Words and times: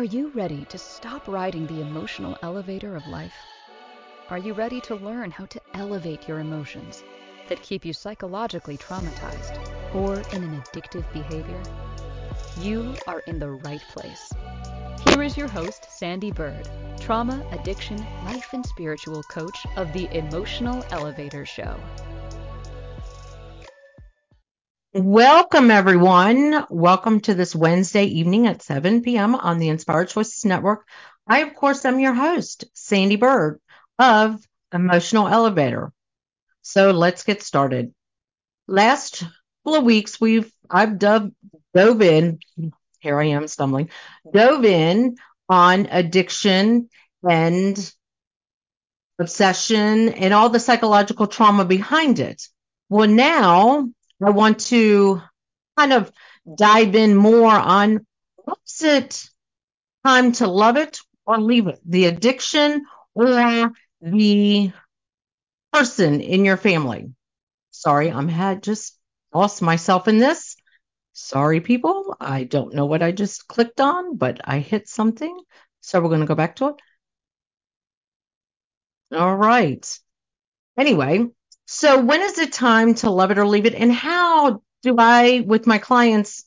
Are 0.00 0.14
you 0.16 0.28
ready 0.28 0.64
to 0.70 0.78
stop 0.78 1.28
riding 1.28 1.66
the 1.66 1.82
emotional 1.82 2.34
elevator 2.40 2.96
of 2.96 3.06
life? 3.06 3.34
Are 4.30 4.38
you 4.38 4.54
ready 4.54 4.80
to 4.80 4.94
learn 4.94 5.30
how 5.30 5.44
to 5.44 5.60
elevate 5.74 6.26
your 6.26 6.40
emotions 6.40 7.04
that 7.50 7.60
keep 7.60 7.84
you 7.84 7.92
psychologically 7.92 8.78
traumatized 8.78 9.62
or 9.94 10.14
in 10.32 10.42
an 10.42 10.62
addictive 10.62 11.04
behavior? 11.12 11.62
You 12.62 12.94
are 13.06 13.18
in 13.26 13.38
the 13.38 13.50
right 13.50 13.82
place. 13.88 14.32
Here 15.06 15.22
is 15.22 15.36
your 15.36 15.48
host, 15.48 15.86
Sandee 15.90 16.34
Byrd, 16.34 16.70
trauma, 16.98 17.46
addiction, 17.52 17.98
life, 18.24 18.54
and 18.54 18.64
spiritual 18.64 19.22
coach 19.24 19.66
of 19.76 19.92
the 19.92 20.08
Emotional 20.16 20.82
Elevator 20.92 21.44
Show. 21.44 21.78
Welcome, 24.92 25.70
everyone. 25.70 26.66
Welcome 26.68 27.20
to 27.20 27.34
this 27.34 27.54
Wednesday 27.54 28.06
evening 28.06 28.48
at 28.48 28.60
7 28.60 29.02
p.m. 29.02 29.36
on 29.36 29.58
the 29.58 29.68
Inspired 29.68 30.08
Choices 30.08 30.44
Network. 30.44 30.84
I, 31.28 31.42
of 31.42 31.54
course, 31.54 31.84
am 31.84 32.00
your 32.00 32.12
host, 32.12 32.64
Sandee 32.74 33.20
Byrd 33.20 33.60
of 34.00 34.44
Emotional 34.74 35.28
Elevator. 35.28 35.92
So 36.62 36.90
let's 36.90 37.22
get 37.22 37.40
started. 37.40 37.94
Last 38.66 39.22
couple 39.62 39.78
of 39.78 39.84
weeks, 39.84 40.20
we've 40.20 40.50
I've 40.68 40.98
dove, 40.98 41.30
dove 41.72 42.02
in. 42.02 42.40
Here 42.98 43.20
I 43.20 43.26
am 43.26 43.46
stumbling. 43.46 43.90
Dove 44.32 44.64
in 44.64 45.18
on 45.48 45.86
addiction 45.86 46.88
and 47.22 47.94
obsession 49.20 50.08
and 50.08 50.34
all 50.34 50.48
the 50.48 50.58
psychological 50.58 51.28
trauma 51.28 51.64
behind 51.64 52.18
it. 52.18 52.42
Well, 52.88 53.06
now 53.06 53.88
I 54.22 54.30
want 54.30 54.60
to 54.66 55.22
kind 55.78 55.92
of 55.92 56.12
dive 56.56 56.94
in 56.94 57.16
more 57.16 57.52
on 57.52 58.06
what's 58.44 58.82
it 58.82 59.28
time 60.04 60.32
to 60.32 60.48
love 60.48 60.76
it 60.76 61.00
or 61.26 61.38
leave 61.38 61.66
it, 61.66 61.80
the 61.84 62.06
addiction 62.06 62.84
or 63.14 63.72
the 64.00 64.72
person 65.72 66.20
in 66.20 66.44
your 66.44 66.56
family. 66.56 67.12
Sorry, 67.70 68.10
I'm 68.10 68.28
had 68.28 68.62
just 68.62 68.98
lost 69.32 69.62
myself 69.62 70.08
in 70.08 70.18
this. 70.18 70.56
Sorry, 71.12 71.60
people. 71.60 72.16
I 72.20 72.44
don't 72.44 72.74
know 72.74 72.86
what 72.86 73.02
I 73.02 73.12
just 73.12 73.48
clicked 73.48 73.80
on, 73.80 74.16
but 74.16 74.40
I 74.44 74.58
hit 74.58 74.88
something. 74.88 75.38
So 75.80 76.00
we're 76.00 76.08
going 76.08 76.20
to 76.20 76.26
go 76.26 76.34
back 76.34 76.56
to 76.56 76.68
it. 76.68 76.76
All 79.12 79.36
right. 79.36 79.98
Anyway, 80.78 81.26
so 81.72 82.00
when 82.00 82.20
is 82.20 82.36
it 82.36 82.52
time 82.52 82.94
to 82.94 83.10
love 83.10 83.30
it 83.30 83.38
or 83.38 83.46
leave 83.46 83.64
it? 83.64 83.76
And 83.76 83.92
how 83.92 84.60
do 84.82 84.96
I, 84.98 85.44
with 85.46 85.68
my 85.68 85.78
clients, 85.78 86.42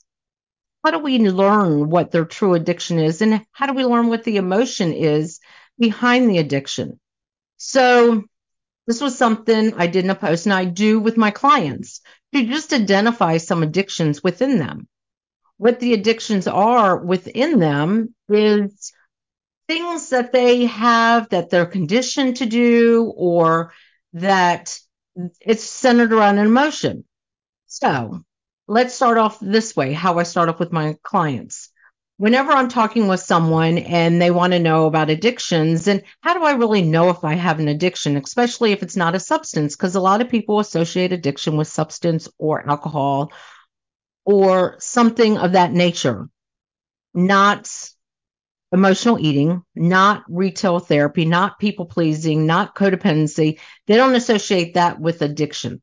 how 0.83 0.91
do 0.91 0.99
we 0.99 1.17
learn 1.17 1.89
what 1.89 2.11
their 2.11 2.25
true 2.25 2.55
addiction 2.55 2.99
is? 2.99 3.21
And 3.21 3.45
how 3.53 3.67
do 3.67 3.73
we 3.73 3.85
learn 3.85 4.09
what 4.09 4.25
the 4.25 4.35
emotion 4.35 4.91
is 4.91 5.39
behind 5.79 6.29
the 6.29 6.39
addiction? 6.39 6.99
So 7.55 8.25
this 8.85 8.99
was 8.99 9.17
something 9.17 9.73
I 9.75 9.87
did 9.87 10.03
in 10.03 10.09
a 10.09 10.15
post 10.15 10.45
and 10.45 10.51
I 10.51 10.65
do 10.65 10.99
with 10.99 11.15
my 11.15 11.31
clients 11.31 12.01
to 12.33 12.45
just 12.45 12.73
identify 12.73 13.37
some 13.37 13.63
addictions 13.63 14.21
within 14.21 14.59
them. 14.59 14.89
What 15.55 15.79
the 15.79 15.93
addictions 15.93 16.47
are 16.47 16.97
within 16.97 17.59
them 17.59 18.13
is 18.27 18.91
things 19.69 20.09
that 20.09 20.33
they 20.33 20.65
have 20.65 21.29
that 21.29 21.49
they're 21.49 21.65
conditioned 21.65 22.35
to 22.37 22.45
do 22.45 23.13
or 23.15 23.71
that 24.11 24.77
it's 25.41 25.63
centered 25.63 26.13
around 26.13 26.37
an 26.37 26.45
emotion. 26.45 27.05
So 27.67 28.23
let's 28.67 28.93
start 28.93 29.17
off 29.17 29.39
this 29.39 29.75
way 29.75 29.93
how 29.93 30.19
I 30.19 30.23
start 30.23 30.49
off 30.49 30.59
with 30.59 30.71
my 30.71 30.95
clients. 31.03 31.69
Whenever 32.17 32.51
I'm 32.51 32.69
talking 32.69 33.07
with 33.07 33.19
someone 33.19 33.79
and 33.79 34.21
they 34.21 34.31
want 34.31 34.53
to 34.53 34.59
know 34.59 34.85
about 34.85 35.09
addictions, 35.09 35.87
and 35.87 36.03
how 36.21 36.35
do 36.35 36.43
I 36.43 36.53
really 36.53 36.83
know 36.83 37.09
if 37.09 37.23
I 37.23 37.33
have 37.33 37.59
an 37.59 37.67
addiction, 37.67 38.15
especially 38.17 38.71
if 38.71 38.83
it's 38.83 38.95
not 38.95 39.15
a 39.15 39.19
substance? 39.19 39.75
Because 39.75 39.95
a 39.95 40.01
lot 40.01 40.21
of 40.21 40.29
people 40.29 40.59
associate 40.59 41.11
addiction 41.11 41.57
with 41.57 41.67
substance 41.67 42.29
or 42.37 42.69
alcohol 42.69 43.31
or 44.25 44.77
something 44.79 45.37
of 45.37 45.53
that 45.53 45.71
nature, 45.71 46.29
not 47.13 47.69
emotional 48.73 49.19
eating, 49.19 49.63
not 49.75 50.23
retail 50.27 50.79
therapy, 50.79 51.25
not 51.25 51.59
people 51.59 51.85
pleasing, 51.85 52.47
not 52.47 52.75
codependency. 52.75 53.59
They 53.85 53.95
don't 53.95 54.15
associate 54.15 54.73
that 54.73 54.99
with 54.99 55.21
addiction. 55.21 55.81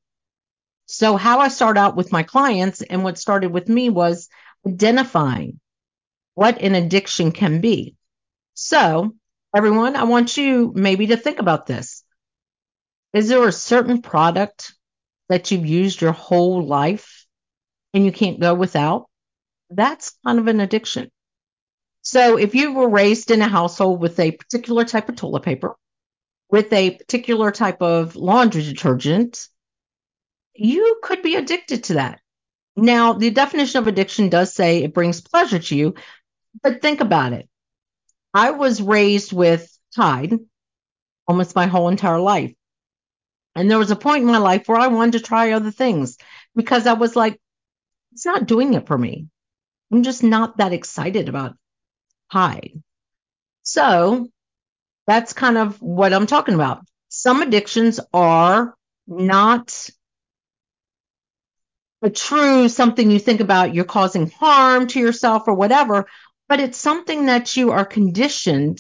So, 0.87 1.17
how 1.17 1.39
I 1.39 1.49
start 1.49 1.79
out 1.79 1.97
with 1.97 2.11
my 2.11 2.25
clients 2.25 2.83
and 2.83 3.05
what 3.05 3.17
started 3.17 3.53
with 3.53 3.69
me 3.69 3.91
was 3.91 4.29
identifying 4.67 5.61
what 6.35 6.61
an 6.61 6.75
addiction 6.75 7.31
can 7.31 7.61
be. 7.61 7.95
So, 8.55 9.15
everyone, 9.55 9.95
I 9.95 10.03
want 10.03 10.37
you 10.37 10.73
maybe 10.75 11.07
to 11.09 11.17
think 11.17 11.39
about 11.39 11.67
this. 11.67 12.03
Is 13.13 13.29
there 13.29 13.47
a 13.47 13.53
certain 13.53 14.03
product 14.03 14.75
that 15.29 15.51
you've 15.53 15.67
used 15.67 16.01
your 16.01 16.13
whole 16.13 16.67
life 16.67 17.25
and 17.95 18.05
you 18.05 18.11
can't 18.11 18.41
go 18.41 18.53
without? 18.53 19.09
That's 19.71 20.13
kind 20.27 20.41
of 20.41 20.49
an 20.49 20.59
addiction. 20.59 21.13
So 22.03 22.39
if 22.39 22.55
you 22.55 22.73
were 22.73 22.89
raised 22.89 23.31
in 23.31 23.43
a 23.43 23.49
household 23.49 24.01
with 24.01 24.19
a 24.19 24.33
particular 24.33 24.85
type 24.85 25.09
of 25.09 25.17
toilet 25.17 25.43
paper, 25.43 25.77
with 26.51 26.73
a 26.73 26.93
particular 26.93 27.51
type 27.51 27.83
of 27.83 28.17
laundry 28.17 28.63
detergent, 28.63 29.49
you 30.55 31.01
could 31.03 31.23
be 31.23 31.37
addicted 31.37 31.85
to 31.85 31.95
that. 31.95 32.21
Now, 32.77 33.13
the 33.13 33.31
definition 33.31 33.79
of 33.79 33.87
addiction 33.87 34.29
does 34.29 34.55
say 34.55 34.83
it 34.83 34.95
brings 34.95 35.21
pleasure 35.21 35.59
to 35.59 35.77
you, 35.77 35.95
but 36.63 36.83
think 36.83 37.01
about 37.01 37.33
it. 37.33 37.49
I 38.33 38.53
was 38.53 38.81
raised 38.81 39.33
with 39.33 39.77
Tide 39.95 40.39
almost 41.31 41.55
my 41.55 41.67
whole 41.67 41.89
entire 41.89 42.19
life. 42.19 42.53
And 43.55 43.71
there 43.71 43.79
was 43.79 43.91
a 43.91 43.97
point 43.97 44.23
in 44.23 44.29
my 44.29 44.39
life 44.39 44.67
where 44.67 44.79
I 44.79 44.89
wanted 44.89 45.13
to 45.13 45.21
try 45.21 45.53
other 45.53 45.71
things 45.71 46.17
because 46.57 46.87
I 46.87 46.95
was 46.95 47.15
like, 47.15 47.41
it's 48.13 48.27
not 48.27 48.47
doing 48.47 48.75
it 48.75 48.89
for 48.89 48.99
me. 48.99 49.29
I'm 49.93 50.03
just 50.03 50.25
not 50.25 50.57
that 50.57 50.73
excited 50.73 51.29
about 51.29 51.55
Tide. 52.33 52.83
So 53.63 54.29
that's 55.07 55.33
kind 55.33 55.59
of 55.59 55.81
what 55.81 56.13
I'm 56.13 56.27
talking 56.27 56.55
about. 56.55 56.85
Some 57.09 57.43
addictions 57.43 58.01
are 58.13 58.75
not 59.07 59.91
a 62.03 62.11
true 62.11 62.69
something 62.69 63.11
you 63.11 63.19
think 63.19 63.41
about, 63.41 63.75
you're 63.75 63.85
causing 63.85 64.31
harm 64.31 64.87
to 64.89 65.01
yourself 65.01 65.45
or 65.47 65.55
whatever, 65.55 66.07
but 66.49 66.61
it's 66.61 66.79
something 66.79 67.27
that 67.27 67.57
you 67.57 67.73
are 67.73 67.85
conditioned 67.85 68.79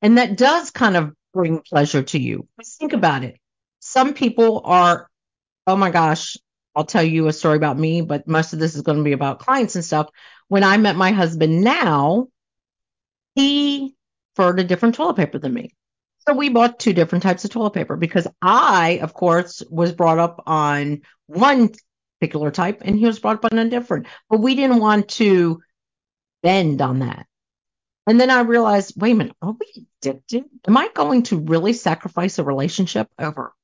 and 0.00 0.18
that 0.18 0.36
does 0.36 0.70
kind 0.70 0.96
of 0.96 1.12
bring 1.32 1.60
pleasure 1.60 2.02
to 2.02 2.18
you. 2.18 2.46
Think 2.78 2.92
about 2.92 3.24
it. 3.24 3.36
Some 3.80 4.14
people 4.14 4.62
are, 4.64 5.08
oh 5.66 5.76
my 5.76 5.90
gosh, 5.90 6.36
I'll 6.74 6.84
tell 6.84 7.02
you 7.04 7.28
a 7.28 7.32
story 7.32 7.56
about 7.56 7.78
me, 7.78 8.00
but 8.00 8.26
most 8.26 8.52
of 8.52 8.58
this 8.58 8.74
is 8.74 8.82
going 8.82 8.98
to 8.98 9.04
be 9.04 9.12
about 9.12 9.38
clients 9.38 9.76
and 9.76 9.84
stuff. 9.84 10.08
When 10.48 10.64
I 10.64 10.76
met 10.76 10.96
my 10.96 11.12
husband 11.12 11.62
now, 11.62 12.28
he 13.34 13.94
preferred 14.34 14.60
a 14.60 14.64
different 14.64 14.94
toilet 14.96 15.16
paper 15.16 15.38
than 15.38 15.54
me. 15.54 15.74
So 16.26 16.34
we 16.34 16.48
bought 16.48 16.78
two 16.78 16.92
different 16.92 17.22
types 17.22 17.44
of 17.44 17.50
toilet 17.50 17.74
paper 17.74 17.96
because 17.96 18.26
I, 18.40 18.98
of 19.02 19.12
course, 19.12 19.62
was 19.70 19.92
brought 19.92 20.18
up 20.18 20.42
on 20.46 21.02
one 21.26 21.70
particular 22.18 22.50
type 22.50 22.82
and 22.84 22.98
he 22.98 23.06
was 23.06 23.18
brought 23.18 23.44
up 23.44 23.52
on 23.52 23.58
a 23.58 23.68
different. 23.68 24.06
But 24.30 24.40
we 24.40 24.54
didn't 24.54 24.80
want 24.80 25.08
to 25.10 25.60
bend 26.42 26.80
on 26.80 27.00
that. 27.00 27.26
And 28.06 28.20
then 28.20 28.30
I 28.30 28.40
realized, 28.40 29.00
wait 29.00 29.12
a 29.12 29.14
minute, 29.14 29.36
are 29.40 29.54
we 29.58 29.86
addicted? 30.02 30.44
Am 30.66 30.76
I 30.76 30.88
going 30.94 31.22
to 31.24 31.38
really 31.38 31.72
sacrifice 31.72 32.38
a 32.38 32.44
relationship 32.44 33.08
over 33.18 33.54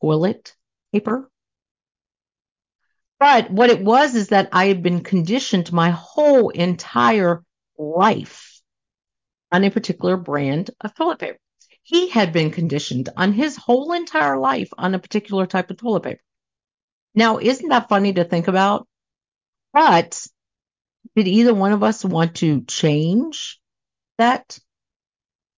toilet 0.00 0.54
paper? 0.92 1.30
But 3.20 3.50
what 3.50 3.68
it 3.68 3.82
was 3.84 4.14
is 4.14 4.28
that 4.28 4.48
I 4.50 4.64
had 4.66 4.82
been 4.82 5.04
conditioned 5.04 5.74
my 5.74 5.90
whole 5.90 6.48
entire 6.48 7.44
life 7.76 8.62
on 9.52 9.62
a 9.62 9.70
particular 9.70 10.16
brand 10.16 10.70
of 10.80 10.94
toilet 10.94 11.18
paper. 11.18 11.38
He 11.82 12.08
had 12.08 12.32
been 12.32 12.50
conditioned 12.50 13.10
on 13.18 13.34
his 13.34 13.56
whole 13.56 13.92
entire 13.92 14.38
life 14.38 14.70
on 14.78 14.94
a 14.94 14.98
particular 14.98 15.46
type 15.46 15.70
of 15.70 15.76
toilet 15.76 16.02
paper. 16.02 16.22
Now, 17.14 17.38
isn't 17.38 17.68
that 17.68 17.90
funny 17.90 18.14
to 18.14 18.24
think 18.24 18.48
about? 18.48 18.88
But 19.74 20.26
did 21.14 21.28
either 21.28 21.52
one 21.52 21.72
of 21.72 21.82
us 21.82 22.02
want 22.02 22.36
to 22.36 22.62
change 22.62 23.60
that? 24.16 24.58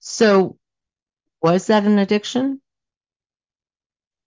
So, 0.00 0.58
was 1.40 1.68
that 1.68 1.84
an 1.84 2.00
addiction? 2.00 2.60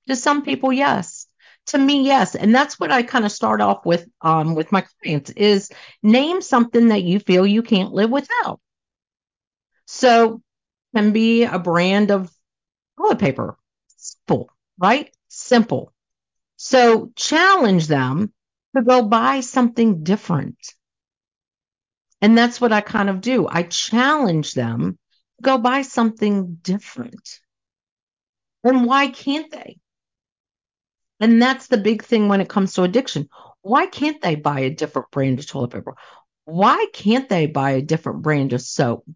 To 0.08 0.16
some 0.16 0.44
people, 0.44 0.72
yes 0.72 1.25
to 1.68 1.78
me, 1.78 2.04
yes. 2.04 2.36
And 2.36 2.54
that's 2.54 2.80
what 2.80 2.92
I 2.92 3.04
kind 3.04 3.26
of 3.26 3.32
start 3.32 3.62
off 3.62 3.86
with 3.86 4.08
um, 4.22 4.56
with 4.56 4.72
my 4.72 4.86
clients 5.02 5.32
is 5.32 5.70
name 6.04 6.42
something 6.42 6.90
that 6.90 7.04
you 7.04 7.20
feel 7.20 7.46
you 7.46 7.64
can't 7.64 7.94
live 7.94 8.10
without. 8.10 8.60
So 9.86 10.42
can 10.96 11.12
be 11.12 11.44
a 11.44 11.60
brand 11.60 12.12
of 12.12 12.32
toilet 12.98 13.20
paper. 13.20 13.58
Simple, 13.98 14.50
right? 14.78 15.12
Simple. 15.28 15.92
So 16.58 17.12
challenge 17.16 17.88
them 17.88 18.34
to 18.76 18.82
go 18.82 19.04
buy 19.04 19.42
something 19.42 20.04
different. 20.04 20.58
And 22.22 22.38
that's 22.38 22.62
what 22.62 22.72
I 22.72 22.82
kind 22.82 23.10
of 23.10 23.22
do. 23.22 23.48
I 23.48 23.64
challenge 23.64 24.54
them 24.54 24.98
to 25.38 25.44
go 25.44 25.58
buy 25.58 25.82
something 25.82 26.56
different. 26.62 27.40
And 28.64 28.86
why 28.86 29.10
can't 29.10 29.52
they? 29.52 29.78
And 31.26 31.42
that's 31.42 31.66
the 31.66 31.80
big 31.80 32.04
thing 32.04 32.28
when 32.28 32.40
it 32.40 32.50
comes 32.50 32.76
to 32.76 32.84
addiction. 32.84 33.30
Why 33.64 33.88
can't 33.88 34.22
they 34.22 34.36
buy 34.36 34.60
a 34.60 34.70
different 34.70 35.10
brand 35.10 35.40
of 35.40 35.48
toilet 35.48 35.72
paper? 35.72 35.96
Why 36.44 36.86
can't 36.94 37.28
they 37.28 37.48
buy 37.48 37.72
a 37.72 37.82
different 37.82 38.22
brand 38.22 38.54
of 38.54 38.62
soap? 38.62 39.10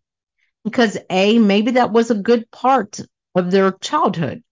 Because 0.63 0.97
A, 1.11 1.37
maybe 1.37 1.73
that 1.73 1.91
was 1.91 2.09
a 2.09 2.15
good 2.15 2.49
part 2.49 2.99
of 3.35 3.51
their 3.51 3.73
childhood. 3.73 4.43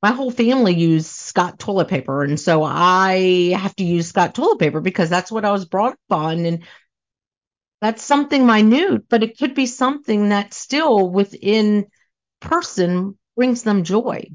My 0.00 0.12
whole 0.12 0.30
family 0.30 0.76
used 0.76 1.08
Scott 1.08 1.58
toilet 1.58 1.88
paper. 1.88 2.22
And 2.22 2.38
so 2.38 2.62
I 2.62 3.50
have 3.58 3.74
to 3.74 3.84
use 3.84 4.06
Scott 4.06 4.36
toilet 4.36 4.60
paper 4.60 4.80
because 4.80 5.10
that's 5.10 5.32
what 5.32 5.44
I 5.44 5.50
was 5.50 5.64
brought 5.64 5.94
up 5.94 5.98
on. 6.12 6.46
And 6.46 6.62
that's 7.80 8.04
something 8.04 8.46
minute, 8.46 9.08
but 9.08 9.24
it 9.24 9.36
could 9.36 9.56
be 9.56 9.66
something 9.66 10.28
that 10.28 10.54
still 10.54 11.10
within 11.10 11.86
person 12.38 13.18
brings 13.34 13.64
them 13.64 13.82
joy 13.82 14.28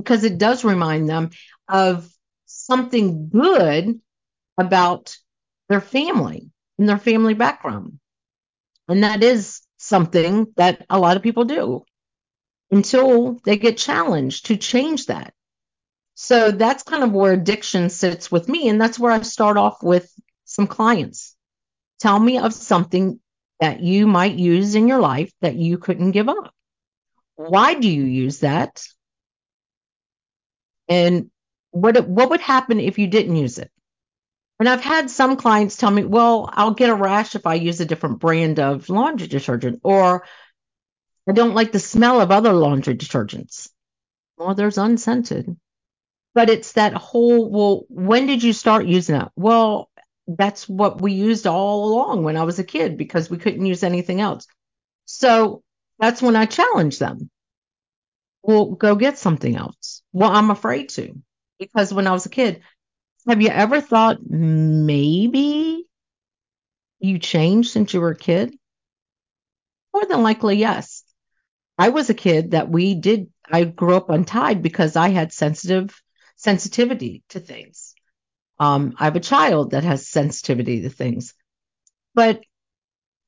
because 0.00 0.24
it 0.24 0.38
does 0.38 0.64
remind 0.64 1.08
them 1.08 1.30
of 1.70 2.08
something 2.46 3.28
good 3.28 4.00
about 4.58 5.16
their 5.68 5.80
family 5.80 6.50
and 6.78 6.88
their 6.88 6.98
family 6.98 7.34
background. 7.34 7.98
And 8.88 9.04
that 9.04 9.22
is 9.22 9.60
something 9.78 10.52
that 10.56 10.84
a 10.90 10.98
lot 10.98 11.16
of 11.16 11.22
people 11.22 11.44
do 11.44 11.84
until 12.70 13.40
they 13.44 13.56
get 13.56 13.78
challenged 13.78 14.46
to 14.46 14.56
change 14.56 15.06
that. 15.06 15.32
So 16.14 16.50
that's 16.50 16.82
kind 16.82 17.02
of 17.02 17.12
where 17.12 17.32
addiction 17.32 17.88
sits 17.88 18.30
with 18.30 18.48
me. 18.48 18.68
And 18.68 18.80
that's 18.80 18.98
where 18.98 19.12
I 19.12 19.22
start 19.22 19.56
off 19.56 19.82
with 19.82 20.12
some 20.44 20.66
clients. 20.66 21.36
Tell 22.00 22.18
me 22.18 22.38
of 22.38 22.52
something 22.52 23.20
that 23.60 23.80
you 23.80 24.06
might 24.06 24.34
use 24.34 24.74
in 24.74 24.88
your 24.88 25.00
life 25.00 25.32
that 25.40 25.54
you 25.54 25.78
couldn't 25.78 26.10
give 26.10 26.28
up. 26.28 26.52
Why 27.36 27.74
do 27.74 27.88
you 27.88 28.04
use 28.04 28.40
that? 28.40 28.84
And 30.88 31.30
what 31.70 32.06
what 32.08 32.30
would 32.30 32.40
happen 32.40 32.80
if 32.80 32.98
you 32.98 33.06
didn't 33.06 33.36
use 33.36 33.58
it? 33.58 33.70
And 34.58 34.68
I've 34.68 34.82
had 34.82 35.08
some 35.08 35.36
clients 35.36 35.76
tell 35.76 35.90
me, 35.90 36.04
well, 36.04 36.50
I'll 36.52 36.74
get 36.74 36.90
a 36.90 36.94
rash 36.94 37.34
if 37.34 37.46
I 37.46 37.54
use 37.54 37.80
a 37.80 37.86
different 37.86 38.18
brand 38.18 38.60
of 38.60 38.90
laundry 38.90 39.26
detergent, 39.26 39.80
or 39.82 40.24
I 41.26 41.32
don't 41.32 41.54
like 41.54 41.72
the 41.72 41.78
smell 41.78 42.20
of 42.20 42.30
other 42.30 42.52
laundry 42.52 42.94
detergents. 42.94 43.70
Well, 44.36 44.54
there's 44.54 44.78
unscented. 44.78 45.56
But 46.34 46.50
it's 46.50 46.72
that 46.72 46.92
whole, 46.92 47.50
well, 47.50 47.84
when 47.88 48.26
did 48.26 48.42
you 48.42 48.52
start 48.52 48.86
using 48.86 49.16
it? 49.16 49.28
Well, 49.34 49.90
that's 50.26 50.68
what 50.68 51.00
we 51.00 51.12
used 51.12 51.46
all 51.46 51.86
along 51.92 52.22
when 52.22 52.36
I 52.36 52.44
was 52.44 52.58
a 52.58 52.64
kid 52.64 52.96
because 52.96 53.30
we 53.30 53.38
couldn't 53.38 53.66
use 53.66 53.82
anything 53.82 54.20
else. 54.20 54.46
So 55.06 55.62
that's 55.98 56.22
when 56.22 56.36
I 56.36 56.46
challenge 56.46 56.98
them. 56.98 57.30
Well, 58.42 58.72
go 58.72 58.94
get 58.94 59.18
something 59.18 59.56
else. 59.56 60.02
Well, 60.12 60.30
I'm 60.30 60.50
afraid 60.50 60.90
to 60.90 61.20
because 61.60 61.94
when 61.94 62.08
I 62.08 62.12
was 62.12 62.26
a 62.26 62.30
kid, 62.30 62.62
have 63.28 63.40
you 63.40 63.50
ever 63.50 63.80
thought 63.80 64.18
maybe 64.28 65.84
you 66.98 67.18
changed 67.20 67.70
since 67.70 67.94
you 67.94 68.00
were 68.00 68.12
a 68.12 68.16
kid? 68.16 68.56
More 69.94 70.06
than 70.06 70.22
likely, 70.22 70.56
yes. 70.56 71.04
I 71.78 71.90
was 71.90 72.10
a 72.10 72.14
kid 72.14 72.52
that 72.52 72.68
we 72.68 72.94
did, 72.94 73.28
I 73.48 73.64
grew 73.64 73.94
up 73.94 74.10
on 74.10 74.24
Tide 74.24 74.62
because 74.62 74.96
I 74.96 75.10
had 75.10 75.32
sensitive 75.32 76.02
sensitivity 76.36 77.22
to 77.28 77.40
things. 77.40 77.94
Um, 78.58 78.94
I 78.98 79.04
have 79.04 79.16
a 79.16 79.20
child 79.20 79.70
that 79.70 79.84
has 79.84 80.08
sensitivity 80.08 80.82
to 80.82 80.90
things, 80.90 81.34
but 82.14 82.42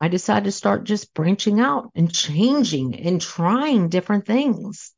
I 0.01 0.09
decided 0.09 0.45
to 0.47 0.53
start 0.53 0.85
just 0.85 1.15
branching 1.15 1.61
out 1.61 1.91
and 1.95 2.13
changing 2.13 2.99
and 3.01 3.21
trying 3.21 3.89
different 3.89 4.27
things. 4.27 4.93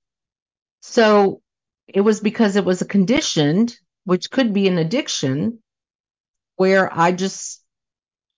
So 0.80 1.42
it 1.86 2.00
was 2.00 2.20
because 2.20 2.56
it 2.56 2.64
was 2.64 2.82
a 2.82 2.86
conditioned, 2.86 3.76
which 4.04 4.30
could 4.30 4.52
be 4.52 4.68
an 4.68 4.78
addiction, 4.78 5.62
where 6.56 6.90
I 6.92 7.12
just 7.12 7.62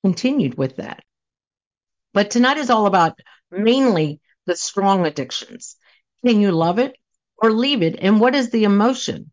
continued 0.03 0.57
with 0.57 0.77
that. 0.77 1.03
But 2.13 2.31
tonight 2.31 2.57
is 2.57 2.71
all 2.71 2.87
about 2.87 3.21
mainly 3.51 4.21
the 4.47 4.57
strong 4.57 5.07
addictions. 5.07 5.77
Can 6.25 6.41
you 6.41 6.53
love 6.53 6.79
it 6.79 6.97
or 7.37 7.53
leave 7.53 7.83
it? 7.83 7.97
And 8.01 8.21
what 8.21 8.35
is 8.35 8.51
the 8.51 8.65
emotion? 8.65 9.31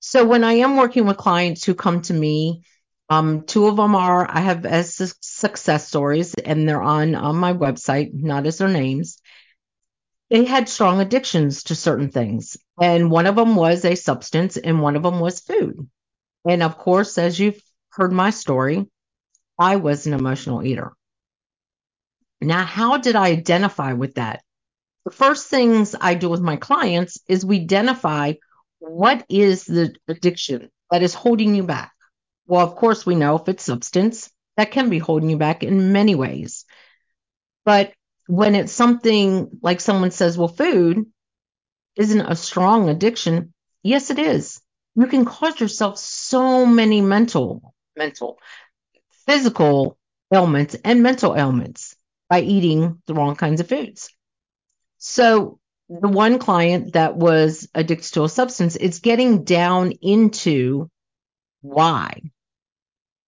So 0.00 0.24
when 0.24 0.44
I 0.44 0.54
am 0.54 0.76
working 0.76 1.06
with 1.06 1.16
clients 1.16 1.64
who 1.64 1.74
come 1.74 2.02
to 2.02 2.14
me, 2.14 2.62
um, 3.10 3.42
two 3.44 3.66
of 3.66 3.76
them 3.76 3.96
are 3.96 4.30
I 4.30 4.40
have 4.40 4.64
as 4.64 5.14
success 5.20 5.88
stories, 5.88 6.32
and 6.34 6.68
they're 6.68 6.80
on 6.80 7.16
on 7.16 7.36
my 7.36 7.52
website, 7.52 8.10
not 8.14 8.46
as 8.46 8.58
their 8.58 8.68
names. 8.68 9.18
They 10.30 10.44
had 10.44 10.68
strong 10.68 11.00
addictions 11.00 11.64
to 11.64 11.74
certain 11.74 12.10
things, 12.10 12.56
and 12.80 13.10
one 13.10 13.26
of 13.26 13.36
them 13.36 13.56
was 13.56 13.84
a 13.84 13.94
substance, 13.94 14.56
and 14.56 14.80
one 14.80 14.96
of 14.96 15.02
them 15.02 15.20
was 15.20 15.40
food. 15.40 15.88
And 16.48 16.62
of 16.62 16.78
course, 16.78 17.18
as 17.18 17.38
you've 17.38 17.62
heard 17.90 18.12
my 18.12 18.30
story, 18.30 18.86
I 19.58 19.76
was 19.76 20.06
an 20.06 20.14
emotional 20.14 20.64
eater. 20.64 20.92
Now, 22.40 22.64
how 22.64 22.96
did 22.96 23.16
I 23.16 23.28
identify 23.28 23.92
with 23.92 24.14
that? 24.14 24.42
The 25.04 25.10
first 25.10 25.48
things 25.48 25.94
I 26.00 26.14
do 26.14 26.30
with 26.30 26.40
my 26.40 26.56
clients 26.56 27.18
is 27.28 27.44
we 27.44 27.60
identify 27.60 28.34
what 28.78 29.26
is 29.28 29.64
the 29.64 29.94
addiction 30.08 30.70
that 30.90 31.02
is 31.02 31.12
holding 31.12 31.54
you 31.54 31.62
back? 31.62 31.92
Well, 32.46 32.66
of 32.66 32.76
course, 32.76 33.04
we 33.04 33.14
know 33.14 33.36
if 33.36 33.48
it's 33.48 33.64
substance, 33.64 34.30
that 34.56 34.70
can 34.70 34.88
be 34.88 34.98
holding 34.98 35.28
you 35.28 35.36
back 35.36 35.62
in 35.62 35.92
many 35.92 36.14
ways. 36.14 36.64
But 37.64 37.92
when 38.26 38.54
it's 38.54 38.72
something 38.72 39.50
like 39.62 39.80
someone 39.80 40.10
says, 40.10 40.38
well, 40.38 40.48
food 40.48 41.06
isn't 41.96 42.20
a 42.20 42.36
strong 42.36 42.88
addiction, 42.88 43.52
yes, 43.82 44.10
it 44.10 44.18
is. 44.18 44.60
You 44.94 45.06
can 45.06 45.24
cause 45.24 45.60
yourself 45.60 45.98
so 45.98 46.66
many 46.66 47.00
mental, 47.00 47.74
mental, 47.96 48.38
physical 49.26 49.98
ailments 50.32 50.76
and 50.84 51.02
mental 51.02 51.36
ailments 51.36 51.96
by 52.28 52.40
eating 52.40 53.02
the 53.06 53.14
wrong 53.14 53.36
kinds 53.36 53.60
of 53.60 53.68
foods. 53.68 54.10
So 54.98 55.58
the 55.88 56.08
one 56.08 56.38
client 56.38 56.92
that 56.92 57.16
was 57.16 57.68
addicted 57.74 58.14
to 58.14 58.24
a 58.24 58.28
substance, 58.28 58.76
it's 58.76 59.00
getting 59.00 59.44
down 59.44 59.92
into 60.02 60.88
why. 61.62 62.20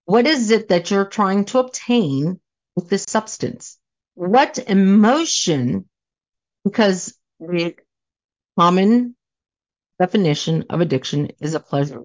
What 0.04 0.26
is 0.26 0.50
it 0.50 0.68
that 0.68 0.90
you're 0.90 1.06
trying 1.06 1.44
to 1.46 1.58
obtain 1.58 2.40
with 2.76 2.88
this 2.88 3.04
substance? 3.08 3.78
What 4.14 4.58
emotion, 4.58 5.88
because 6.64 7.16
the 7.40 7.74
common 8.58 9.16
definition 9.98 10.64
of 10.70 10.80
addiction 10.80 11.30
is 11.40 11.54
a 11.54 11.60
pleasure, 11.60 12.02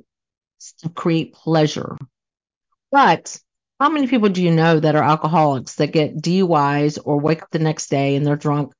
it's 0.57 0.73
to 0.73 0.89
create 0.89 1.33
pleasure. 1.33 1.97
But 2.91 3.39
how 3.79 3.89
many 3.89 4.07
people 4.07 4.29
do 4.29 4.43
you 4.43 4.51
know 4.51 4.79
that 4.79 4.95
are 4.95 5.03
alcoholics 5.03 5.75
that 5.75 5.91
get 5.91 6.17
DUIs 6.17 6.99
or 7.03 7.19
wake 7.19 7.43
up 7.43 7.49
the 7.51 7.59
next 7.59 7.89
day 7.89 8.15
and 8.15 8.25
they're 8.25 8.35
drunk 8.35 8.73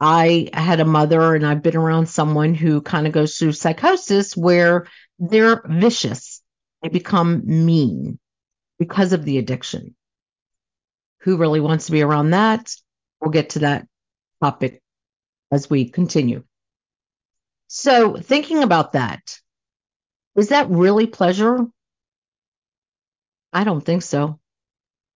I 0.00 0.48
had 0.52 0.80
a 0.80 0.84
mother 0.84 1.34
and 1.34 1.44
I've 1.44 1.62
been 1.62 1.76
around 1.76 2.06
someone 2.06 2.54
who 2.54 2.80
kind 2.80 3.06
of 3.06 3.12
goes 3.12 3.36
through 3.36 3.52
psychosis 3.52 4.36
where 4.36 4.86
they're 5.18 5.62
vicious. 5.66 6.40
They 6.82 6.88
become 6.88 7.42
mean 7.44 8.18
because 8.78 9.12
of 9.12 9.24
the 9.24 9.38
addiction. 9.38 9.96
Who 11.22 11.36
really 11.36 11.60
wants 11.60 11.86
to 11.86 11.92
be 11.92 12.02
around 12.02 12.30
that? 12.30 12.72
We'll 13.20 13.32
get 13.32 13.50
to 13.50 13.60
that 13.60 13.88
topic 14.40 14.80
as 15.50 15.68
we 15.68 15.90
continue. 15.90 16.44
So, 17.68 18.16
thinking 18.16 18.62
about 18.62 18.92
that, 18.92 19.38
is 20.34 20.48
that 20.48 20.70
really 20.70 21.06
pleasure? 21.06 21.66
I 23.52 23.64
don't 23.64 23.84
think 23.84 24.02
so. 24.02 24.40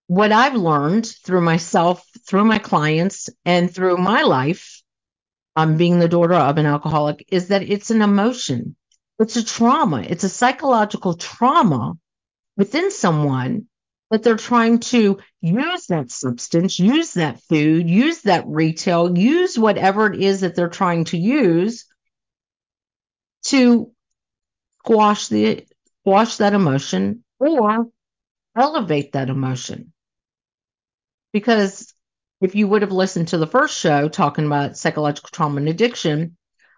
What 0.06 0.32
I've 0.32 0.54
learned 0.54 1.06
through 1.06 1.40
myself, 1.40 2.06
through 2.26 2.44
my 2.44 2.59
clients, 2.59 3.30
and 3.47 3.75
through 3.75 3.97
my 3.97 4.23
life 4.23 4.82
um, 5.56 5.78
being 5.78 5.99
the 5.99 6.09
daughter 6.09 6.35
of 6.35 6.59
an 6.59 6.66
alcoholic 6.66 7.25
is 7.28 7.49
that 7.49 7.62
it's 7.62 7.90
an 7.90 8.02
emotion. 8.02 8.76
It's 9.18 9.37
a 9.37 9.44
trauma. 9.44 10.02
It's 10.02 10.25
a 10.25 10.28
psychological 10.28 11.14
trauma 11.14 11.94
within 12.59 12.90
someone 12.90 13.66
that 14.11 14.23
they're 14.23 14.37
trying 14.37 14.80
to 14.80 15.18
use 15.40 15.87
that 15.87 16.11
substance, 16.11 16.78
use 16.78 17.14
that 17.14 17.40
food, 17.44 17.88
use 17.88 18.23
that 18.23 18.44
retail, 18.47 19.16
use 19.16 19.59
whatever 19.59 20.12
it 20.12 20.21
is 20.21 20.40
that 20.40 20.54
they're 20.54 20.68
trying 20.68 21.04
to 21.04 21.16
use 21.16 21.87
to 23.44 23.90
squash 24.80 25.28
the 25.28 25.66
squash 26.00 26.37
that 26.38 26.54
emotion 26.54 27.25
or 27.38 27.88
elevate 28.56 29.12
that 29.12 29.30
emotion. 29.30 29.92
Because 31.32 31.92
if 32.40 32.54
you 32.54 32.68
would 32.68 32.82
have 32.82 32.92
listened 32.92 33.28
to 33.28 33.38
the 33.38 33.46
first 33.46 33.78
show 33.78 34.08
talking 34.08 34.46
about 34.46 34.76
psychological 34.76 35.30
trauma 35.32 35.58
and 35.58 35.68
addiction, 35.68 36.37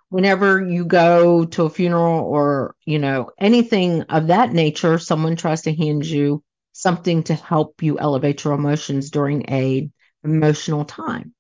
whenever 0.09 0.65
you 0.65 0.85
go 0.85 1.45
to 1.45 1.65
a 1.65 1.71
funeral 1.71 2.21
or, 2.25 2.75
you 2.85 2.99
know, 2.99 3.31
anything 3.39 4.03
of 4.03 4.29
that 4.29 4.53
nature, 4.53 4.99
someone 4.99 5.37
tries 5.37 5.63
to 5.63 5.75
hand 5.75 6.05
you 6.07 6.43
something 6.73 7.23
to 7.25 7.35
help 7.35 7.83
you 7.83 7.99
elevate 7.99 8.45
your 8.45 8.55
emotions 8.55 9.11
during 9.11 9.49
a 9.51 9.91
emotional 10.25 10.85
time. 10.85 11.35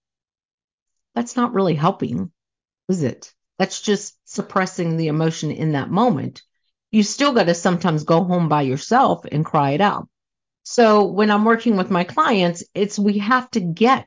That's 1.14 1.36
not 1.36 1.54
really 1.54 1.74
helping, 1.74 2.32
is 2.88 3.02
it? 3.02 3.32
That's 3.58 3.80
just 3.80 4.16
suppressing 4.34 4.96
the 4.96 5.08
emotion 5.08 5.50
in 5.50 5.72
that 5.72 5.90
moment. 5.90 6.42
You 6.90 7.02
still 7.02 7.32
got 7.32 7.44
to 7.44 7.54
sometimes 7.54 8.04
go 8.04 8.24
home 8.24 8.48
by 8.48 8.62
yourself 8.62 9.24
and 9.30 9.44
cry 9.44 9.70
it 9.70 9.80
out. 9.80 10.08
So 10.64 11.04
when 11.04 11.30
I'm 11.30 11.44
working 11.44 11.76
with 11.76 11.90
my 11.90 12.04
clients, 12.04 12.64
it's 12.74 12.98
we 12.98 13.18
have 13.18 13.50
to 13.52 13.60
get 13.60 14.06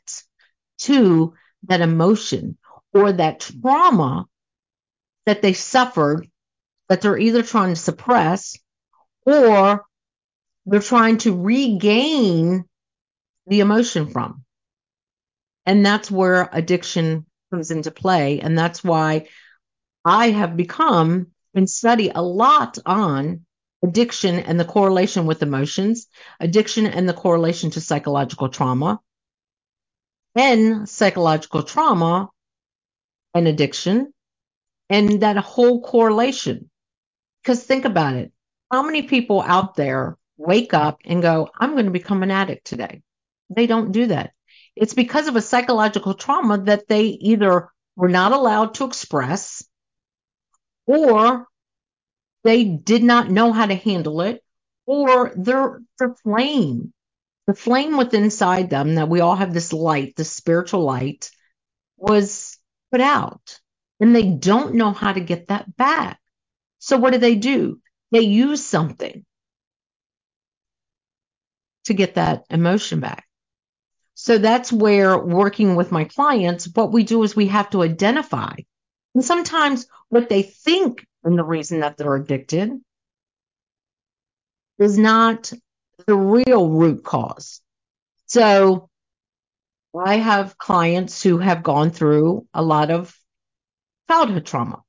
to 0.80 1.34
that 1.64 1.82
emotion 1.82 2.58
or 2.94 3.12
that 3.12 3.52
trauma 3.62 4.26
that 5.26 5.42
they 5.42 5.54
suffered 5.54 6.28
that 6.90 7.02
they're 7.02 7.18
either 7.18 7.44
trying 7.44 7.74
to 7.74 7.80
suppress 7.80 8.58
or 9.26 9.86
they're 10.66 10.80
trying 10.80 11.18
to 11.18 11.36
regain 11.36 12.66
the 13.46 13.60
emotion 13.60 14.08
from. 14.08 14.44
And 15.66 15.86
that's 15.86 16.10
where 16.10 16.50
addiction 16.52 17.26
comes 17.52 17.72
into 17.72 17.92
play. 17.92 18.40
And 18.40 18.58
that's 18.58 18.84
why 18.84 19.28
I 20.08 20.30
have 20.30 20.56
become 20.56 21.28
and 21.54 21.70
study 21.70 22.10
a 22.16 22.22
lot 22.22 22.78
on 22.86 23.46
addiction 23.84 24.40
and 24.40 24.58
the 24.58 24.64
correlation 24.64 25.26
with 25.26 25.44
emotions, 25.44 26.08
addiction 26.40 26.88
and 26.88 27.10
the 27.10 27.14
correlation 27.14 27.72
to 27.72 27.82
psychological 27.82 28.48
trauma, 28.48 29.02
and 30.34 30.88
psychological 30.88 31.64
trauma 31.64 32.30
and 33.34 33.50
addiction, 33.50 34.14
and 34.90 35.20
that 35.22 35.36
whole 35.36 35.82
correlation. 35.82 36.70
Because 37.44 37.62
think 37.62 37.84
about 37.84 38.16
it 38.16 38.32
how 38.72 38.84
many 38.84 39.04
people 39.04 39.42
out 39.42 39.76
there 39.76 40.18
wake 40.38 40.74
up 40.74 41.00
and 41.04 41.22
go, 41.22 41.50
I'm 41.60 41.74
going 41.74 41.86
to 41.86 41.92
become 41.92 42.24
an 42.24 42.32
addict 42.32 42.66
today? 42.66 43.02
They 43.50 43.68
don't 43.68 43.92
do 43.92 44.08
that. 44.08 44.32
It's 44.74 44.94
because 44.94 45.28
of 45.28 45.36
a 45.36 45.42
psychological 45.42 46.14
trauma 46.14 46.60
that 46.60 46.88
they 46.88 47.06
either 47.08 47.70
were 47.96 48.10
not 48.10 48.32
allowed 48.32 48.76
to 48.76 48.86
express 48.86 49.67
or 50.88 51.46
they 52.44 52.64
did 52.64 53.04
not 53.04 53.30
know 53.30 53.52
how 53.52 53.66
to 53.66 53.76
handle 53.76 54.22
it 54.22 54.44
or 54.86 55.34
their 55.36 55.82
the 56.00 56.16
flame. 56.24 56.94
The 57.46 57.54
flame 57.54 57.98
within 57.98 58.24
inside 58.24 58.70
them 58.70 58.96
that 58.96 59.10
we 59.10 59.22
all 59.22 59.36
have 59.36 59.54
this 59.54 59.72
light 59.72 60.16
this 60.16 60.32
spiritual 60.32 60.82
light 60.82 61.30
was 61.98 62.58
put 62.92 63.02
out. 63.02 63.60
And 64.00 64.16
they 64.16 64.24
don't 64.32 64.76
know 64.76 64.92
how 64.92 65.14
to 65.14 65.20
get 65.20 65.48
that 65.48 65.76
back. 65.76 66.20
So 66.80 66.98
what 66.98 67.14
do 67.14 67.20
they 67.20 67.36
do? 67.36 67.82
They 68.12 68.22
use 68.22 68.64
something 68.64 69.26
to 71.86 71.94
get 71.94 72.16
that 72.16 72.44
emotion 72.50 73.00
back. 73.00 73.26
So 74.14 74.38
that's 74.38 74.72
where 74.72 75.18
working 75.18 75.76
with 75.76 75.92
my 75.92 76.06
clients 76.06 76.70
what 76.74 76.92
we 76.92 77.04
do 77.04 77.24
is 77.24 77.36
we 77.36 77.48
have 77.48 77.70
to 77.72 77.84
identify 77.84 78.56
and 79.18 79.26
sometimes 79.26 79.88
what 80.10 80.30
they 80.30 80.44
think 80.44 81.04
and 81.24 81.40
the 81.40 81.44
reason 81.44 81.80
that 81.80 81.98
they're 81.98 82.16
addicted 82.16 82.72
is 84.78 84.96
not 84.96 85.52
the 86.06 86.14
real 86.14 86.70
root 86.70 87.04
cause. 87.04 87.60
So 88.28 88.92
I 89.98 90.18
have 90.18 90.60
clients 90.60 91.24
who 91.24 91.40
have 91.40 91.64
gone 91.64 91.90
through 91.90 92.46
a 92.54 92.62
lot 92.62 92.92
of 92.92 93.18
childhood 94.08 94.46
trauma 94.46 94.84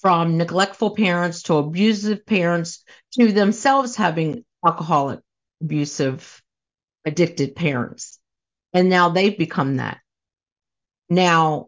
from 0.00 0.36
neglectful 0.36 0.94
parents 0.94 1.42
to 1.42 1.54
abusive 1.54 2.24
parents 2.24 2.84
to 3.14 3.32
themselves 3.32 3.96
having 3.96 4.44
alcoholic, 4.64 5.18
abusive, 5.60 6.40
addicted 7.04 7.56
parents. 7.56 8.20
And 8.72 8.88
now 8.88 9.08
they've 9.08 9.36
become 9.36 9.78
that. 9.78 9.98
Now 11.10 11.66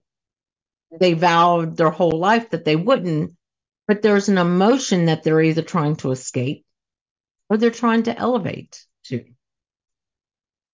they 0.99 1.13
vowed 1.13 1.77
their 1.77 1.91
whole 1.91 2.19
life 2.19 2.51
that 2.51 2.65
they 2.65 2.77
wouldn't, 2.77 3.35
but 3.87 4.03
there's 4.03 4.29
an 4.29 4.39
emotion 4.39 5.07
that 5.07 5.23
they're 5.23 5.43
either 5.43 5.63
trying 5.63 5.97
to 5.97 6.11
escape 6.11 6.65
or 7.49 7.57
they're 7.57 7.71
trying 7.71 8.05
to 8.05 8.17
elevate 8.17 8.85
to. 9.05 9.25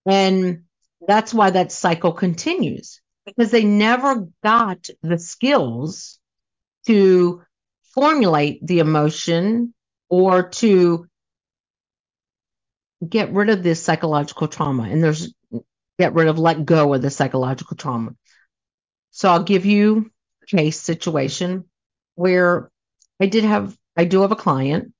And 0.06 0.64
that's 1.06 1.34
why 1.34 1.50
that 1.50 1.72
cycle 1.72 2.12
continues 2.12 3.00
because 3.24 3.50
they 3.50 3.64
never 3.64 4.28
got 4.42 4.88
the 5.02 5.18
skills 5.18 6.18
to 6.86 7.42
formulate 7.94 8.64
the 8.64 8.78
emotion 8.78 9.74
or 10.08 10.48
to 10.50 11.06
get 13.06 13.32
rid 13.32 13.50
of 13.50 13.62
this 13.62 13.82
psychological 13.82 14.48
trauma 14.48 14.84
and 14.84 15.02
there's 15.02 15.32
get 15.98 16.14
rid 16.14 16.28
of 16.28 16.38
let 16.38 16.64
go 16.64 16.94
of 16.94 17.02
the 17.02 17.10
psychological 17.10 17.76
trauma 17.76 18.12
so 19.16 19.30
i'll 19.30 19.42
give 19.42 19.64
you 19.64 20.10
a 20.42 20.46
case 20.56 20.78
situation 20.80 21.64
where 22.16 22.70
I 23.20 23.26
did 23.26 23.44
have, 23.44 23.76
I 23.96 24.04
do 24.04 24.22
have 24.22 24.32
a 24.32 24.36
client. 24.36 24.92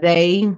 They 0.00 0.48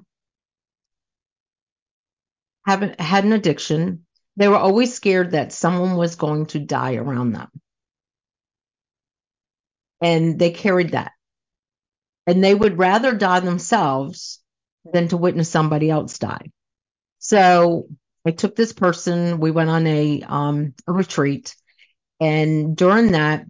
haven't 2.67 3.01
had 3.01 3.25
an 3.25 3.33
addiction. 3.33 4.07
They 4.37 4.49
were 4.49 4.57
always 4.57 4.95
scared 4.95 5.33
that 5.33 5.53
someone 5.53 5.97
was 5.97 6.15
going 6.17 6.47
to 6.47 6.61
die 6.61 6.95
around 6.95 7.33
them. 7.33 7.49
And 10.01 10.39
they 10.39 10.51
carried 10.51 10.93
that. 10.93 11.13
And 12.27 12.45
they 12.45 12.55
would 12.55 12.79
rather 12.79 13.15
die 13.15 13.41
themselves 13.41 14.41
than 14.85 15.09
to 15.09 15.17
witness 15.17 15.49
somebody 15.49 15.91
else 15.91 16.19
die. 16.19 16.53
So 17.19 17.89
I 18.25 18.31
took 18.31 18.55
this 18.55 18.73
person, 18.73 19.41
we 19.41 19.51
went 19.51 19.71
on 19.71 19.87
a 19.87 20.23
um 20.23 20.75
a 20.87 20.93
retreat, 20.93 21.55
and 22.21 22.77
during 22.77 23.13
that, 23.13 23.47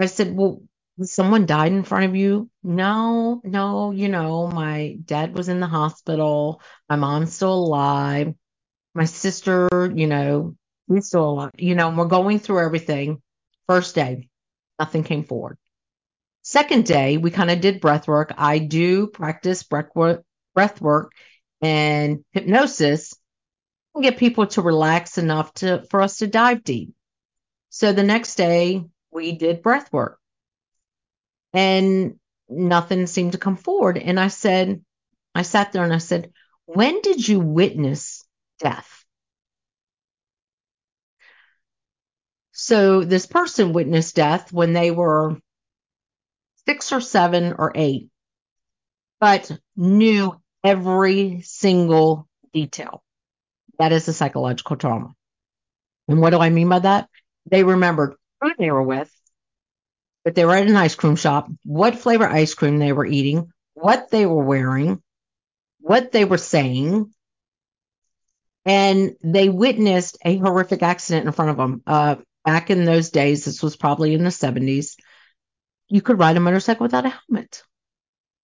I 0.00 0.06
said, 0.06 0.34
Well, 0.36 0.62
someone 1.02 1.46
died 1.46 1.72
in 1.72 1.84
front 1.84 2.06
of 2.06 2.16
you? 2.16 2.50
No, 2.62 3.40
no, 3.44 3.90
you 3.92 4.08
know, 4.08 4.48
my 4.48 4.98
dad 5.04 5.34
was 5.34 5.48
in 5.48 5.60
the 5.60 5.66
hospital. 5.66 6.60
My 6.88 6.96
mom's 6.96 7.34
still 7.34 7.54
alive. 7.54 8.34
My 8.94 9.04
sister, 9.04 9.68
you 9.94 10.06
know, 10.06 10.56
he's 10.88 11.06
still 11.08 11.30
alive. 11.30 11.52
You 11.58 11.74
know, 11.74 11.90
we're 11.90 12.06
going 12.06 12.38
through 12.40 12.60
everything. 12.64 13.22
First 13.68 13.94
day, 13.94 14.28
nothing 14.78 15.04
came 15.04 15.24
forward. 15.24 15.58
Second 16.42 16.86
day, 16.86 17.18
we 17.18 17.30
kind 17.30 17.50
of 17.50 17.60
did 17.60 17.80
breath 17.80 18.08
work. 18.08 18.32
I 18.38 18.58
do 18.58 19.06
practice 19.08 19.62
breath 19.62 19.90
work, 19.94 20.24
breath 20.54 20.80
work 20.80 21.12
and 21.60 22.24
hypnosis 22.32 23.14
and 23.94 24.04
get 24.04 24.16
people 24.16 24.46
to 24.46 24.62
relax 24.62 25.18
enough 25.18 25.52
to 25.54 25.84
for 25.90 26.00
us 26.02 26.18
to 26.18 26.26
dive 26.26 26.64
deep. 26.64 26.92
So 27.78 27.92
the 27.92 28.02
next 28.02 28.34
day, 28.34 28.84
we 29.12 29.30
did 29.38 29.62
breath 29.62 29.92
work 29.92 30.18
and 31.52 32.16
nothing 32.48 33.06
seemed 33.06 33.32
to 33.32 33.38
come 33.38 33.54
forward. 33.54 33.96
And 33.96 34.18
I 34.18 34.26
said, 34.26 34.84
I 35.32 35.42
sat 35.42 35.70
there 35.70 35.84
and 35.84 35.92
I 35.92 35.98
said, 35.98 36.32
When 36.64 37.00
did 37.02 37.28
you 37.28 37.38
witness 37.38 38.24
death? 38.58 39.04
So 42.50 43.04
this 43.04 43.26
person 43.26 43.72
witnessed 43.72 44.16
death 44.16 44.52
when 44.52 44.72
they 44.72 44.90
were 44.90 45.36
six 46.66 46.90
or 46.90 47.00
seven 47.00 47.54
or 47.56 47.70
eight, 47.76 48.08
but 49.20 49.56
knew 49.76 50.34
every 50.64 51.42
single 51.42 52.26
detail. 52.52 53.04
That 53.78 53.92
is 53.92 54.08
a 54.08 54.12
psychological 54.12 54.74
trauma. 54.74 55.14
And 56.08 56.20
what 56.20 56.30
do 56.30 56.40
I 56.40 56.50
mean 56.50 56.68
by 56.68 56.80
that? 56.80 57.08
They 57.50 57.64
remembered 57.64 58.14
who 58.40 58.52
they 58.58 58.70
were 58.70 58.82
with, 58.82 59.10
that 60.24 60.34
they 60.34 60.44
were 60.44 60.54
at 60.54 60.66
an 60.66 60.76
ice 60.76 60.94
cream 60.94 61.16
shop, 61.16 61.48
what 61.64 61.98
flavor 61.98 62.28
ice 62.28 62.54
cream 62.54 62.78
they 62.78 62.92
were 62.92 63.06
eating, 63.06 63.50
what 63.74 64.10
they 64.10 64.26
were 64.26 64.44
wearing, 64.44 65.02
what 65.80 66.12
they 66.12 66.24
were 66.24 66.38
saying, 66.38 67.12
and 68.64 69.16
they 69.22 69.48
witnessed 69.48 70.18
a 70.24 70.36
horrific 70.36 70.82
accident 70.82 71.26
in 71.26 71.32
front 71.32 71.50
of 71.50 71.56
them. 71.56 71.82
Uh, 71.86 72.16
back 72.44 72.70
in 72.70 72.84
those 72.84 73.10
days, 73.10 73.44
this 73.44 73.62
was 73.62 73.76
probably 73.76 74.14
in 74.14 74.24
the 74.24 74.30
70s, 74.30 74.96
you 75.88 76.02
could 76.02 76.18
ride 76.18 76.36
a 76.36 76.40
motorcycle 76.40 76.84
without 76.84 77.06
a 77.06 77.14
helmet. 77.28 77.62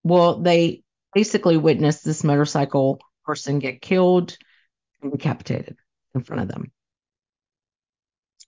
Well, 0.03 0.41
they 0.41 0.83
basically 1.13 1.57
witnessed 1.57 2.03
this 2.03 2.23
motorcycle 2.23 2.99
person 3.25 3.59
get 3.59 3.81
killed 3.81 4.37
and 5.01 5.11
decapitated 5.11 5.77
in 6.13 6.21
front 6.21 6.43
of 6.43 6.47
them. 6.47 6.71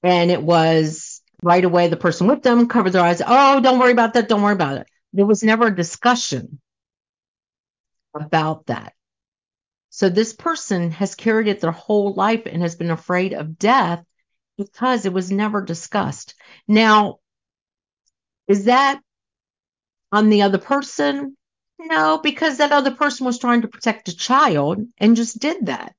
And 0.03 0.31
it 0.31 0.41
was 0.41 1.21
right 1.43 1.63
away 1.63 1.87
the 1.87 1.97
person 1.97 2.27
with 2.27 2.41
them 2.43 2.67
covered 2.67 2.91
their 2.91 3.03
eyes. 3.03 3.21
Oh, 3.25 3.59
don't 3.59 3.79
worry 3.79 3.91
about 3.91 4.13
that. 4.13 4.27
Don't 4.27 4.41
worry 4.41 4.53
about 4.53 4.77
it. 4.77 4.87
There 5.13 5.25
was 5.25 5.43
never 5.43 5.67
a 5.67 5.75
discussion 5.75 6.59
about 8.13 8.65
that. 8.67 8.93
So 9.89 10.09
this 10.09 10.33
person 10.33 10.91
has 10.91 11.15
carried 11.15 11.47
it 11.47 11.61
their 11.61 11.71
whole 11.71 12.13
life 12.13 12.43
and 12.45 12.61
has 12.61 12.75
been 12.75 12.91
afraid 12.91 13.33
of 13.33 13.59
death 13.59 14.03
because 14.57 15.05
it 15.05 15.13
was 15.13 15.31
never 15.31 15.61
discussed. 15.61 16.35
Now, 16.67 17.19
is 18.47 18.65
that 18.65 19.01
on 20.11 20.29
the 20.29 20.41
other 20.41 20.57
person 20.57 21.35
No, 21.79 22.17
because 22.17 22.57
that 22.57 22.71
other 22.71 22.91
person 22.91 23.25
was 23.25 23.37
trying 23.37 23.61
to 23.61 23.67
protect 23.67 24.07
a 24.09 24.15
child 24.15 24.79
and 24.97 25.15
just 25.15 25.39
did 25.39 25.67
that. 25.67 25.93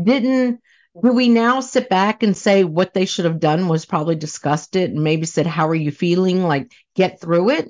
Didn't 0.00 0.60
do 1.02 1.12
we 1.12 1.28
now 1.28 1.60
sit 1.60 1.88
back 1.88 2.22
and 2.22 2.36
say 2.36 2.64
what 2.64 2.94
they 2.94 3.04
should 3.06 3.24
have 3.24 3.40
done 3.40 3.68
was 3.68 3.84
probably 3.84 4.14
discussed 4.14 4.76
it 4.76 4.90
and 4.90 5.02
maybe 5.02 5.26
said, 5.26 5.46
How 5.46 5.68
are 5.68 5.74
you 5.74 5.90
feeling? 5.90 6.42
Like, 6.42 6.72
get 6.94 7.20
through 7.20 7.50
it? 7.50 7.68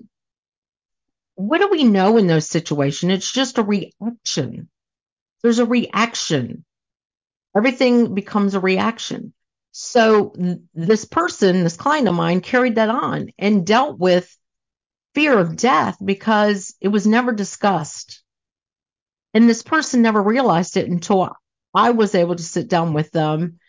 What 1.35 1.59
do 1.59 1.69
we 1.69 1.85
know 1.85 2.17
in 2.17 2.27
those 2.27 2.49
situations? 2.49 3.13
It's 3.13 3.33
just 3.33 3.59
a 3.59 3.63
reaction. 3.63 4.69
There's 5.43 5.59
a 5.59 5.67
reaction. 5.67 6.65
Everything 7.57 8.15
becomes 8.15 8.55
a 8.55 8.61
reaction. 8.61 9.33
So 9.73 10.33
this 10.73 11.05
person, 11.05 11.65
this 11.65 11.77
client 11.77 12.09
of 12.09 12.15
mine, 12.15 12.41
carried 12.41 12.77
that 12.77 12.89
on 12.89 13.31
and 13.39 13.67
dealt 13.67 13.99
with 13.99 14.35
fear 15.15 15.39
of 15.39 15.57
death 15.57 15.99
because 16.03 16.75
it 16.81 16.89
was 16.89 17.07
never 17.07 17.33
discussed. 17.33 18.23
And 19.35 19.49
this 19.49 19.63
person 19.63 20.01
never 20.01 20.23
realized 20.23 20.77
it 20.77 20.89
until 20.89 21.37
I 21.77 21.91
was 21.91 22.15
able 22.15 22.35
to 22.35 22.43
sit 22.43 22.69
down 22.69 22.95
with 22.95 23.13
them 23.13 23.61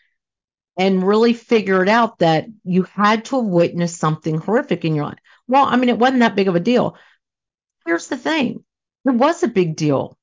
and 0.78 1.06
really 1.06 1.34
figure 1.34 1.82
it 1.82 1.90
out 1.90 2.20
that 2.20 2.46
you 2.64 2.84
had 2.84 3.26
to 3.26 3.36
have 3.36 3.44
witnessed 3.44 4.00
something 4.00 4.38
horrific 4.38 4.86
in 4.86 4.94
your 4.94 5.04
life. 5.04 5.18
Well, 5.46 5.66
I 5.66 5.76
mean, 5.76 5.90
it 5.90 5.98
wasn't 5.98 6.20
that 6.20 6.34
big 6.34 6.48
of 6.48 6.56
a 6.56 6.60
deal. 6.60 6.96
Here's 7.84 8.08
the 8.08 8.16
thing 8.16 8.64
it 9.04 9.10
was 9.10 9.42
a 9.42 9.48
big 9.48 9.76
deal 9.76 10.16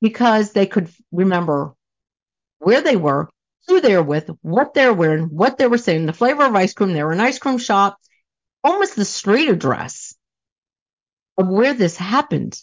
because 0.00 0.50
they 0.50 0.66
could 0.66 0.90
remember 1.12 1.74
where 2.58 2.80
they 2.80 2.96
were, 2.96 3.28
who 3.68 3.80
they 3.80 3.96
were 3.96 4.02
with, 4.02 4.30
what 4.42 4.74
they 4.74 4.86
were 4.86 4.94
wearing, 4.94 5.24
what 5.26 5.58
they 5.58 5.68
were 5.68 5.78
saying, 5.78 6.06
the 6.06 6.12
flavor 6.12 6.44
of 6.44 6.56
ice 6.56 6.74
cream. 6.74 6.92
They 6.92 7.04
were 7.04 7.12
an 7.12 7.20
ice 7.20 7.38
cream 7.38 7.58
shop, 7.58 7.98
almost 8.64 8.96
the 8.96 9.04
street 9.04 9.48
address 9.48 10.12
of 11.36 11.46
where 11.46 11.74
this 11.74 11.96
happened. 11.96 12.60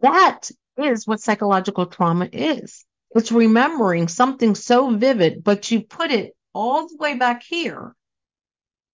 That 0.00 0.50
is 0.78 1.06
what 1.06 1.20
psychological 1.20 1.84
trauma 1.84 2.26
is. 2.32 2.86
It's 3.14 3.32
remembering 3.32 4.08
something 4.08 4.54
so 4.54 4.96
vivid, 4.96 5.44
but 5.44 5.70
you 5.70 5.82
put 5.82 6.10
it 6.10 6.34
all 6.54 6.88
the 6.88 6.96
way 6.98 7.16
back 7.16 7.42
here. 7.42 7.94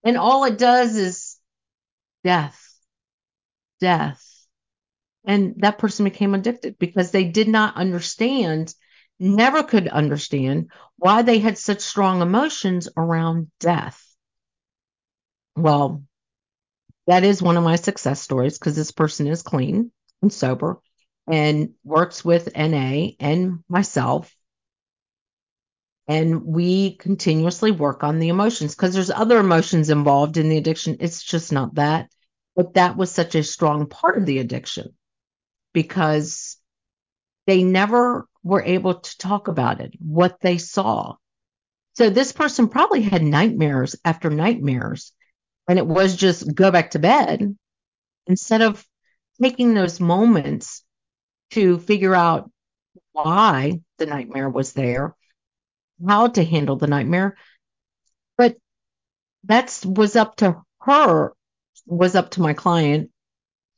And 0.05 0.17
all 0.17 0.45
it 0.45 0.59
does 0.59 0.97
is 0.97 1.37
death, 2.25 2.61
death. 3.81 4.25
And 5.25 5.55
that 5.59 5.79
person 5.79 6.05
became 6.05 6.35
addicted 6.35 6.79
because 6.79 7.11
they 7.11 7.25
did 7.25 7.49
not 7.49 7.77
understand, 7.77 8.75
never 9.19 9.63
could 9.63 9.89
understand 9.89 10.71
why 10.97 11.23
they 11.23 11.39
had 11.39 11.59
such 11.59 11.81
strong 11.81 12.23
emotions 12.23 12.89
around 12.97 13.51
death. 13.61 14.03
Well, 15.57 16.05
that 17.07 17.25
is 17.25 17.43
one 17.43 17.57
of 17.57 17.65
my 17.65 17.77
success 17.77 18.21
stories 18.21 18.59
because 18.59 18.77
this 18.77 18.91
person 18.91 19.27
is 19.27 19.43
clean 19.43 19.93
and 20.23 20.33
sober 20.33 20.81
and 21.31 21.75
works 21.85 22.25
with 22.25 22.57
NA 22.57 23.11
and 23.21 23.63
myself. 23.69 24.35
And 26.07 26.45
we 26.45 26.97
continuously 26.97 27.71
work 27.71 28.03
on 28.03 28.19
the 28.19 28.29
emotions 28.29 28.75
because 28.75 28.95
there's 28.95 29.11
other 29.11 29.39
emotions 29.39 29.91
involved 29.91 30.39
in 30.39 30.49
the 30.49 30.57
addiction. 30.57 30.97
It's 31.01 31.23
just 31.23 31.53
not 31.53 31.75
that. 31.75 32.11
But 32.57 32.75
that 32.75 32.97
was 32.97 33.11
such 33.13 33.35
a 33.35 33.45
strong 33.45 33.87
part 33.89 34.17
of 34.17 34.25
the 34.25 34.39
addiction 34.39 34.95
because 35.75 36.57
they 37.47 37.63
never 37.63 38.27
were 38.43 38.63
able 38.63 38.95
to 38.95 39.19
talk 39.19 39.49
about 39.49 39.81
it, 39.81 39.93
what 39.99 40.41
they 40.41 40.59
saw. 40.59 41.17
So 41.93 42.11
this 42.11 42.33
person 42.33 42.69
probably 42.69 43.03
had 43.03 43.23
nightmares 43.23 43.97
after 44.05 44.31
nightmares 44.31 45.13
and 45.69 45.79
it 45.79 45.87
was 45.87 46.17
just 46.17 46.55
go 46.55 46.71
back 46.71 46.93
to 46.93 46.99
bed 46.99 47.57
instead 48.27 48.63
of 48.63 48.85
taking 49.41 49.75
those 49.75 50.01
moments 50.01 50.83
to 51.51 51.79
figure 51.79 52.15
out 52.15 52.51
why 53.13 53.81
the 53.99 54.07
nightmare 54.07 54.49
was 54.49 54.73
there, 54.73 55.17
how 56.07 56.29
to 56.29 56.45
handle 56.45 56.77
the 56.77 56.87
nightmare. 56.87 57.37
But 58.37 58.57
that 59.45 59.83
was 59.85 60.17
up 60.17 60.37
to 60.37 60.63
her, 60.81 61.33
was 61.87 62.15
up 62.15 62.31
to 62.31 62.43
my 62.43 62.55
client 62.55 63.11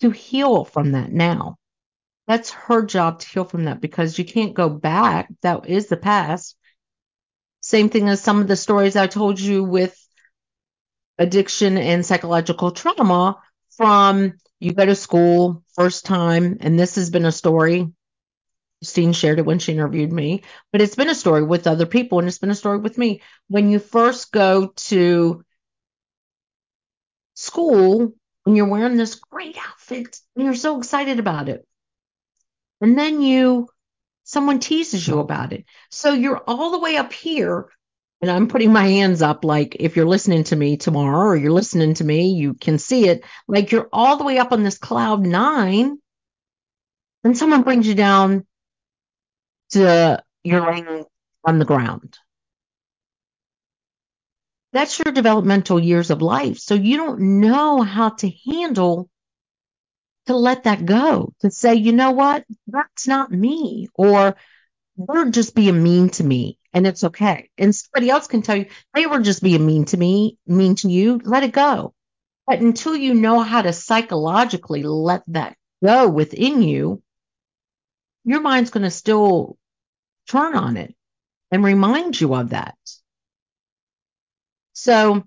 to 0.01 0.11
heal 0.11 0.65
from 0.65 0.93
that 0.93 1.13
now. 1.13 1.57
That's 2.27 2.51
her 2.51 2.85
job 2.85 3.21
to 3.21 3.29
heal 3.29 3.45
from 3.45 3.65
that 3.65 3.81
because 3.81 4.19
you 4.19 4.25
can't 4.25 4.55
go 4.55 4.69
back. 4.69 5.29
That 5.43 5.67
is 5.67 5.89
the 5.89 5.97
past. 5.97 6.57
Same 7.61 7.89
thing 7.89 8.09
as 8.09 8.21
some 8.21 8.41
of 8.41 8.49
the 8.49 8.57
stories 8.57 8.97
I 8.97 9.07
told 9.07 9.41
you 9.41 9.65
with 9.65 9.97
addiction 11.19 11.77
and 11.77 12.07
psychological 12.07 12.71
trauma 12.71 13.37
from 13.81 14.35
you 14.59 14.75
go 14.75 14.85
to 14.85 14.95
school 14.95 15.65
first 15.75 16.05
time, 16.05 16.59
and 16.61 16.79
this 16.79 16.97
has 16.97 17.09
been 17.09 17.25
a 17.25 17.33
story. 17.33 17.91
Christine 18.83 19.15
shared 19.15 19.39
it 19.39 19.47
when 19.47 19.59
she 19.59 19.73
interviewed 19.73 20.13
me, 20.13 20.43
but 20.71 20.83
it's 20.83 20.97
been 20.97 21.09
a 21.09 21.15
story 21.15 21.43
with 21.43 21.67
other 21.67 21.87
people, 21.87 22.19
and 22.19 22.29
it's 22.29 22.37
been 22.37 22.51
a 22.51 22.55
story 22.55 22.77
with 22.77 22.99
me. 22.99 23.23
When 23.49 23.71
you 23.71 23.79
first 23.79 24.33
go 24.33 24.75
to 24.89 25.43
school, 27.33 28.13
when 28.45 28.55
you're 28.55 28.69
wearing 28.69 28.99
this 28.99 29.15
great 29.15 29.57
outfit, 29.57 30.21
and 30.37 30.45
you're 30.45 30.55
so 30.55 30.77
excited 30.77 31.19
about 31.19 31.49
it, 31.49 31.67
and 32.83 32.99
then 32.99 33.23
you 33.23 33.67
someone 34.25 34.61
teases 34.61 35.09
you 35.09 35.21
about 35.21 35.55
it, 35.55 35.65
so 35.91 36.13
you're 36.13 36.43
all 36.47 36.73
the 36.73 36.81
way 36.81 36.99
up 36.99 37.15
here 37.15 37.71
and 38.21 38.31
I'm 38.31 38.49
putting 38.49 38.73
my 38.73 38.87
hands 38.87 39.23
up 39.23 39.45
like 39.45 39.77
if 39.81 39.97
you're 39.97 40.07
listening 40.07 40.45
to 40.45 40.57
me 40.57 40.77
tomorrow 40.77 41.29
or 41.29 41.37
you're 41.37 41.53
listening 41.53 41.95
to 41.95 42.05
me, 42.05 42.33
you 42.33 42.55
can 42.55 42.79
see 42.79 43.09
it. 43.09 43.25
Like 43.49 43.73
you're 43.73 43.89
all 43.93 44.17
the 44.17 44.25
way 44.25 44.39
up 44.39 44.53
on 44.53 44.63
this 44.63 44.79
cloud 44.79 45.25
nine, 45.27 45.99
and 47.25 47.37
someone 47.37 47.63
brings 47.63 47.87
you 47.87 47.95
down 47.95 48.47
to 49.71 50.23
you're 50.43 50.71
laying 50.71 51.05
on 51.45 51.59
the 51.59 51.65
ground. 51.65 52.19
That's 54.73 54.99
your 54.99 55.13
developmental 55.13 55.81
years 55.81 56.11
of 56.11 56.23
life. 56.23 56.59
So 56.59 56.75
you 56.75 56.97
don't 56.97 57.41
know 57.41 57.83
how 57.83 58.11
to 58.11 58.31
handle 58.47 59.09
to 60.27 60.37
let 60.37 60.65
that 60.65 60.85
go, 60.85 61.33
to 61.41 61.51
say, 61.51 61.75
you 61.75 61.93
know 61.93 62.13
what, 62.13 62.45
that's 62.69 63.09
not 63.09 63.33
me, 63.33 63.89
or 63.95 64.37
they're 64.97 65.31
just 65.31 65.55
being 65.55 65.83
mean 65.83 66.11
to 66.11 66.25
me 66.25 66.59
and 66.73 66.87
it's 66.87 67.05
okay. 67.05 67.51
And 67.59 67.75
somebody 67.75 68.11
else 68.11 68.27
can 68.27 68.43
tell 68.43 68.57
you 68.57 68.67
they 68.95 69.07
were 69.07 69.21
just 69.21 69.43
being 69.43 69.67
mean 69.67 69.85
to 69.87 69.97
me, 69.97 70.39
mean 70.47 70.77
to 70.77 70.89
you, 70.89 71.21
let 71.25 71.43
it 71.43 71.53
go. 71.53 71.95
But 72.47 72.61
until 72.61 72.97
you 72.97 73.15
know 73.15 73.41
how 73.41 73.63
to 73.63 73.73
psychologically 73.73 74.83
let 74.83 75.23
that 75.29 75.57
go 75.85 76.09
within 76.09 76.63
you, 76.63 77.03
your 78.25 78.41
mind's 78.41 78.71
going 78.71 78.83
to 78.85 78.91
still 78.91 79.57
turn 80.29 80.55
on 80.55 80.77
it 80.77 80.95
and 81.51 81.65
remind 81.65 82.21
you 82.21 82.35
of 82.35 82.51
that. 82.51 82.77
So, 84.73 85.25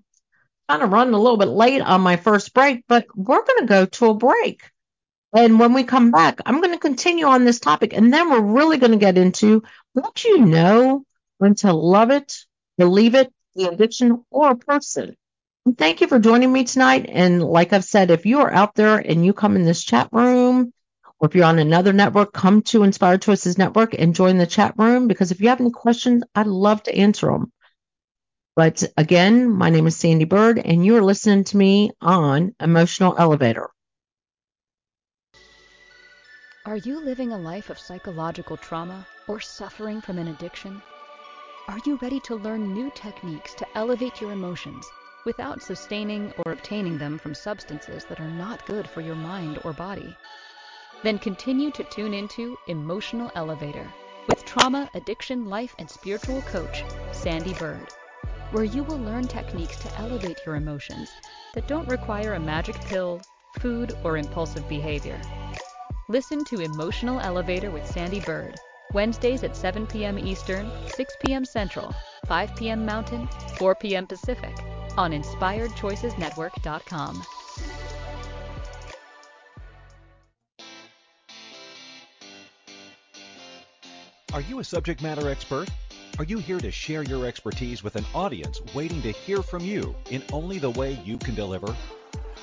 kind 0.68 0.82
of 0.82 0.90
running 0.90 1.14
a 1.14 1.20
little 1.20 1.36
bit 1.36 1.48
late 1.48 1.80
on 1.80 2.00
my 2.00 2.16
first 2.16 2.54
break, 2.54 2.84
but 2.88 3.06
we're 3.14 3.44
going 3.44 3.60
to 3.60 3.66
go 3.66 3.86
to 3.86 4.06
a 4.06 4.14
break. 4.14 4.62
And 5.34 5.58
when 5.58 5.72
we 5.72 5.82
come 5.82 6.12
back, 6.12 6.40
I'm 6.46 6.60
going 6.60 6.72
to 6.72 6.78
continue 6.78 7.26
on 7.26 7.44
this 7.44 7.58
topic 7.58 7.92
and 7.92 8.12
then 8.14 8.30
we're 8.30 8.40
really 8.40 8.78
going 8.78 8.92
to 8.92 8.98
get 8.98 9.18
into 9.18 9.64
what 9.92 10.24
you 10.24 10.46
know 10.46 11.04
when 11.38 11.56
to 11.56 11.72
love 11.72 12.10
it, 12.12 12.36
believe 12.78 13.16
it, 13.16 13.32
the 13.56 13.68
addiction, 13.68 14.24
or 14.30 14.52
a 14.52 14.56
person. 14.56 15.16
And 15.66 15.76
thank 15.76 16.00
you 16.00 16.06
for 16.06 16.20
joining 16.20 16.52
me 16.52 16.62
tonight. 16.62 17.06
And 17.08 17.42
like 17.42 17.72
I've 17.72 17.84
said, 17.84 18.12
if 18.12 18.26
you 18.26 18.40
are 18.40 18.52
out 18.52 18.76
there 18.76 18.96
and 18.96 19.26
you 19.26 19.32
come 19.32 19.56
in 19.56 19.64
this 19.64 19.82
chat 19.82 20.08
room, 20.12 20.72
or 21.18 21.28
if 21.28 21.34
you're 21.34 21.44
on 21.46 21.58
another 21.58 21.92
network, 21.92 22.32
come 22.32 22.62
to 22.62 22.84
Inspired 22.84 23.22
Choices 23.22 23.58
Network 23.58 23.94
and 23.98 24.14
join 24.14 24.38
the 24.38 24.46
chat 24.46 24.74
room 24.78 25.08
because 25.08 25.32
if 25.32 25.40
you 25.40 25.48
have 25.48 25.60
any 25.60 25.70
questions, 25.70 26.22
I'd 26.34 26.46
love 26.46 26.82
to 26.84 26.94
answer 26.94 27.26
them. 27.26 27.50
But 28.54 28.84
again, 28.96 29.50
my 29.50 29.70
name 29.70 29.88
is 29.88 29.96
Sandee 29.96 30.28
Byrd, 30.28 30.60
and 30.60 30.86
you 30.86 30.96
are 30.96 31.02
listening 31.02 31.42
to 31.44 31.56
me 31.56 31.90
on 32.00 32.54
Emotional 32.60 33.16
Elevator. 33.18 33.70
Are 36.66 36.78
you 36.78 36.98
living 36.98 37.30
a 37.30 37.36
life 37.36 37.68
of 37.68 37.78
psychological 37.78 38.56
trauma 38.56 39.06
or 39.28 39.38
suffering 39.38 40.00
from 40.00 40.16
an 40.16 40.28
addiction? 40.28 40.80
Are 41.68 41.78
you 41.84 41.96
ready 42.00 42.20
to 42.20 42.36
learn 42.36 42.72
new 42.72 42.90
techniques 42.94 43.52
to 43.56 43.66
elevate 43.76 44.18
your 44.18 44.32
emotions 44.32 44.90
without 45.26 45.60
sustaining 45.60 46.32
or 46.38 46.52
obtaining 46.52 46.96
them 46.96 47.18
from 47.18 47.34
substances 47.34 48.06
that 48.06 48.18
are 48.18 48.30
not 48.30 48.64
good 48.64 48.88
for 48.88 49.02
your 49.02 49.14
mind 49.14 49.58
or 49.62 49.74
body? 49.74 50.16
Then 51.02 51.18
continue 51.18 51.70
to 51.70 51.84
tune 51.84 52.14
into 52.14 52.56
Emotional 52.66 53.30
Elevator 53.34 53.92
with 54.26 54.46
trauma, 54.46 54.88
addiction, 54.94 55.44
life, 55.44 55.74
and 55.78 55.90
spiritual 55.90 56.40
coach 56.40 56.82
Sandee 57.12 57.58
Byrd, 57.58 57.90
where 58.52 58.64
you 58.64 58.84
will 58.84 59.00
learn 59.00 59.28
techniques 59.28 59.76
to 59.80 60.00
elevate 60.00 60.46
your 60.46 60.56
emotions 60.56 61.10
that 61.52 61.68
don't 61.68 61.88
require 61.88 62.32
a 62.32 62.40
magic 62.40 62.76
pill, 62.86 63.20
food, 63.60 63.94
or 64.02 64.16
impulsive 64.16 64.66
behavior. 64.66 65.20
Listen 66.08 66.44
to 66.44 66.60
Emotional 66.60 67.18
Elevator 67.20 67.70
with 67.70 67.84
Sandee 67.84 68.22
Byrd, 68.26 68.60
Wednesdays 68.92 69.42
at 69.42 69.56
7 69.56 69.86
p.m. 69.86 70.18
Eastern, 70.18 70.70
6 70.86 71.16
p.m. 71.18 71.46
Central, 71.46 71.94
5 72.26 72.56
p.m. 72.56 72.84
Mountain, 72.84 73.26
4 73.56 73.74
p.m. 73.76 74.06
Pacific 74.06 74.54
on 74.98 75.12
InspiredChoicesNetwork.com. 75.12 77.22
Are 84.34 84.42
you 84.42 84.58
a 84.58 84.64
subject 84.64 85.00
matter 85.00 85.30
expert? 85.30 85.70
Are 86.18 86.24
you 86.24 86.36
here 86.36 86.60
to 86.60 86.70
share 86.70 87.02
your 87.02 87.24
expertise 87.24 87.82
with 87.82 87.96
an 87.96 88.04
audience 88.14 88.60
waiting 88.74 89.00
to 89.02 89.10
hear 89.10 89.42
from 89.42 89.64
you 89.64 89.96
in 90.10 90.22
only 90.34 90.58
the 90.58 90.68
way 90.68 91.00
you 91.02 91.16
can 91.16 91.34
deliver? 91.34 91.74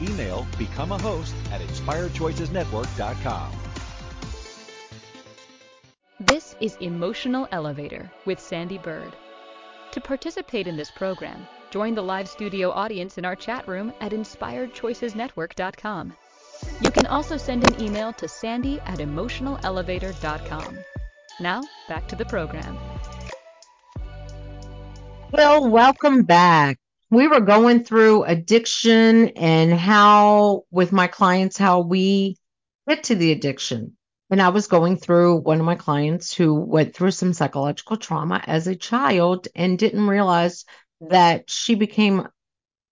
Email 0.00 0.46
become 0.58 0.92
a 0.92 0.98
host 0.98 1.34
at 1.50 1.60
inspiredchoicesnetwork.com. 1.60 3.52
This 6.20 6.54
is 6.60 6.76
Emotional 6.80 7.48
Elevator 7.52 8.10
with 8.24 8.38
Sandee 8.38 8.82
Byrd. 8.82 9.12
To 9.92 10.00
participate 10.00 10.66
in 10.66 10.76
this 10.76 10.90
program, 10.90 11.46
join 11.70 11.94
the 11.94 12.02
live 12.02 12.28
studio 12.28 12.70
audience 12.70 13.18
in 13.18 13.24
our 13.24 13.36
chat 13.36 13.68
room 13.68 13.92
at 14.00 14.12
inspiredchoicesnetwork.com. 14.12 16.14
You 16.80 16.90
can 16.90 17.06
also 17.06 17.36
send 17.36 17.70
an 17.70 17.82
email 17.82 18.12
to 18.14 18.28
sandy 18.28 18.80
at 18.80 18.98
emotionalelevator.com. 18.98 20.78
Now, 21.40 21.62
back 21.88 22.08
to 22.08 22.16
the 22.16 22.24
program. 22.24 22.78
Well, 25.32 25.68
welcome 25.68 26.22
back. 26.22 26.78
We 27.10 27.28
were 27.28 27.40
going 27.40 27.84
through 27.84 28.24
addiction 28.24 29.28
and 29.36 29.72
how, 29.72 30.64
with 30.72 30.90
my 30.90 31.06
clients, 31.06 31.56
how 31.56 31.80
we 31.80 32.36
get 32.88 33.04
to 33.04 33.14
the 33.14 33.30
addiction. 33.30 33.96
And 34.28 34.42
I 34.42 34.48
was 34.48 34.66
going 34.66 34.96
through 34.96 35.36
one 35.42 35.60
of 35.60 35.66
my 35.66 35.76
clients 35.76 36.34
who 36.34 36.54
went 36.54 36.94
through 36.94 37.12
some 37.12 37.32
psychological 37.32 37.96
trauma 37.96 38.42
as 38.44 38.66
a 38.66 38.74
child 38.74 39.46
and 39.54 39.78
didn't 39.78 40.08
realize 40.08 40.64
that 41.00 41.48
she 41.48 41.76
became 41.76 42.26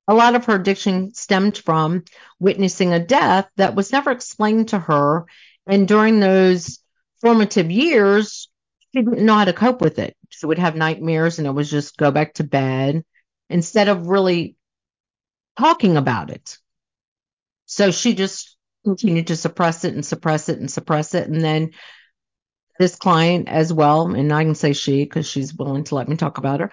a 0.06 0.14
lot 0.14 0.36
of 0.36 0.44
her 0.44 0.54
addiction 0.54 1.12
stemmed 1.12 1.58
from 1.58 2.04
witnessing 2.38 2.92
a 2.92 3.04
death 3.04 3.48
that 3.56 3.74
was 3.74 3.90
never 3.90 4.12
explained 4.12 4.68
to 4.68 4.78
her. 4.78 5.26
And 5.66 5.88
during 5.88 6.20
those 6.20 6.78
formative 7.20 7.70
years, 7.70 8.48
she 8.92 9.02
didn't 9.02 9.26
know 9.26 9.34
how 9.34 9.46
to 9.46 9.52
cope 9.52 9.80
with 9.80 9.98
it. 9.98 10.16
She 10.28 10.46
would 10.46 10.60
have 10.60 10.76
nightmares 10.76 11.38
and 11.38 11.48
it 11.48 11.52
was 11.52 11.68
just 11.68 11.96
go 11.96 12.12
back 12.12 12.34
to 12.34 12.44
bed 12.44 13.04
instead 13.54 13.86
of 13.86 14.08
really 14.08 14.56
talking 15.56 15.96
about 15.96 16.30
it. 16.30 16.58
So 17.66 17.92
she 17.92 18.14
just 18.14 18.56
continued 18.84 19.28
to 19.28 19.36
suppress 19.36 19.84
it 19.84 19.94
and 19.94 20.04
suppress 20.04 20.48
it 20.48 20.58
and 20.58 20.68
suppress 20.68 21.14
it. 21.14 21.28
And 21.28 21.40
then 21.40 21.70
this 22.80 22.96
client 22.96 23.48
as 23.48 23.72
well, 23.72 24.12
and 24.12 24.32
I 24.32 24.42
can 24.42 24.56
say 24.56 24.72
she 24.72 25.04
because 25.04 25.28
she's 25.28 25.54
willing 25.54 25.84
to 25.84 25.94
let 25.94 26.08
me 26.08 26.16
talk 26.16 26.38
about 26.38 26.58
her, 26.58 26.72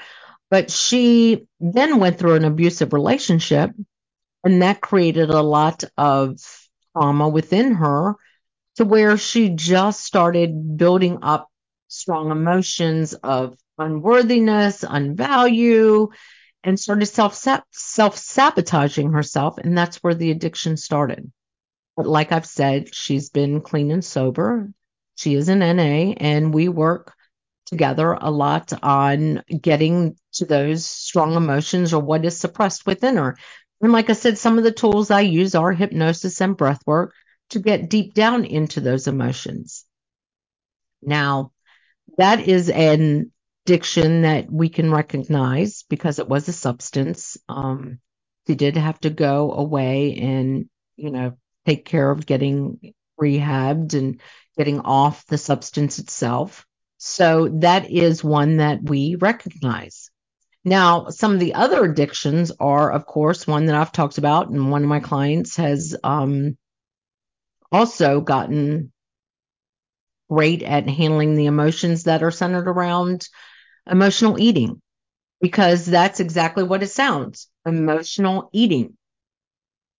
but 0.49 0.71
she 0.71 1.45
then 1.59 1.99
went 1.99 2.17
through 2.17 2.33
an 2.33 2.45
abusive 2.45 2.93
relationship 2.93 3.69
and 4.43 4.63
that 4.63 4.81
created 4.81 5.29
a 5.29 5.39
lot 5.43 5.83
of 5.99 6.39
trauma 6.97 7.29
within 7.29 7.75
her 7.75 8.15
to 8.77 8.85
where 8.85 9.17
she 9.17 9.49
just 9.49 10.03
started 10.03 10.77
building 10.77 11.19
up 11.21 11.47
strong 11.89 12.31
emotions 12.31 13.13
of 13.13 13.55
unworthiness, 13.77 14.83
unvalue, 14.83 16.09
and 16.63 16.79
started 16.79 17.05
self 17.07 17.35
self 17.71 18.17
sabotaging 18.17 19.11
herself, 19.11 19.57
and 19.57 19.77
that's 19.77 19.97
where 19.97 20.15
the 20.15 20.31
addiction 20.31 20.77
started. 20.77 21.31
But 21.95 22.07
like 22.07 22.31
I've 22.31 22.45
said, 22.45 22.93
she's 22.93 23.29
been 23.29 23.61
clean 23.61 23.91
and 23.91 24.03
sober. 24.03 24.71
She 25.15 25.35
is 25.35 25.49
an 25.49 25.59
NA, 25.59 26.13
and 26.17 26.53
we 26.53 26.69
work 26.69 27.13
together 27.65 28.13
a 28.13 28.29
lot 28.29 28.73
on 28.83 29.43
getting 29.61 30.17
to 30.33 30.45
those 30.45 30.85
strong 30.85 31.35
emotions 31.35 31.93
or 31.93 32.01
what 32.01 32.25
is 32.25 32.37
suppressed 32.37 32.85
within 32.85 33.17
her. 33.17 33.37
And 33.81 33.91
like 33.91 34.09
I 34.09 34.13
said, 34.13 34.37
some 34.37 34.57
of 34.57 34.63
the 34.63 34.71
tools 34.71 35.09
I 35.09 35.21
use 35.21 35.55
are 35.55 35.71
hypnosis 35.71 36.39
and 36.41 36.55
breath 36.55 36.81
work 36.85 37.13
to 37.49 37.59
get 37.59 37.89
deep 37.89 38.13
down 38.13 38.45
into 38.45 38.81
those 38.81 39.07
emotions. 39.07 39.85
Now, 41.01 41.51
that 42.17 42.47
is 42.47 42.69
an 42.69 43.31
addiction 43.71 44.23
that 44.23 44.51
we 44.51 44.67
can 44.67 44.91
recognize 44.91 45.83
because 45.83 46.19
it 46.19 46.27
was 46.27 46.45
a 46.49 46.53
substance. 46.53 47.37
Um, 47.47 47.99
she 48.45 48.55
did 48.55 48.75
have 48.75 48.99
to 48.99 49.09
go 49.09 49.53
away 49.53 50.17
and, 50.17 50.69
you 50.97 51.09
know, 51.09 51.37
take 51.65 51.85
care 51.85 52.11
of 52.11 52.25
getting 52.25 52.93
rehabbed 53.19 53.93
and 53.93 54.19
getting 54.57 54.81
off 54.81 55.25
the 55.27 55.37
substance 55.37 55.99
itself. 55.99 56.65
So 56.97 57.47
that 57.61 57.89
is 57.89 58.21
one 58.21 58.57
that 58.57 58.83
we 58.83 59.15
recognize. 59.15 60.11
Now, 60.65 61.07
some 61.07 61.31
of 61.33 61.39
the 61.39 61.53
other 61.53 61.85
addictions 61.85 62.51
are, 62.59 62.91
of 62.91 63.05
course, 63.05 63.47
one 63.47 63.67
that 63.67 63.75
I've 63.75 63.93
talked 63.93 64.17
about, 64.17 64.49
and 64.49 64.69
one 64.69 64.83
of 64.83 64.89
my 64.89 64.99
clients 64.99 65.55
has 65.55 65.95
um, 66.03 66.57
also 67.71 68.19
gotten 68.19 68.91
great 70.29 70.61
at 70.61 70.89
handling 70.89 71.35
the 71.35 71.45
emotions 71.45 72.03
that 72.03 72.21
are 72.21 72.31
centered 72.31 72.67
around 72.67 73.29
emotional 73.89 74.39
eating 74.39 74.81
because 75.41 75.85
that's 75.85 76.19
exactly 76.19 76.63
what 76.63 76.83
it 76.83 76.89
sounds 76.89 77.49
emotional 77.65 78.49
eating. 78.53 78.97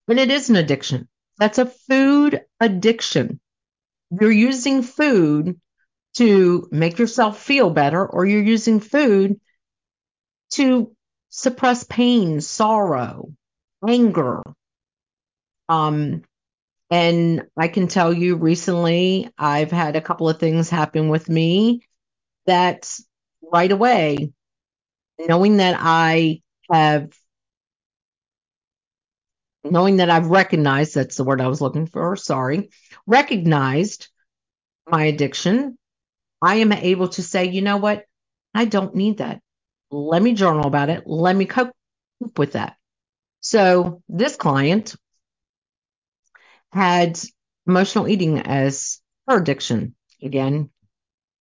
But 0.07 0.19
it 0.19 0.31
is 0.31 0.51
an 0.51 0.57
addiction. 0.57 1.09
That's 1.39 1.59
a 1.59 1.67
food 1.67 2.43
addiction. 2.61 3.41
You're 4.11 4.31
using 4.31 4.83
food 4.83 5.61
to 6.17 6.69
make 6.71 6.99
yourself 6.99 7.41
feel 7.41 7.71
better, 7.71 8.07
or 8.07 8.27
you're 8.27 8.43
using 8.43 8.81
food 8.81 9.41
to 10.51 10.95
suppress 11.31 11.85
pain, 11.85 12.41
sorrow, 12.41 13.33
anger. 13.87 14.43
Um, 15.69 16.23
and 16.91 17.47
I 17.57 17.69
can 17.69 17.89
tell 17.89 18.13
you 18.13 18.37
recently, 18.37 19.31
I've 19.39 19.71
had 19.71 19.97
a 19.97 20.03
couple 20.03 20.29
of 20.29 20.39
things 20.39 20.69
happen 20.69 21.09
with 21.09 21.29
me 21.29 21.87
that 22.45 22.95
right 23.53 23.71
away, 23.71 24.33
knowing 25.19 25.59
that 25.59 25.77
I 25.79 26.43
have, 26.71 27.13
knowing 29.65 29.99
that 29.99 30.11
I've 30.11 30.29
recognized, 30.29 30.95
that's 30.95 31.17
the 31.17 31.25
word 31.25 31.41
I 31.41 31.49
was 31.49 31.61
looking 31.61 31.87
for, 31.87 32.17
sorry, 32.17 32.71
recognized 33.07 34.09
my 34.89 35.05
addiction, 35.05 35.79
I 36.41 36.57
am 36.57 36.73
able 36.73 37.09
to 37.09 37.23
say, 37.23 37.49
you 37.49 37.63
know 37.63 37.77
what? 37.77 38.05
I 38.55 38.65
don't 38.65 38.95
need 38.95 39.19
that. 39.19 39.41
Let 39.91 40.23
me 40.23 40.35
journal 40.35 40.67
about 40.67 40.91
it. 40.91 41.05
Let 41.07 41.37
me 41.37 41.45
cope 41.45 41.73
with 42.37 42.53
that. 42.53 42.77
So 43.41 44.03
this 44.09 44.37
client 44.37 44.97
had 46.73 47.21
emotional 47.67 48.09
eating 48.09 48.39
as 48.41 49.01
her 49.29 49.39
addiction. 49.39 49.95
Again, 50.23 50.71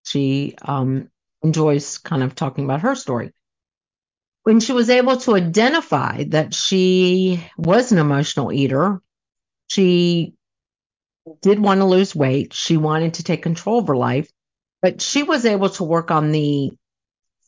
she 0.04 0.56
um, 0.62 1.11
enjoys 1.44 1.98
kind 1.98 2.24
of 2.24 2.36
talking 2.36 2.66
about 2.66 2.82
her 2.82 2.96
story. 2.96 3.34
When 4.44 4.60
she 4.60 4.74
was 4.74 4.90
able 4.90 5.18
to 5.18 5.36
identify 5.36 6.24
that 6.30 6.54
she 6.54 7.44
was 7.58 7.92
an 7.92 8.00
emotional 8.00 8.52
eater, 8.52 9.02
she 9.68 10.34
did 11.42 11.60
want 11.60 11.80
to 11.80 11.86
lose 11.86 12.16
weight. 12.16 12.54
She 12.54 12.78
wanted 12.78 13.16
to 13.16 13.24
take 13.24 13.44
control 13.44 13.80
of 13.80 13.88
her 13.88 13.98
life, 13.98 14.30
but 14.82 15.02
she 15.02 15.24
was 15.24 15.46
able 15.46 15.70
to 15.72 15.84
work 15.84 16.12
on 16.12 16.32
the 16.32 16.72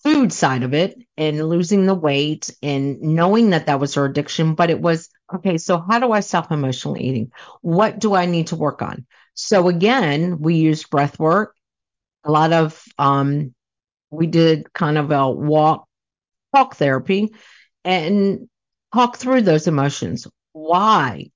food 0.03 0.33
side 0.33 0.63
of 0.63 0.73
it 0.73 0.97
and 1.17 1.47
losing 1.47 1.85
the 1.85 1.95
weight 1.95 2.49
and 2.61 3.01
knowing 3.01 3.51
that 3.51 3.67
that 3.67 3.79
was 3.79 3.95
her 3.95 4.05
addiction. 4.05 4.55
But 4.55 4.69
it 4.69 4.79
was 4.79 5.09
okay, 5.33 5.57
so 5.57 5.79
how 5.79 5.99
do 5.99 6.11
I 6.11 6.19
stop 6.19 6.51
emotional 6.51 6.97
eating? 6.97 7.31
What 7.61 7.99
do 7.99 8.13
I 8.13 8.25
need 8.25 8.47
to 8.47 8.55
work 8.55 8.81
on? 8.81 9.05
So 9.33 9.67
again, 9.67 10.39
we 10.39 10.55
used 10.55 10.89
breath 10.89 11.17
work, 11.17 11.55
a 12.23 12.31
lot 12.31 12.53
of, 12.53 12.83
um, 12.97 13.55
we 14.13 14.27
did 14.27 14.71
kind 14.73 14.97
of 14.97 15.11
a 15.11 15.29
walk, 15.29 15.87
talk 16.53 16.75
therapy 16.75 17.33
and 17.83 18.47
talk 18.93 19.17
through 19.17 19.41
those 19.41 19.67
emotions. 19.67 20.27
Why 20.53 21.31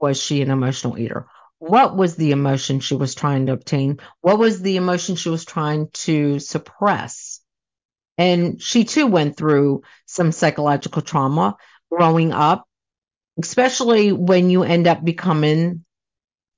was 0.00 0.20
she 0.20 0.42
an 0.42 0.50
emotional 0.50 0.98
eater? 0.98 1.26
What 1.58 1.96
was 1.96 2.16
the 2.16 2.32
emotion 2.32 2.80
she 2.80 2.94
was 2.94 3.14
trying 3.14 3.46
to 3.46 3.52
obtain? 3.52 3.98
What 4.20 4.38
was 4.38 4.60
the 4.60 4.76
emotion 4.76 5.16
she 5.16 5.30
was 5.30 5.44
trying 5.44 5.88
to 5.92 6.38
suppress? 6.38 7.40
And 8.18 8.60
she 8.60 8.84
too 8.84 9.06
went 9.06 9.36
through 9.36 9.82
some 10.06 10.32
psychological 10.32 11.02
trauma 11.02 11.56
growing 11.90 12.32
up 12.32 12.66
especially 13.40 14.12
when 14.12 14.50
you 14.50 14.62
end 14.62 14.86
up 14.86 15.04
becoming, 15.04 15.84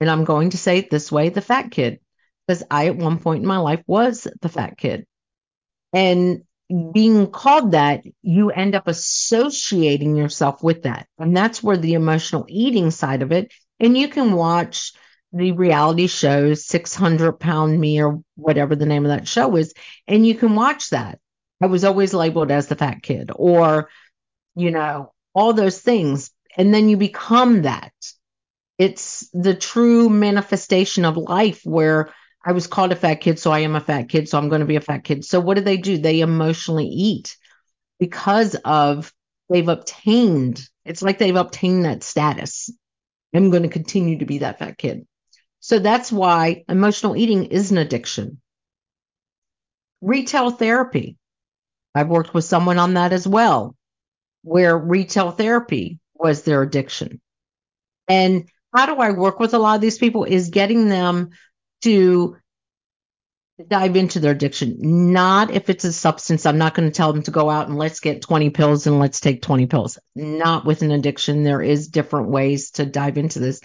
and 0.01 0.11
I'm 0.11 0.25
going 0.25 0.51
to 0.51 0.59
say 0.59 0.79
it 0.79 0.91
this 0.91 1.11
way, 1.11 1.29
the 1.29 1.41
fat 1.41 1.71
kid. 1.71 2.01
Because 2.47 2.63
I, 2.71 2.87
at 2.87 2.97
one 2.97 3.19
point 3.19 3.43
in 3.43 3.49
my 3.49 3.59
life, 3.59 3.83
was 3.87 4.27
the 4.41 4.49
fat 4.49 4.79
kid. 4.79 5.07
And 5.93 6.43
being 6.93 7.31
called 7.31 7.73
that, 7.73 8.03
you 8.23 8.51
end 8.51 8.75
up 8.75 8.89
associating 8.89 10.17
yourself 10.17 10.63
with 10.63 10.83
that. 10.83 11.07
And 11.19 11.37
that's 11.37 11.63
where 11.63 11.77
the 11.77 11.95
emotional 11.95 12.45
eating 12.49 12.91
side 12.91 13.23
of 13.23 13.33
it. 13.33 13.53
And 13.79 13.97
you 13.97 14.09
can 14.09 14.33
watch 14.33 14.93
the 15.33 15.53
reality 15.53 16.07
shows, 16.07 16.67
600 16.67 17.35
pound 17.35 17.79
me 17.79 18.03
or 18.03 18.23
whatever 18.37 18.75
the 18.75 18.87
name 18.87 19.05
of 19.05 19.11
that 19.11 19.29
show 19.29 19.57
is, 19.57 19.75
and 20.07 20.27
you 20.27 20.35
can 20.35 20.55
watch 20.55 20.91
that. 20.91 21.19
I 21.61 21.67
was 21.67 21.85
always 21.85 22.15
labeled 22.15 22.51
as 22.51 22.67
the 22.67 22.77
fat 22.77 23.03
kid 23.03 23.31
or, 23.35 23.89
you 24.55 24.71
know, 24.71 25.13
all 25.35 25.53
those 25.53 25.81
things. 25.81 26.31
And 26.57 26.73
then 26.73 26.89
you 26.89 26.97
become 26.97 27.63
that. 27.63 27.93
It's 28.79 29.29
the 29.33 29.55
true 29.55 30.09
manifestation 30.09 31.05
of 31.05 31.17
life 31.17 31.61
where 31.65 32.11
I 32.47 32.53
was 32.53 32.69
called 32.69 32.93
a 32.93 32.97
fat 32.97 33.17
kid, 33.17 33.41
so 33.41 33.51
I 33.51 33.61
am 33.61 33.75
a 33.75 33.81
fat 33.81 34.09
kid, 34.09 34.29
so 34.29 34.39
I'm 34.39 34.49
going 34.49 34.61
to 34.61 34.67
be 34.67 34.77
a 34.77 34.81
fat 34.81 35.03
kid. 35.03 35.25
So 35.25 35.41
what 35.41 35.57
do 35.57 35.63
they 35.63 35.77
do? 35.77 35.99
They 35.99 36.21
emotionally 36.21 36.87
eat 36.87 37.37
because 37.99 38.55
of 38.65 39.13
they've 39.51 39.69
obtained, 39.69 40.63
it's 40.85 41.03
like 41.03 41.19
they've 41.19 41.35
obtained 41.35 41.85
that 41.85 42.05
status. 42.05 42.71
I'm 43.35 43.51
going 43.51 43.65
to 43.65 43.69
continue 43.69 44.19
to 44.19 44.27
be 44.27 44.39
that 44.39 44.61
fat 44.61 44.79
kid. 44.79 45.07
So 45.59 45.81
that's 45.81 46.13
why 46.13 46.65
emotional 46.69 47.17
eating 47.17 47.47
is 47.47 47.73
an 47.73 47.79
addiction. 47.79 48.41
Retail 50.01 50.51
therapy. 50.51 51.17
I've 51.97 52.09
worked 52.09 52.33
with 52.33 52.45
someone 52.45 52.79
on 52.79 52.95
that 52.95 53.13
as 53.13 53.27
well, 53.27 53.75
where 54.43 54.79
retail 54.79 55.33
therapy 55.33 55.99
was 56.15 56.43
their 56.43 56.63
addiction. 56.63 57.21
And 58.07 58.49
how 58.73 58.87
do 58.87 59.01
I 59.01 59.11
work 59.11 59.41
with 59.41 59.55
a 59.55 59.59
lot 59.59 59.75
of 59.75 59.81
these 59.81 59.99
people 59.99 60.23
is 60.23 60.51
getting 60.51 60.89
them 60.89 61.31
to 61.83 62.37
dive 63.69 63.97
into 63.97 64.21
their 64.21 64.33
addiction. 64.33 64.77
Not 65.13 65.51
if 65.51 65.71
it's 65.71 65.85
a 65.85 65.93
substance. 65.93 66.45
I'm 66.45 66.59
not 66.59 66.75
going 66.75 66.89
to 66.89 66.95
tell 66.95 67.13
them 67.13 67.23
to 67.23 67.31
go 67.31 67.49
out 67.49 67.69
and 67.69 67.79
let's 67.79 68.01
get 68.01 68.23
20 68.23 68.51
pills 68.51 68.87
and 68.87 68.99
let's 68.99 69.21
take 69.21 69.43
20 69.43 69.67
pills. 69.67 69.99
Not 70.15 70.67
with 70.67 70.83
an 70.83 70.91
addiction. 70.91 71.43
There 71.43 71.63
is 71.63 71.89
different 71.89 72.29
ways 72.29 72.73
to 72.73 72.85
dive 72.85 73.17
into 73.17 73.39
this. 73.39 73.61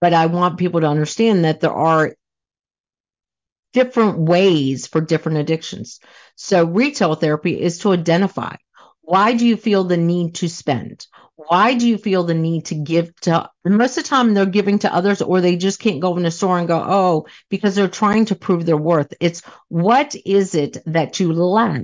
But 0.00 0.14
I 0.14 0.26
want 0.26 0.58
people 0.58 0.80
to 0.80 0.86
understand 0.86 1.44
that 1.44 1.60
there 1.60 1.72
are 1.72 2.14
different 3.72 4.18
ways 4.18 4.86
for 4.86 5.00
different 5.02 5.38
addictions. 5.38 6.00
So 6.34 6.64
retail 6.64 7.14
therapy 7.14 7.60
is 7.60 7.78
to 7.80 7.92
identify 7.92 8.56
why 9.02 9.34
do 9.34 9.46
you 9.46 9.56
feel 9.56 9.84
the 9.84 9.96
need 9.96 10.36
to 10.36 10.48
spend? 10.48 11.06
Why 11.36 11.74
do 11.74 11.86
you 11.86 11.98
feel 11.98 12.24
the 12.24 12.34
need 12.34 12.66
to 12.66 12.74
give 12.74 13.14
to 13.20 13.50
most 13.64 13.98
of 13.98 14.04
the 14.04 14.08
time 14.08 14.32
they're 14.32 14.46
giving 14.46 14.78
to 14.80 14.94
others 14.94 15.20
or 15.20 15.40
they 15.40 15.56
just 15.56 15.78
can't 15.78 16.00
go 16.00 16.16
in 16.16 16.24
a 16.24 16.30
store 16.30 16.58
and 16.58 16.66
go, 16.66 16.82
oh, 16.82 17.26
because 17.50 17.74
they're 17.74 17.88
trying 17.88 18.24
to 18.26 18.34
prove 18.34 18.64
their 18.64 18.76
worth. 18.76 19.12
It's 19.20 19.42
what 19.68 20.14
is 20.24 20.54
it 20.54 20.78
that 20.86 21.20
you 21.20 21.32
lack 21.34 21.82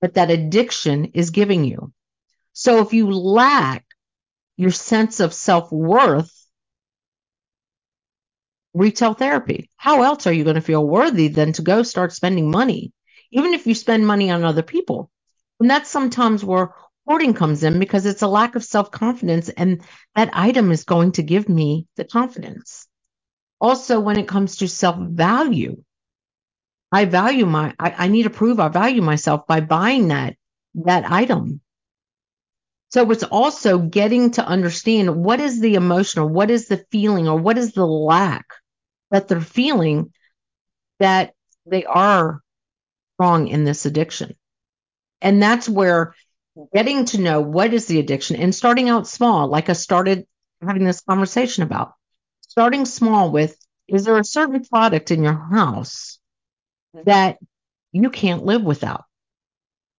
but 0.00 0.14
that 0.14 0.30
addiction 0.30 1.06
is 1.14 1.30
giving 1.30 1.64
you? 1.64 1.92
So 2.54 2.80
if 2.80 2.94
you 2.94 3.10
lack 3.10 3.84
your 4.56 4.70
sense 4.70 5.20
of 5.20 5.34
self-worth, 5.34 6.32
retail 8.72 9.12
therapy. 9.12 9.70
How 9.76 10.02
else 10.02 10.26
are 10.26 10.32
you 10.32 10.44
going 10.44 10.56
to 10.56 10.62
feel 10.62 10.86
worthy 10.86 11.28
than 11.28 11.52
to 11.54 11.62
go 11.62 11.82
start 11.82 12.12
spending 12.12 12.50
money? 12.50 12.92
Even 13.30 13.52
if 13.52 13.66
you 13.66 13.74
spend 13.74 14.06
money 14.06 14.30
on 14.30 14.44
other 14.44 14.62
people. 14.62 15.10
And 15.60 15.70
that's 15.70 15.90
sometimes 15.90 16.44
where 16.44 16.74
hoarding 17.06 17.34
comes 17.34 17.62
in 17.62 17.78
because 17.78 18.06
it's 18.06 18.22
a 18.22 18.28
lack 18.28 18.56
of 18.56 18.64
self 18.64 18.90
confidence, 18.90 19.48
and 19.48 19.82
that 20.14 20.30
item 20.32 20.72
is 20.72 20.84
going 20.84 21.12
to 21.12 21.22
give 21.22 21.48
me 21.48 21.86
the 21.96 22.04
confidence. 22.04 22.86
Also, 23.60 24.00
when 24.00 24.18
it 24.18 24.28
comes 24.28 24.56
to 24.56 24.68
self 24.68 24.96
value, 24.98 25.82
I 26.92 27.04
value 27.04 27.46
my, 27.46 27.74
I, 27.78 27.90
I, 27.90 28.08
need 28.08 28.24
to 28.24 28.30
prove 28.30 28.60
I 28.60 28.68
value 28.68 29.02
myself 29.02 29.46
by 29.46 29.60
buying 29.60 30.08
that, 30.08 30.36
that 30.74 31.10
item. 31.10 31.60
So 32.90 33.10
it's 33.10 33.24
also 33.24 33.78
getting 33.78 34.30
to 34.32 34.46
understand 34.46 35.16
what 35.16 35.40
is 35.40 35.60
the 35.60 35.74
emotional, 35.74 36.28
what 36.28 36.50
is 36.50 36.68
the 36.68 36.84
feeling, 36.90 37.28
or 37.28 37.36
what 37.36 37.58
is 37.58 37.72
the 37.72 37.86
lack 37.86 38.46
that 39.10 39.28
they're 39.28 39.40
feeling 39.40 40.12
that 41.00 41.34
they 41.66 41.84
are 41.84 42.40
wrong 43.18 43.48
in 43.48 43.64
this 43.64 43.86
addiction. 43.86 44.36
And 45.20 45.42
that's 45.42 45.68
where 45.68 46.14
getting 46.74 47.04
to 47.06 47.20
know 47.20 47.40
what 47.40 47.74
is 47.74 47.86
the 47.86 47.98
addiction 47.98 48.36
and 48.36 48.54
starting 48.54 48.88
out 48.88 49.06
small, 49.06 49.48
like 49.48 49.68
I 49.68 49.74
started 49.74 50.26
having 50.64 50.84
this 50.84 51.00
conversation 51.00 51.62
about, 51.62 51.92
starting 52.40 52.84
small 52.84 53.30
with 53.30 53.56
is 53.88 54.04
there 54.04 54.18
a 54.18 54.24
certain 54.24 54.64
product 54.64 55.10
in 55.10 55.22
your 55.22 55.34
house 55.34 56.18
that 57.04 57.38
you 57.92 58.10
can't 58.10 58.44
live 58.44 58.62
without? 58.62 59.04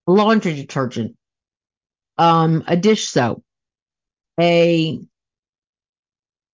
Laundry 0.06 0.54
detergent, 0.54 1.16
um, 2.18 2.64
a 2.66 2.76
dish 2.76 3.08
soap, 3.08 3.42
a 4.40 5.00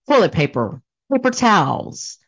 toilet 0.09 0.33
paper, 0.33 0.83
paper 1.11 1.31
towels. 1.31 2.19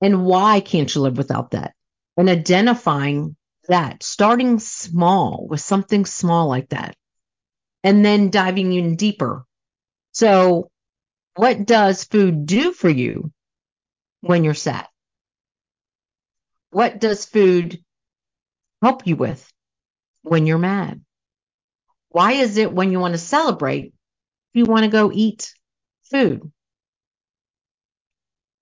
And 0.00 0.24
why 0.24 0.60
can't 0.60 0.94
you 0.94 1.00
live 1.00 1.16
without 1.16 1.50
that? 1.52 1.74
And 2.16 2.28
identifying 2.28 3.36
that, 3.68 4.02
starting 4.02 4.58
small 4.58 5.46
with 5.48 5.60
something 5.60 6.04
small 6.04 6.48
like 6.48 6.70
that, 6.70 6.96
and 7.84 8.04
then 8.04 8.30
diving 8.30 8.72
in 8.72 8.96
deeper. 8.96 9.44
So, 10.12 10.70
what 11.36 11.64
does 11.64 12.04
food 12.04 12.46
do 12.46 12.72
for 12.72 12.88
you 12.88 13.32
when 14.20 14.44
you're 14.44 14.54
sad? 14.54 14.88
What 16.70 16.98
does 16.98 17.24
food 17.24 17.82
help 18.82 19.06
you 19.06 19.16
with 19.16 19.50
when 20.22 20.46
you're 20.46 20.58
mad? 20.58 21.00
Why 22.10 22.32
is 22.32 22.56
it 22.56 22.72
when 22.72 22.90
you 22.90 23.00
want 23.00 23.14
to 23.14 23.18
celebrate, 23.18 23.92
you 24.52 24.64
want 24.64 24.84
to 24.84 24.90
go 24.90 25.12
eat 25.12 25.54
food? 26.10 26.50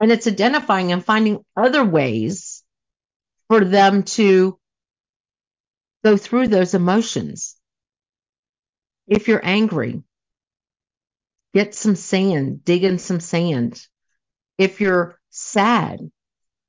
And 0.01 0.13
it's 0.13 0.27
identifying 0.27 0.93
and 0.93 1.05
finding 1.05 1.45
other 1.57 1.85
ways 1.85 2.63
for 3.49 3.65
them 3.65 4.03
to 4.03 4.59
go 6.05 6.17
through 6.17 6.49
those 6.49 6.75
emotions. 6.75 7.57
If 9.07 9.29
you're 9.29 9.45
angry, 9.45 10.03
get 11.55 11.75
some 11.75 11.97
sand, 11.97 12.65
dig 12.65 12.85
in 12.85 12.99
some 12.99 13.21
sand. 13.21 13.81
If 14.59 14.81
you're 14.81 15.19
sad, 15.31 16.11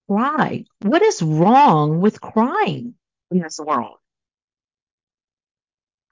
cry. 0.10 0.66
What 0.82 1.02
is 1.02 1.22
wrong 1.22 2.02
with 2.02 2.22
crying 2.22 2.96
in 3.32 3.40
this 3.40 3.60
world? 3.60 3.98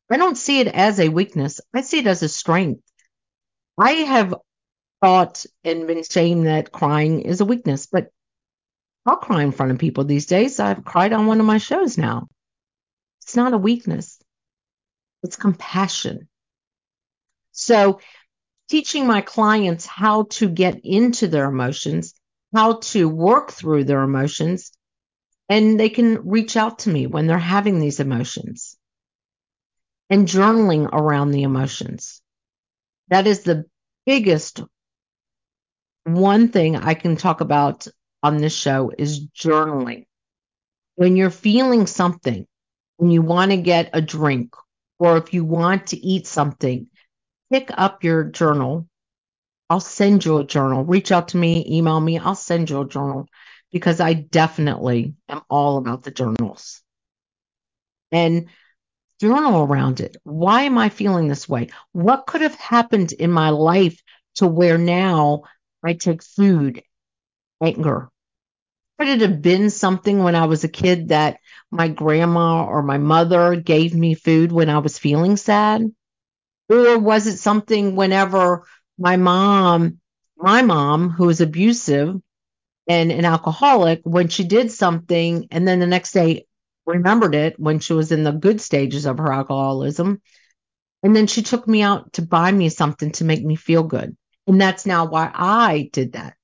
I 0.09 0.17
don't 0.17 0.37
see 0.37 0.59
it 0.59 0.67
as 0.67 0.99
a 0.99 1.09
weakness. 1.09 1.61
I 1.73 1.81
see 1.81 1.99
it 1.99 2.07
as 2.07 2.21
a 2.21 2.29
strength. 2.29 2.83
I 3.77 3.91
have 3.91 4.35
thought 5.01 5.45
and 5.63 5.87
been 5.87 6.03
shamed 6.03 6.47
that 6.47 6.71
crying 6.71 7.21
is 7.21 7.41
a 7.41 7.45
weakness, 7.45 7.87
but 7.87 8.09
I'll 9.05 9.17
cry 9.17 9.43
in 9.43 9.51
front 9.51 9.71
of 9.71 9.77
people 9.77 10.03
these 10.03 10.25
days. 10.25 10.59
I've 10.59 10.85
cried 10.85 11.13
on 11.13 11.27
one 11.27 11.39
of 11.39 11.45
my 11.45 11.57
shows 11.57 11.97
now. 11.97 12.27
It's 13.35 13.37
not 13.37 13.51
a 13.51 13.57
weakness, 13.57 14.17
it's 15.21 15.35
compassion. 15.35 16.29
So, 17.51 17.99
teaching 18.69 19.07
my 19.07 19.19
clients 19.19 19.85
how 19.85 20.27
to 20.37 20.47
get 20.47 20.79
into 20.85 21.27
their 21.27 21.43
emotions, 21.49 22.13
how 22.55 22.77
to 22.93 23.09
work 23.09 23.51
through 23.51 23.83
their 23.83 24.03
emotions, 24.03 24.71
and 25.49 25.77
they 25.77 25.89
can 25.89 26.29
reach 26.29 26.55
out 26.55 26.79
to 26.79 26.89
me 26.89 27.07
when 27.07 27.27
they're 27.27 27.37
having 27.37 27.81
these 27.81 27.99
emotions 27.99 28.77
and 30.09 30.29
journaling 30.29 30.87
around 30.93 31.31
the 31.31 31.43
emotions. 31.43 32.21
That 33.09 33.27
is 33.27 33.41
the 33.41 33.65
biggest 34.05 34.61
one 36.05 36.47
thing 36.47 36.77
I 36.77 36.93
can 36.93 37.17
talk 37.17 37.41
about 37.41 37.85
on 38.23 38.37
this 38.37 38.55
show 38.55 38.93
is 38.97 39.27
journaling. 39.27 40.05
When 40.95 41.17
you're 41.17 41.29
feeling 41.29 41.85
something, 41.85 42.47
when 42.97 43.11
you 43.11 43.21
want 43.21 43.51
to 43.51 43.57
get 43.57 43.89
a 43.93 44.01
drink, 44.01 44.55
or 44.99 45.17
if 45.17 45.33
you 45.33 45.43
want 45.43 45.87
to 45.87 45.97
eat 45.97 46.27
something, 46.27 46.87
pick 47.51 47.69
up 47.73 48.03
your 48.03 48.23
journal. 48.23 48.87
I'll 49.69 49.79
send 49.79 50.23
you 50.23 50.37
a 50.37 50.45
journal. 50.45 50.83
Reach 50.83 51.11
out 51.11 51.29
to 51.29 51.37
me, 51.37 51.65
email 51.67 51.99
me. 51.99 52.19
I'll 52.19 52.35
send 52.35 52.69
you 52.69 52.81
a 52.81 52.87
journal 52.87 53.27
because 53.71 53.99
I 53.99 54.13
definitely 54.13 55.15
am 55.27 55.41
all 55.49 55.77
about 55.77 56.03
the 56.03 56.11
journals. 56.11 56.81
And 58.11 58.47
journal 59.19 59.63
around 59.63 59.99
it. 59.99 60.17
Why 60.23 60.63
am 60.63 60.77
I 60.77 60.89
feeling 60.89 61.27
this 61.27 61.47
way? 61.49 61.69
What 61.91 62.25
could 62.27 62.41
have 62.41 62.55
happened 62.55 63.11
in 63.11 63.31
my 63.31 63.49
life 63.49 64.01
to 64.35 64.47
where 64.47 64.77
now 64.77 65.43
I 65.83 65.93
take 65.93 66.23
food, 66.23 66.83
anger? 67.61 68.09
Could 68.97 69.09
it 69.09 69.21
have 69.21 69.41
been 69.41 69.69
something 69.69 70.23
when 70.23 70.35
I 70.35 70.45
was 70.45 70.63
a 70.63 70.69
kid 70.69 71.09
that 71.09 71.39
my 71.69 71.89
grandma 71.89 72.65
or 72.65 72.81
my 72.81 72.97
mother 72.97 73.55
gave 73.55 73.93
me 73.93 74.13
food 74.13 74.51
when 74.51 74.69
I 74.69 74.77
was 74.77 74.97
feeling 74.97 75.35
sad? 75.35 75.91
Or 76.69 76.97
was 76.97 77.27
it 77.27 77.37
something 77.37 77.95
whenever 77.95 78.65
my 78.97 79.17
mom, 79.17 79.99
my 80.37 80.61
mom, 80.61 81.09
who 81.09 81.25
was 81.25 81.41
abusive 81.41 82.15
and 82.87 83.11
an 83.11 83.25
alcoholic, 83.25 84.01
when 84.03 84.29
she 84.29 84.45
did 84.45 84.71
something 84.71 85.47
and 85.51 85.67
then 85.67 85.79
the 85.79 85.87
next 85.87 86.13
day 86.13 86.45
remembered 86.85 87.35
it 87.35 87.59
when 87.59 87.79
she 87.79 87.93
was 87.93 88.11
in 88.11 88.23
the 88.23 88.31
good 88.31 88.61
stages 88.61 89.05
of 89.05 89.17
her 89.17 89.31
alcoholism. 89.31 90.21
And 91.03 91.15
then 91.15 91.27
she 91.27 91.41
took 91.43 91.67
me 91.67 91.81
out 91.81 92.13
to 92.13 92.21
buy 92.21 92.51
me 92.51 92.69
something 92.69 93.11
to 93.13 93.25
make 93.25 93.43
me 93.43 93.55
feel 93.55 93.83
good. 93.83 94.15
And 94.47 94.61
that's 94.61 94.85
now 94.85 95.05
why 95.05 95.29
I 95.33 95.89
did 95.91 96.13
that. 96.13 96.35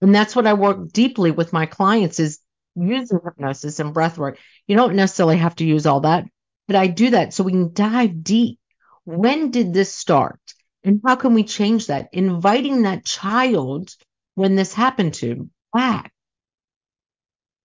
And 0.00 0.14
that's 0.14 0.36
what 0.36 0.46
I 0.46 0.54
work 0.54 0.92
deeply 0.92 1.30
with 1.30 1.52
my 1.52 1.66
clients 1.66 2.20
is 2.20 2.38
using 2.74 3.20
hypnosis 3.24 3.80
and 3.80 3.94
breath 3.94 4.18
work. 4.18 4.38
You 4.66 4.76
don't 4.76 4.96
necessarily 4.96 5.38
have 5.38 5.56
to 5.56 5.64
use 5.64 5.86
all 5.86 6.00
that, 6.00 6.26
but 6.66 6.76
I 6.76 6.86
do 6.86 7.10
that 7.10 7.32
so 7.32 7.44
we 7.44 7.52
can 7.52 7.72
dive 7.72 8.22
deep. 8.22 8.58
When 9.04 9.50
did 9.50 9.72
this 9.72 9.94
start? 9.94 10.40
And 10.84 11.00
how 11.04 11.16
can 11.16 11.34
we 11.34 11.44
change 11.44 11.86
that? 11.86 12.10
Inviting 12.12 12.82
that 12.82 13.04
child 13.04 13.94
when 14.34 14.54
this 14.54 14.72
happened 14.72 15.14
to 15.14 15.48
back 15.72 16.12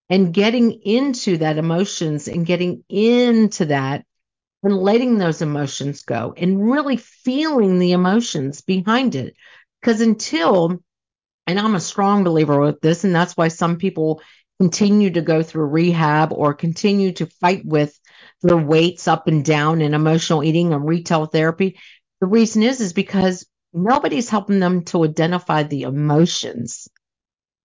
and 0.08 0.34
getting 0.34 0.72
into 0.72 1.38
that 1.38 1.58
emotions 1.58 2.28
and 2.28 2.46
getting 2.46 2.84
into 2.88 3.66
that 3.66 4.04
and 4.62 4.76
letting 4.76 5.18
those 5.18 5.42
emotions 5.42 6.02
go 6.02 6.34
and 6.36 6.70
really 6.70 6.96
feeling 6.96 7.78
the 7.78 7.92
emotions 7.92 8.60
behind 8.60 9.14
it. 9.14 9.34
Because 9.80 10.00
until, 10.00 10.82
and 11.46 11.58
I'm 11.58 11.74
a 11.74 11.80
strong 11.80 12.24
believer 12.24 12.60
with 12.60 12.80
this, 12.80 13.04
and 13.04 13.14
that's 13.14 13.36
why 13.36 13.48
some 13.48 13.76
people 13.76 14.22
continue 14.60 15.10
to 15.10 15.22
go 15.22 15.42
through 15.42 15.66
rehab 15.66 16.32
or 16.32 16.54
continue 16.54 17.12
to 17.12 17.26
fight 17.26 17.64
with 17.64 17.98
their 18.42 18.56
weights 18.56 19.08
up 19.08 19.26
and 19.26 19.44
down 19.44 19.80
and 19.80 19.94
emotional 19.94 20.44
eating 20.44 20.72
and 20.72 20.86
retail 20.86 21.26
therapy. 21.26 21.78
The 22.20 22.26
reason 22.26 22.62
is, 22.62 22.80
is 22.80 22.92
because 22.92 23.46
nobody's 23.72 24.28
helping 24.28 24.60
them 24.60 24.84
to 24.84 25.04
identify 25.04 25.64
the 25.64 25.82
emotions 25.82 26.88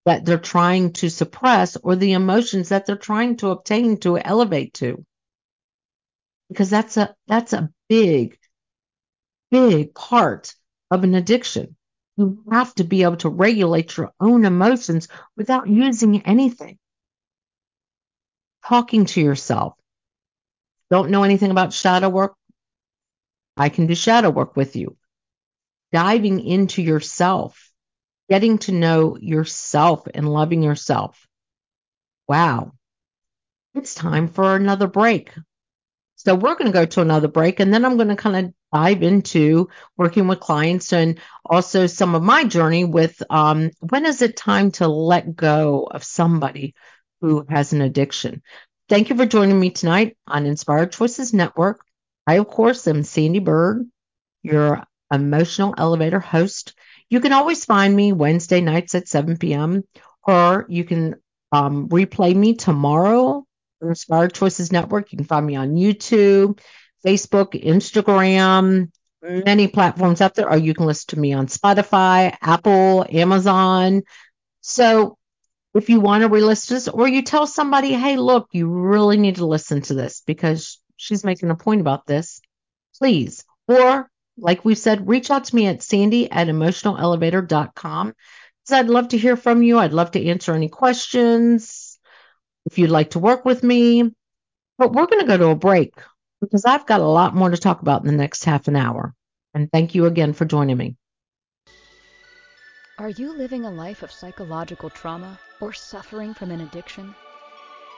that 0.05 0.25
they're 0.25 0.39
trying 0.39 0.93
to 0.93 1.09
suppress 1.09 1.75
or 1.75 1.95
the 1.95 2.13
emotions 2.13 2.69
that 2.69 2.85
they're 2.85 2.95
trying 2.95 3.37
to 3.37 3.49
obtain 3.49 3.97
to 3.97 4.17
elevate 4.17 4.73
to 4.75 5.05
because 6.49 6.69
that's 6.69 6.97
a 6.97 7.15
that's 7.27 7.53
a 7.53 7.69
big 7.89 8.37
big 9.51 9.93
part 9.93 10.55
of 10.91 11.03
an 11.03 11.15
addiction 11.15 11.75
you 12.17 12.43
have 12.51 12.73
to 12.75 12.83
be 12.83 13.03
able 13.03 13.17
to 13.17 13.29
regulate 13.29 13.95
your 13.95 14.11
own 14.19 14.45
emotions 14.45 15.07
without 15.35 15.67
using 15.67 16.21
anything 16.25 16.77
talking 18.65 19.05
to 19.05 19.21
yourself 19.21 19.73
don't 20.89 21.09
know 21.11 21.23
anything 21.23 21.51
about 21.51 21.73
shadow 21.73 22.09
work 22.09 22.35
i 23.55 23.69
can 23.69 23.87
do 23.87 23.95
shadow 23.95 24.29
work 24.29 24.55
with 24.55 24.75
you 24.75 24.97
diving 25.91 26.39
into 26.39 26.81
yourself 26.81 27.67
getting 28.29 28.57
to 28.57 28.71
know 28.71 29.17
yourself 29.17 30.07
and 30.13 30.27
loving 30.27 30.61
yourself. 30.61 31.27
Wow. 32.27 32.73
It's 33.73 33.95
time 33.95 34.27
for 34.27 34.55
another 34.55 34.87
break. 34.87 35.31
So 36.17 36.33
we're 36.35 36.55
going 36.55 36.71
to 36.71 36.77
go 36.77 36.85
to 36.85 37.01
another 37.01 37.27
break 37.27 37.59
and 37.59 37.73
then 37.73 37.85
I'm 37.85 37.95
going 37.95 38.09
to 38.09 38.15
kind 38.15 38.47
of 38.47 38.53
dive 38.73 39.03
into 39.03 39.69
working 39.97 40.27
with 40.27 40.39
clients 40.39 40.91
and 40.91 41.19
also 41.45 41.87
some 41.87 42.15
of 42.15 42.23
my 42.23 42.43
journey 42.43 42.83
with 42.83 43.21
um, 43.29 43.69
when 43.79 44.05
is 44.05 44.21
it 44.21 44.35
time 44.35 44.71
to 44.73 44.87
let 44.87 45.35
go 45.35 45.87
of 45.89 46.03
somebody 46.03 46.73
who 47.21 47.45
has 47.49 47.71
an 47.73 47.81
addiction. 47.81 48.41
Thank 48.89 49.09
you 49.09 49.15
for 49.15 49.25
joining 49.25 49.59
me 49.59 49.69
tonight 49.69 50.17
on 50.27 50.45
Inspired 50.45 50.91
Choices 50.91 51.33
Network. 51.33 51.81
I, 52.25 52.35
of 52.35 52.47
course, 52.47 52.87
am 52.87 53.03
Sandee 53.03 53.43
Byrd, 53.43 53.87
your 54.43 54.83
emotional 55.11 55.75
elevator 55.77 56.19
host. 56.19 56.73
You 57.09 57.19
can 57.19 57.31
always 57.31 57.63
find 57.63 57.95
me 57.95 58.11
Wednesday 58.11 58.61
nights 58.61 58.95
at 58.95 59.07
7 59.07 59.37
p.m. 59.37 59.83
or 60.23 60.65
you 60.67 60.83
can 60.83 61.15
um, 61.51 61.89
replay 61.89 62.35
me 62.35 62.55
tomorrow 62.55 63.46
Inspired 63.81 64.33
Choices 64.33 64.71
Network. 64.71 65.11
You 65.11 65.17
can 65.17 65.27
find 65.27 65.45
me 65.45 65.55
on 65.55 65.75
YouTube, 65.75 66.59
Facebook, 67.05 67.61
Instagram, 67.63 68.91
many 69.21 69.67
platforms 69.67 70.21
out 70.21 70.35
there, 70.35 70.49
or 70.49 70.57
you 70.57 70.73
can 70.73 70.85
listen 70.85 71.15
to 71.15 71.19
me 71.19 71.33
on 71.33 71.47
Spotify, 71.47 72.35
Apple, 72.41 73.05
Amazon. 73.09 74.03
So 74.61 75.17
if 75.73 75.89
you 75.89 75.99
want 75.99 76.23
to 76.23 76.29
re-listen 76.29 76.75
this, 76.75 76.87
or 76.87 77.07
you 77.07 77.21
tell 77.21 77.47
somebody, 77.47 77.93
hey, 77.93 78.17
look, 78.17 78.49
you 78.51 78.67
really 78.67 79.17
need 79.17 79.35
to 79.35 79.45
listen 79.45 79.81
to 79.83 79.93
this 79.93 80.23
because 80.25 80.79
she's 80.95 81.23
making 81.23 81.49
a 81.51 81.55
point 81.55 81.81
about 81.81 82.05
this, 82.05 82.41
please. 82.97 83.45
Or 83.67 84.09
like 84.37 84.65
we 84.65 84.75
said, 84.75 85.07
reach 85.07 85.29
out 85.31 85.45
to 85.45 85.55
me 85.55 85.67
at 85.67 85.83
sandy 85.83 86.31
at 86.31 86.47
emotionalelevator.com. 86.47 88.07
Because 88.07 88.79
I'd 88.79 88.89
love 88.89 89.09
to 89.09 89.17
hear 89.17 89.37
from 89.37 89.63
you. 89.63 89.77
I'd 89.77 89.93
love 89.93 90.11
to 90.11 90.25
answer 90.25 90.53
any 90.53 90.69
questions 90.69 91.76
if 92.67 92.77
you'd 92.77 92.89
like 92.89 93.11
to 93.11 93.19
work 93.19 93.45
with 93.45 93.63
me. 93.63 94.13
But 94.77 94.93
we're 94.93 95.07
going 95.07 95.21
to 95.21 95.27
go 95.27 95.37
to 95.37 95.47
a 95.47 95.55
break 95.55 95.93
because 96.39 96.65
I've 96.65 96.85
got 96.85 97.01
a 97.01 97.07
lot 97.07 97.33
more 97.33 97.49
to 97.49 97.57
talk 97.57 97.81
about 97.81 98.01
in 98.01 98.07
the 98.07 98.13
next 98.13 98.45
half 98.45 98.67
an 98.67 98.75
hour. 98.75 99.15
And 99.55 99.71
thank 99.71 99.95
you 99.95 100.05
again 100.05 100.33
for 100.33 100.45
joining 100.45 100.77
me. 100.77 100.95
Are 102.99 103.09
you 103.09 103.35
living 103.35 103.65
a 103.65 103.71
life 103.71 104.03
of 104.03 104.11
psychological 104.11 104.89
trauma 104.89 105.39
or 105.59 105.73
suffering 105.73 106.35
from 106.35 106.51
an 106.51 106.61
addiction? 106.61 107.15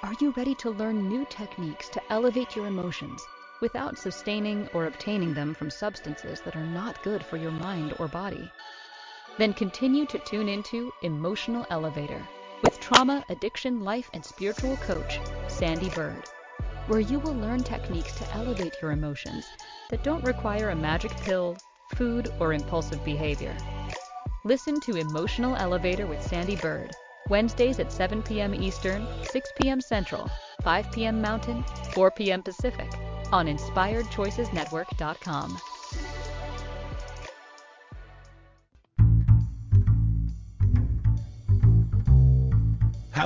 Are 0.03 0.15
you 0.21 0.34
ready 0.38 0.55
to 0.55 0.69
learn 0.69 1.10
new 1.10 1.25
techniques 1.29 1.89
to 1.89 2.01
elevate 2.10 2.55
your 2.55 2.67
emotions 2.67 3.21
without 3.62 3.97
sustaining 3.97 4.69
or 4.73 4.86
obtaining 4.86 5.34
them 5.34 5.53
from 5.53 5.69
substances 5.69 6.41
that 6.41 6.55
are 6.55 6.65
not 6.65 7.01
good 7.03 7.23
for 7.23 7.38
your 7.38 7.51
mind 7.51 7.93
or 7.99 8.08
body. 8.08 8.49
Then 9.38 9.53
continue 9.53 10.05
to 10.08 10.19
tune 10.19 10.49
into 10.49 10.91
Emotional 11.01 11.65
Elevator 11.69 12.21
with 12.62 12.80
trauma, 12.80 13.24
addiction, 13.30 13.82
life, 13.82 14.10
and 14.13 14.24
spiritual 14.24 14.78
coach, 14.78 15.19
Sandee 15.48 15.93
Byrd, 15.93 16.26
where 16.88 17.00
you 17.00 17.19
will 17.19 17.36
learn 17.36 17.63
techniques 17.63 18.13
to 18.15 18.32
elevate 18.34 18.82
your 18.82 18.91
emotions 18.91 19.45
that 19.89 20.04
don't 20.04 20.24
require 20.24 20.69
a 20.69 20.76
magic 20.76 21.12
pill, 21.17 21.58
food, 21.95 22.32
or 22.39 22.54
impulsive 22.54 23.04
behavior. 23.04 23.56
Listen 24.43 24.80
to 24.82 24.95
Emotional 24.95 25.56
Elevator 25.56 26.08
with 26.08 26.22
Sandee 26.22 26.62
Byrd, 26.62 26.95
Wednesdays 27.30 27.80
at 27.80 27.91
7 27.91 28.24
p.m. 28.24 28.56
Eastern, 28.56 29.08
6 29.24 29.52
p.m. 29.56 29.82
Central, 29.82 30.30
5 30.63 30.91
p.m. 30.91 31.22
Mountain, 31.22 31.63
4 31.93 32.12
p.m. 32.12 32.41
Pacific 32.41 32.89
on 33.32 33.48
InspiredChoicesNetwork.com. 33.48 35.62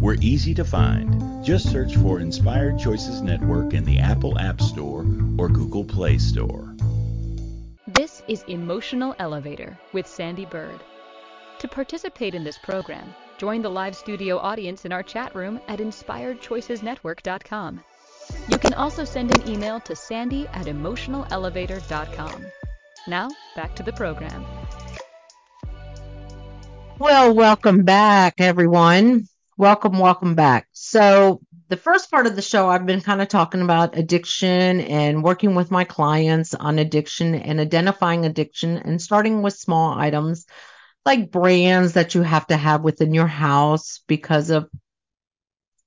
We're 0.00 0.16
easy 0.20 0.54
to 0.54 0.64
find. 0.64 1.44
Just 1.44 1.72
search 1.72 1.96
for 1.96 2.20
Inspired 2.20 2.78
Choices 2.78 3.20
Network 3.20 3.74
in 3.74 3.84
the 3.84 3.98
Apple 3.98 4.38
App 4.38 4.60
Store 4.60 5.04
or 5.36 5.48
Google 5.48 5.84
Play 5.84 6.18
Store. 6.18 6.72
This 7.88 8.22
is 8.28 8.44
Emotional 8.44 9.16
Elevator 9.18 9.76
with 9.92 10.06
Sandee 10.06 10.48
Byrd. 10.48 10.80
To 11.58 11.66
participate 11.66 12.36
in 12.36 12.44
this 12.44 12.58
program, 12.58 13.12
join 13.38 13.60
the 13.60 13.70
live 13.70 13.96
studio 13.96 14.38
audience 14.38 14.84
in 14.84 14.92
our 14.92 15.02
chat 15.02 15.34
room 15.34 15.60
at 15.66 15.80
inspiredchoicesnetwork.com. 15.80 17.80
You 18.48 18.58
can 18.58 18.74
also 18.74 19.04
send 19.04 19.36
an 19.36 19.50
email 19.50 19.80
to 19.80 19.96
sandy 19.96 20.46
at 20.48 20.66
emotionalelevator.com. 20.66 22.46
Now, 23.08 23.30
back 23.56 23.74
to 23.74 23.82
the 23.82 23.92
program. 23.92 24.46
Well, 27.00 27.34
welcome 27.34 27.82
back, 27.82 28.34
everyone. 28.38 29.26
Welcome, 29.58 29.98
welcome 29.98 30.36
back. 30.36 30.68
So, 30.70 31.40
the 31.68 31.76
first 31.76 32.12
part 32.12 32.28
of 32.28 32.36
the 32.36 32.42
show, 32.42 32.68
I've 32.68 32.86
been 32.86 33.00
kind 33.00 33.20
of 33.20 33.26
talking 33.26 33.60
about 33.60 33.98
addiction 33.98 34.80
and 34.80 35.24
working 35.24 35.56
with 35.56 35.72
my 35.72 35.82
clients 35.82 36.54
on 36.54 36.78
addiction 36.78 37.34
and 37.34 37.58
identifying 37.58 38.24
addiction 38.24 38.76
and 38.76 39.02
starting 39.02 39.42
with 39.42 39.54
small 39.54 39.98
items 39.98 40.46
like 41.04 41.32
brands 41.32 41.94
that 41.94 42.14
you 42.14 42.22
have 42.22 42.46
to 42.46 42.56
have 42.56 42.82
within 42.82 43.12
your 43.12 43.26
house 43.26 44.00
because 44.06 44.50
of 44.50 44.70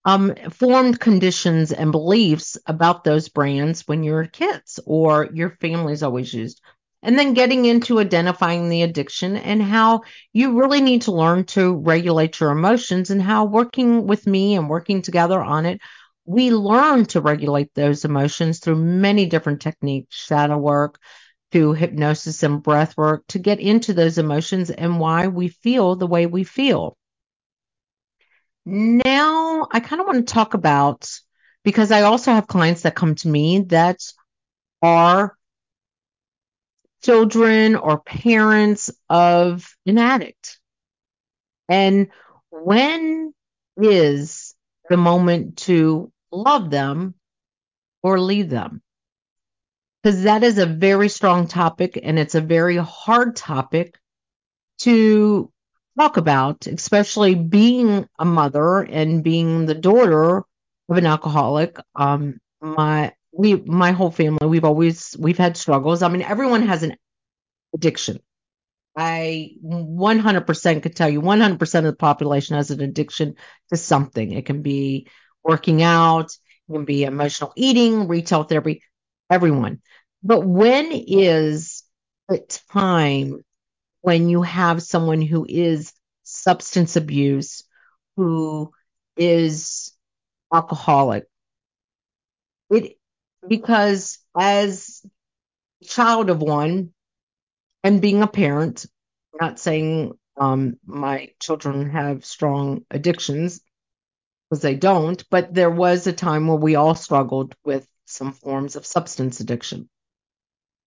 um, 0.03 0.35
formed 0.49 0.99
conditions 0.99 1.71
and 1.71 1.93
beliefs 1.93 2.57
about 2.65 3.05
those 3.05 3.29
brands 3.29 3.87
when 3.87 4.03
you're 4.03 4.25
kids 4.25 4.81
or 4.85 5.29
your 5.33 5.51
family's 5.61 6.03
always 6.03 6.33
used. 6.33 6.59
And 7.03 7.17
then 7.17 7.33
getting 7.33 7.65
into 7.65 7.99
identifying 7.99 8.69
the 8.69 8.83
addiction 8.83 9.35
and 9.35 9.61
how 9.61 10.01
you 10.33 10.59
really 10.59 10.81
need 10.81 11.03
to 11.03 11.11
learn 11.11 11.45
to 11.45 11.75
regulate 11.75 12.39
your 12.39 12.51
emotions 12.51 13.09
and 13.09 13.21
how 13.21 13.45
working 13.45 14.05
with 14.05 14.27
me 14.27 14.55
and 14.55 14.69
working 14.69 15.01
together 15.01 15.41
on 15.41 15.65
it, 15.65 15.81
we 16.25 16.51
learn 16.51 17.05
to 17.05 17.21
regulate 17.21 17.73
those 17.73 18.05
emotions 18.05 18.59
through 18.59 18.75
many 18.75 19.25
different 19.25 19.61
techniques, 19.61 20.15
shadow 20.15 20.57
work, 20.57 20.99
through 21.51 21.73
hypnosis 21.73 22.43
and 22.43 22.63
breath 22.63 22.95
work 22.95 23.25
to 23.27 23.39
get 23.39 23.59
into 23.59 23.93
those 23.93 24.17
emotions 24.17 24.69
and 24.69 24.99
why 24.99 25.27
we 25.27 25.49
feel 25.49 25.95
the 25.95 26.07
way 26.07 26.25
we 26.25 26.43
feel. 26.43 26.97
Now, 28.65 29.67
I 29.71 29.79
kind 29.79 29.99
of 29.99 30.07
want 30.07 30.27
to 30.27 30.33
talk 30.33 30.53
about 30.53 31.09
because 31.63 31.91
I 31.91 32.03
also 32.03 32.31
have 32.31 32.47
clients 32.47 32.83
that 32.83 32.95
come 32.95 33.15
to 33.15 33.27
me 33.27 33.61
that 33.69 33.99
are 34.81 35.35
children 37.03 37.75
or 37.75 38.01
parents 38.01 38.91
of 39.09 39.75
an 39.85 39.97
addict. 39.97 40.59
And 41.69 42.07
when 42.49 43.33
is 43.77 44.55
the 44.89 44.97
moment 44.97 45.57
to 45.57 46.11
love 46.31 46.69
them 46.69 47.15
or 48.03 48.19
leave 48.19 48.49
them? 48.49 48.81
Because 50.03 50.23
that 50.23 50.43
is 50.43 50.57
a 50.57 50.65
very 50.65 51.09
strong 51.09 51.47
topic 51.47 51.99
and 52.01 52.17
it's 52.17 52.35
a 52.35 52.41
very 52.41 52.77
hard 52.77 53.35
topic 53.35 53.97
to 54.79 55.51
talk 55.97 56.17
about, 56.17 56.67
especially 56.67 57.35
being 57.35 58.07
a 58.17 58.25
mother 58.25 58.79
and 58.79 59.23
being 59.23 59.65
the 59.65 59.75
daughter 59.75 60.37
of 60.89 60.97
an 60.97 61.05
alcoholic. 61.05 61.77
Um, 61.95 62.39
my 62.61 63.13
we 63.31 63.55
my 63.55 63.91
whole 63.91 64.11
family 64.11 64.47
we've 64.47 64.65
always 64.65 65.15
we've 65.17 65.37
had 65.37 65.57
struggles. 65.57 66.01
I 66.01 66.09
mean, 66.09 66.21
everyone 66.21 66.67
has 66.67 66.83
an 66.83 66.95
addiction. 67.73 68.19
I 68.95 69.51
100% 69.61 70.83
could 70.83 70.95
tell 70.95 71.09
you 71.09 71.21
100% 71.21 71.85
of 71.85 71.93
the 71.93 71.97
population 71.97 72.57
has 72.57 72.71
an 72.71 72.81
addiction 72.81 73.35
to 73.69 73.77
something. 73.77 74.31
It 74.31 74.45
can 74.45 74.61
be 74.61 75.07
working 75.43 75.81
out, 75.81 76.31
it 76.69 76.73
can 76.73 76.85
be 76.85 77.03
emotional 77.03 77.53
eating, 77.55 78.07
retail 78.07 78.43
therapy, 78.43 78.83
everyone. 79.29 79.81
But 80.23 80.45
when 80.45 80.91
is 80.91 81.83
the 82.27 82.39
time 82.71 83.43
when 84.01 84.29
you 84.29 84.41
have 84.41 84.83
someone 84.83 85.21
who 85.21 85.45
is 85.47 85.93
substance 86.23 86.95
abuse, 86.95 87.63
who 88.17 88.71
is 89.15 89.93
alcoholic? 90.53 91.25
It 92.69 92.97
because 93.47 94.19
as 94.37 95.01
child 95.83 96.29
of 96.29 96.41
one 96.41 96.93
and 97.83 98.01
being 98.01 98.21
a 98.21 98.27
parent, 98.27 98.85
not 99.39 99.59
saying 99.59 100.13
um, 100.37 100.77
my 100.85 101.29
children 101.39 101.89
have 101.91 102.25
strong 102.25 102.85
addictions 102.91 103.61
because 104.49 104.61
they 104.61 104.75
don't, 104.75 105.23
but 105.29 105.53
there 105.53 105.69
was 105.69 106.07
a 106.07 106.13
time 106.13 106.47
where 106.47 106.57
we 106.57 106.75
all 106.75 106.95
struggled 106.95 107.55
with 107.63 107.87
some 108.05 108.33
forms 108.33 108.75
of 108.75 108.85
substance 108.85 109.39
addiction. 109.39 109.89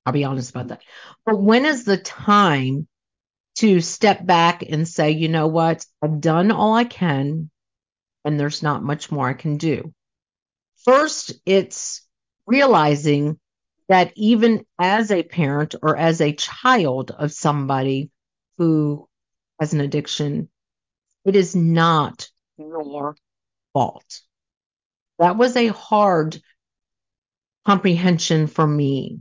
I'll 0.06 0.14
be 0.14 0.26
honest 0.26 0.52
about 0.52 0.68
that. 0.68 0.82
But 1.26 1.42
when 1.42 1.66
is 1.66 1.86
the 1.86 1.98
time 1.98 2.88
to 3.56 3.80
step 3.82 4.26
back 4.26 4.64
and 4.64 4.88
say, 4.88 5.12
you 5.12 5.30
know 5.30 5.48
what? 5.48 5.86
I've 6.02 6.20
done 6.20 6.52
all 6.52 6.74
I 6.74 6.84
can 6.84 7.50
and 8.26 8.40
there's 8.40 8.64
not 8.64 8.84
much 8.84 9.12
more 9.12 9.28
I 9.28 9.34
can 9.34 9.58
do. 9.58 9.94
First, 10.84 11.34
it's 11.46 12.06
realizing 12.46 13.40
that 13.90 14.12
even 14.16 14.66
as 14.80 15.12
a 15.12 15.24
parent 15.24 15.76
or 15.82 15.98
as 15.98 16.22
a 16.22 16.34
child 16.34 17.12
of 17.12 17.32
somebody 17.32 18.10
who 18.58 19.08
has 19.60 19.74
an 19.74 19.82
addiction, 19.82 20.50
it 21.26 21.36
is 21.36 21.56
not 21.56 22.30
your 22.58 23.16
fault. 23.74 24.22
That 25.20 25.38
was 25.38 25.56
a 25.56 25.68
hard 25.68 26.42
comprehension 27.66 28.48
for 28.48 28.66
me 28.66 29.20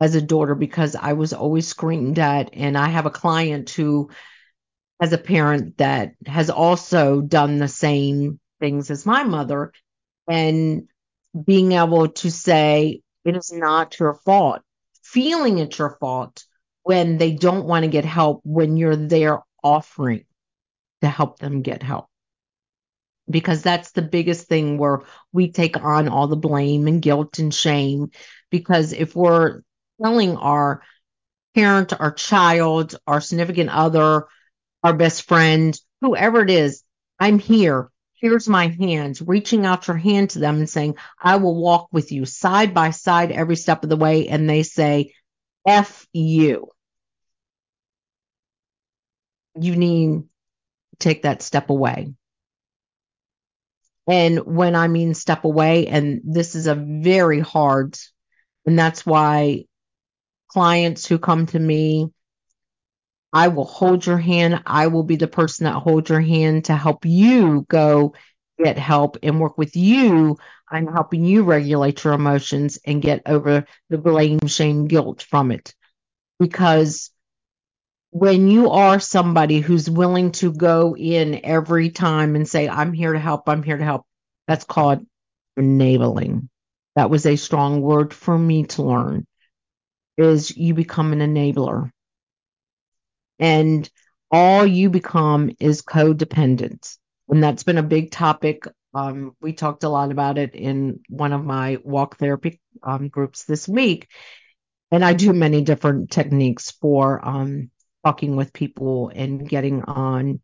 as 0.00 0.14
a 0.14 0.22
daughter 0.22 0.54
because 0.54 0.96
I 0.96 1.12
was 1.14 1.32
always 1.32 1.66
screamed 1.66 2.18
at. 2.18 2.50
And 2.54 2.76
I 2.76 2.88
have 2.88 3.06
a 3.06 3.10
client 3.10 3.70
who 3.70 4.10
has 5.00 5.12
a 5.12 5.18
parent 5.18 5.78
that 5.78 6.14
has 6.26 6.50
also 6.50 7.20
done 7.20 7.58
the 7.58 7.68
same 7.68 8.38
things 8.60 8.90
as 8.90 9.06
my 9.06 9.24
mother. 9.24 9.72
And 10.28 10.88
being 11.44 11.72
able 11.72 12.08
to 12.08 12.30
say, 12.30 13.00
it 13.24 13.36
is 13.36 13.52
not 13.52 13.98
your 13.98 14.14
fault, 14.14 14.62
feeling 15.02 15.58
it's 15.58 15.78
your 15.78 15.96
fault 16.00 16.44
when 16.82 17.18
they 17.18 17.32
don't 17.32 17.66
want 17.66 17.84
to 17.84 17.90
get 17.90 18.04
help, 18.04 18.40
when 18.44 18.76
you're 18.76 18.96
there 18.96 19.40
offering 19.62 20.24
to 21.02 21.08
help 21.08 21.38
them 21.38 21.62
get 21.62 21.82
help. 21.82 22.06
Because 23.28 23.62
that's 23.62 23.92
the 23.92 24.02
biggest 24.02 24.48
thing 24.48 24.76
where 24.76 25.02
we 25.32 25.52
take 25.52 25.82
on 25.82 26.08
all 26.08 26.26
the 26.26 26.36
blame 26.36 26.88
and 26.88 27.02
guilt 27.02 27.38
and 27.38 27.54
shame. 27.54 28.10
Because 28.50 28.92
if 28.92 29.14
we're 29.14 29.60
telling 30.02 30.36
our 30.36 30.82
parent, 31.54 31.92
our 31.98 32.12
child, 32.12 32.96
our 33.06 33.20
significant 33.20 33.70
other, 33.70 34.26
our 34.82 34.94
best 34.94 35.28
friend, 35.28 35.78
whoever 36.00 36.40
it 36.40 36.50
is, 36.50 36.82
I'm 37.18 37.38
here. 37.38 37.89
Here's 38.20 38.48
my 38.48 38.68
hands, 38.68 39.22
reaching 39.22 39.64
out 39.64 39.88
your 39.88 39.96
hand 39.96 40.30
to 40.30 40.40
them 40.40 40.56
and 40.56 40.68
saying, 40.68 40.96
I 41.18 41.36
will 41.36 41.58
walk 41.58 41.88
with 41.90 42.12
you 42.12 42.26
side 42.26 42.74
by 42.74 42.90
side 42.90 43.32
every 43.32 43.56
step 43.56 43.82
of 43.82 43.88
the 43.88 43.96
way. 43.96 44.28
And 44.28 44.48
they 44.48 44.62
say, 44.62 45.14
F 45.66 46.06
you. 46.12 46.68
You 49.58 49.74
need 49.74 50.20
to 50.20 50.26
take 50.98 51.22
that 51.22 51.40
step 51.40 51.70
away. 51.70 52.12
And 54.06 54.40
when 54.40 54.74
I 54.74 54.88
mean 54.88 55.14
step 55.14 55.44
away, 55.44 55.86
and 55.86 56.20
this 56.24 56.54
is 56.54 56.66
a 56.66 56.74
very 56.74 57.40
hard, 57.40 57.96
and 58.66 58.78
that's 58.78 59.06
why 59.06 59.64
clients 60.48 61.06
who 61.06 61.18
come 61.18 61.46
to 61.46 61.58
me, 61.58 62.10
I 63.32 63.48
will 63.48 63.64
hold 63.64 64.04
your 64.04 64.18
hand. 64.18 64.62
I 64.66 64.88
will 64.88 65.04
be 65.04 65.16
the 65.16 65.28
person 65.28 65.64
that 65.64 65.74
holds 65.74 66.10
your 66.10 66.20
hand 66.20 66.66
to 66.66 66.76
help 66.76 67.04
you 67.04 67.64
go 67.68 68.14
get 68.62 68.76
help 68.78 69.18
and 69.22 69.40
work 69.40 69.56
with 69.56 69.76
you. 69.76 70.36
I'm 70.68 70.86
helping 70.86 71.24
you 71.24 71.44
regulate 71.44 72.04
your 72.04 72.12
emotions 72.12 72.78
and 72.84 73.02
get 73.02 73.22
over 73.26 73.64
the 73.88 73.98
blame, 73.98 74.46
shame, 74.46 74.86
guilt 74.86 75.22
from 75.22 75.52
it. 75.52 75.74
Because 76.38 77.10
when 78.10 78.48
you 78.48 78.70
are 78.70 78.98
somebody 78.98 79.60
who's 79.60 79.88
willing 79.88 80.32
to 80.32 80.52
go 80.52 80.96
in 80.96 81.40
every 81.44 81.90
time 81.90 82.34
and 82.34 82.48
say, 82.48 82.68
I'm 82.68 82.92
here 82.92 83.12
to 83.12 83.18
help, 83.18 83.48
I'm 83.48 83.62
here 83.62 83.76
to 83.76 83.84
help, 83.84 84.04
that's 84.48 84.64
called 84.64 85.06
enabling. 85.56 86.48
That 86.96 87.10
was 87.10 87.24
a 87.26 87.36
strong 87.36 87.80
word 87.80 88.12
for 88.12 88.36
me 88.36 88.64
to 88.64 88.82
learn 88.82 89.26
is 90.18 90.54
you 90.54 90.74
become 90.74 91.12
an 91.12 91.20
enabler. 91.20 91.90
And 93.40 93.88
all 94.30 94.64
you 94.64 94.90
become 94.90 95.50
is 95.58 95.82
codependent. 95.82 96.96
And 97.28 97.42
that's 97.42 97.64
been 97.64 97.78
a 97.78 97.82
big 97.82 98.10
topic. 98.10 98.64
Um, 98.94 99.34
we 99.40 99.52
talked 99.52 99.82
a 99.82 99.88
lot 99.88 100.12
about 100.12 100.38
it 100.38 100.54
in 100.54 101.00
one 101.08 101.32
of 101.32 101.44
my 101.44 101.78
walk 101.82 102.18
therapy 102.18 102.60
um, 102.82 103.08
groups 103.08 103.44
this 103.44 103.66
week. 103.66 104.08
And 104.92 105.04
I 105.04 105.14
do 105.14 105.32
many 105.32 105.62
different 105.62 106.10
techniques 106.10 106.72
for 106.72 107.26
um, 107.26 107.70
talking 108.04 108.36
with 108.36 108.52
people 108.52 109.10
and 109.14 109.48
getting 109.48 109.82
on 109.82 110.40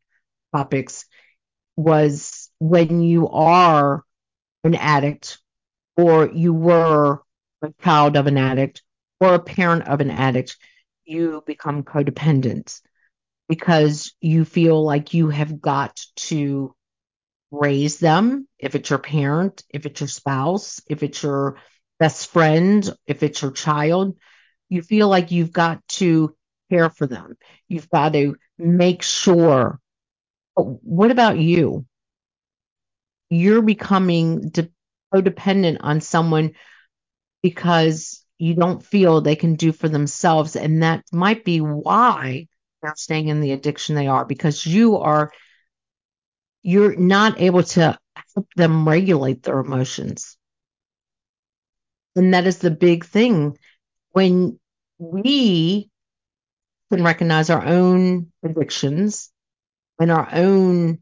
topics. 0.55 1.05
Was 1.77 2.51
when 2.59 3.03
you 3.03 3.29
are 3.29 4.03
an 4.65 4.75
addict 4.75 5.39
or 5.97 6.31
you 6.33 6.55
were 6.55 7.23
a 7.63 7.73
child 7.83 8.17
of 8.17 8.27
an 8.27 8.39
addict 8.39 8.83
or 9.21 9.35
a 9.35 9.39
parent 9.39 9.87
of 9.87 10.01
an 10.01 10.11
addict, 10.11 10.57
you 11.07 11.43
become 11.47 11.85
codependent 11.85 12.81
because 13.49 14.15
you 14.21 14.45
feel 14.45 14.85
like 14.85 15.15
you 15.15 15.31
have 15.31 15.61
got 15.61 16.01
to 16.17 16.75
raise 17.51 17.99
them. 17.99 18.49
If 18.59 18.75
it's 18.75 18.91
your 18.91 18.99
parent, 18.99 19.63
if 19.71 19.87
it's 19.87 20.01
your 20.01 20.09
spouse, 20.09 20.81
if 20.89 21.03
it's 21.03 21.23
your 21.23 21.59
best 21.99 22.29
friend, 22.29 22.89
if 23.07 23.23
it's 23.23 23.43
your 23.43 23.53
child, 23.53 24.17
you 24.69 24.83
feel 24.83 25.09
like 25.09 25.31
you've 25.31 25.53
got 25.53 25.87
to 25.89 26.35
care 26.71 26.91
for 26.91 27.07
them. 27.07 27.37
You've 27.69 27.91
got 27.91 28.15
to 28.15 28.37
make 28.59 29.03
sure. 29.03 29.81
But 30.57 30.65
what 30.85 31.11
about 31.11 31.39
you? 31.39 31.87
You're 33.31 33.63
becoming 33.63 34.51
de- 34.51 34.71
codependent 35.15 35.79
on 35.81 36.01
someone 36.01 36.53
because 37.43 38.16
you 38.39 38.55
don't 38.55 38.85
feel 38.85 39.21
they 39.21 39.37
can 39.37 39.55
do 39.55 39.73
for 39.73 39.89
themselves. 39.89 40.57
And 40.57 40.83
that 40.83 41.05
might 41.13 41.45
be 41.45 41.61
why 41.61 42.49
they're 42.83 42.95
staying 42.97 43.29
in 43.29 43.41
the 43.41 43.53
addiction 43.53 43.95
they 43.95 44.07
are 44.07 44.25
because 44.25 44.67
you 44.67 44.99
are, 44.99 45.33
you're 46.63 46.97
not 46.97 47.41
able 47.41 47.63
to 47.63 47.99
help 48.35 48.49
them 48.57 48.87
regulate 48.89 49.43
their 49.43 49.59
emotions. 49.59 50.37
And 52.15 52.35
that 52.35 52.47
is 52.47 52.59
the 52.59 52.71
big 52.71 53.05
thing. 53.05 53.59
When 54.13 54.59
we 54.99 55.91
can 56.91 57.03
recognize 57.03 57.51
our 57.51 57.65
own 57.65 58.33
addictions 58.43 59.31
and 59.99 60.11
our 60.11 60.29
own 60.33 60.99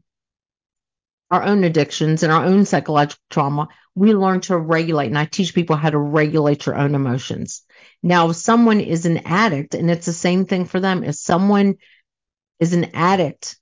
our 1.31 1.43
own 1.43 1.63
addictions 1.63 2.23
and 2.23 2.31
our 2.31 2.45
own 2.45 2.65
psychological 2.65 3.21
trauma, 3.29 3.67
we 3.95 4.13
learn 4.13 4.41
to 4.41 4.57
regulate. 4.57 5.07
And 5.07 5.17
I 5.17 5.25
teach 5.25 5.55
people 5.55 5.75
how 5.75 5.89
to 5.89 5.97
regulate 5.97 6.65
your 6.65 6.75
own 6.75 6.95
emotions. 6.95 7.63
Now, 8.03 8.29
if 8.29 8.35
someone 8.35 8.81
is 8.81 9.05
an 9.05 9.19
addict, 9.25 9.73
and 9.73 9.89
it's 9.89 10.05
the 10.05 10.13
same 10.13 10.45
thing 10.45 10.65
for 10.65 10.79
them, 10.79 11.03
if 11.03 11.15
someone 11.15 11.75
is 12.59 12.73
an 12.73 12.91
addict 12.93 13.57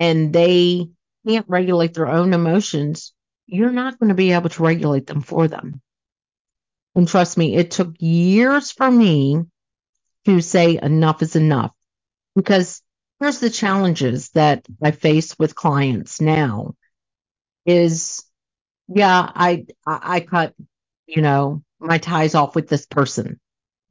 and 0.00 0.32
they 0.32 0.88
can't 1.26 1.46
regulate 1.48 1.94
their 1.94 2.08
own 2.08 2.32
emotions, 2.34 3.12
you're 3.46 3.70
not 3.70 3.98
going 3.98 4.08
to 4.08 4.14
be 4.14 4.32
able 4.32 4.48
to 4.48 4.62
regulate 4.62 5.06
them 5.06 5.20
for 5.20 5.48
them. 5.48 5.80
And 6.94 7.06
trust 7.06 7.36
me, 7.36 7.54
it 7.54 7.70
took 7.70 7.94
years 7.98 8.72
for 8.72 8.90
me 8.90 9.42
to 10.24 10.40
say 10.40 10.78
enough 10.80 11.22
is 11.22 11.36
enough 11.36 11.72
because 12.34 12.82
here's 13.22 13.38
the 13.38 13.50
challenges 13.50 14.30
that 14.30 14.66
I 14.82 14.90
face 14.90 15.38
with 15.38 15.54
clients 15.54 16.20
now 16.20 16.74
is 17.64 18.24
yeah, 18.88 19.30
I 19.32 19.66
I 19.86 20.18
cut, 20.18 20.54
you 21.06 21.22
know, 21.22 21.62
my 21.78 21.98
ties 21.98 22.34
off 22.34 22.56
with 22.56 22.68
this 22.68 22.84
person. 22.84 23.38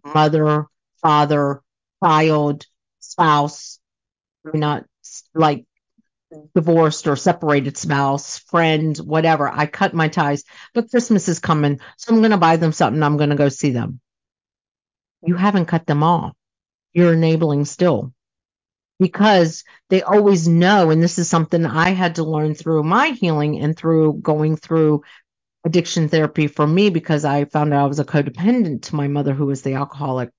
Mother, 0.03 0.65
father, 1.01 1.61
child, 2.03 2.65
spouse, 2.99 3.79
not 4.43 4.84
like 5.34 5.65
divorced 6.53 7.07
or 7.07 7.15
separated 7.15 7.77
spouse, 7.77 8.38
friend, 8.38 8.97
whatever. 8.97 9.47
I 9.47 9.65
cut 9.65 9.93
my 9.93 10.09
ties, 10.09 10.43
but 10.73 10.89
Christmas 10.89 11.29
is 11.29 11.39
coming, 11.39 11.79
so 11.95 12.13
I'm 12.13 12.19
going 12.19 12.32
to 12.32 12.38
buy 12.38 12.57
them 12.57 12.73
something. 12.73 13.01
I'm 13.01 13.15
going 13.15 13.29
to 13.29 13.38
go 13.38 13.47
see 13.47 13.71
them. 13.71 14.01
You 15.23 15.36
haven't 15.36 15.67
cut 15.67 15.88
them 15.88 16.03
off. 16.03 16.34
You're 16.91 17.13
enabling 17.13 17.63
still 17.63 18.13
because 19.01 19.63
they 19.89 20.03
always 20.03 20.47
know. 20.47 20.91
And 20.91 21.01
this 21.01 21.17
is 21.17 21.27
something 21.27 21.65
I 21.65 21.89
had 21.89 22.15
to 22.15 22.23
learn 22.23 22.53
through 22.53 22.83
my 22.83 23.07
healing 23.09 23.59
and 23.59 23.75
through 23.75 24.19
going 24.21 24.57
through 24.57 25.01
addiction 25.65 26.07
therapy 26.07 26.45
for 26.45 26.67
me 26.67 26.91
because 26.91 27.25
I 27.25 27.45
found 27.45 27.73
out 27.73 27.83
I 27.83 27.87
was 27.87 27.99
a 27.99 28.05
codependent 28.05 28.83
to 28.83 28.95
my 28.95 29.07
mother, 29.07 29.33
who 29.33 29.47
was 29.47 29.63
the 29.63 29.73
alcoholic. 29.73 30.29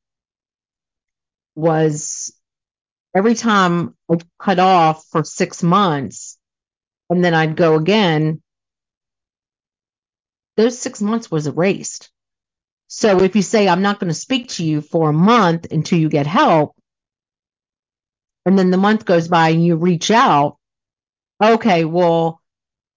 Was 1.57 2.33
every 3.17 3.35
time 3.35 3.97
I'd 4.09 4.23
cut 4.39 4.61
off 4.61 5.05
for 5.11 5.25
six 5.25 5.65
months 5.65 6.39
and 7.11 7.25
then 7.25 7.35
I'd 7.35 7.57
go 7.57 7.75
again, 7.75 8.43
those 10.57 10.79
six 10.79 11.03
months 11.03 11.33
was 11.33 11.49
erased. 11.49 12.11
So 12.87 13.23
if 13.23 13.35
you 13.35 13.43
say, 13.43 13.69
I'm 13.69 13.83
not 13.83 13.99
going 13.99 14.09
to 14.09 14.15
speak 14.15 14.51
to 14.51 14.65
you 14.65 14.83
for 14.83 15.11
a 15.11 15.15
month 15.15 15.67
until 15.73 15.99
you 15.99 16.09
get 16.09 16.29
help, 16.29 16.77
and 18.45 18.59
then 18.59 18.71
the 18.71 18.77
month 18.77 19.05
goes 19.05 19.29
by 19.29 19.51
and 19.51 19.65
you 19.65 19.77
reach 19.77 20.11
out, 20.11 20.59
okay, 21.43 21.85
well, 21.85 22.41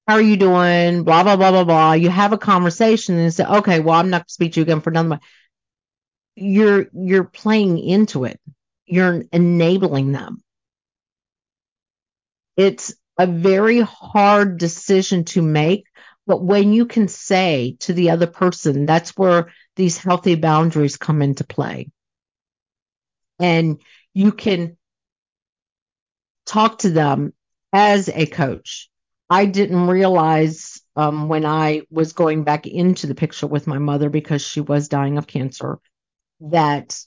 how 0.07 0.15
are 0.15 0.21
you 0.21 0.37
doing? 0.37 1.03
Blah, 1.03 1.23
blah, 1.23 1.35
blah, 1.35 1.51
blah, 1.51 1.63
blah. 1.63 1.93
You 1.93 2.09
have 2.09 2.33
a 2.33 2.37
conversation 2.37 3.17
and 3.17 3.33
say, 3.33 3.45
okay, 3.45 3.79
well, 3.79 3.95
I'm 3.95 4.09
not 4.09 4.19
going 4.19 4.25
to 4.27 4.33
speak 4.33 4.53
to 4.53 4.59
you 4.59 4.63
again 4.63 4.81
for 4.81 4.91
another 4.91 5.09
month. 5.09 5.23
You're, 6.35 6.87
you're 6.93 7.23
playing 7.23 7.79
into 7.79 8.25
it 8.25 8.39
you're 8.85 9.23
enabling 9.31 10.11
them. 10.11 10.43
It's 12.55 12.93
a 13.17 13.27
very 13.27 13.81
hard 13.81 14.57
decision 14.57 15.25
to 15.25 15.41
make, 15.41 15.85
but 16.27 16.43
when 16.43 16.73
you 16.73 16.85
can 16.85 17.07
say 17.07 17.77
to 17.81 17.93
the 17.93 18.11
other 18.11 18.27
person, 18.27 18.85
that's 18.85 19.17
where 19.17 19.51
these 19.75 19.97
healthy 19.97 20.35
boundaries 20.35 20.97
come 20.97 21.21
into 21.21 21.43
play. 21.43 21.89
And 23.39 23.81
you 24.13 24.31
can 24.31 24.77
talk 26.45 26.79
to 26.79 26.89
them 26.89 27.33
as 27.73 28.09
a 28.09 28.25
coach. 28.25 28.89
I 29.29 29.45
didn't 29.45 29.87
realize 29.87 30.81
um, 30.95 31.27
when 31.27 31.45
I 31.45 31.81
was 31.89 32.13
going 32.13 32.43
back 32.43 32.67
into 32.67 33.07
the 33.07 33.15
picture 33.15 33.47
with 33.47 33.67
my 33.67 33.79
mother 33.79 34.09
because 34.09 34.41
she 34.41 34.61
was 34.61 34.87
dying 34.87 35.17
of 35.17 35.27
cancer 35.27 35.79
that 36.39 36.99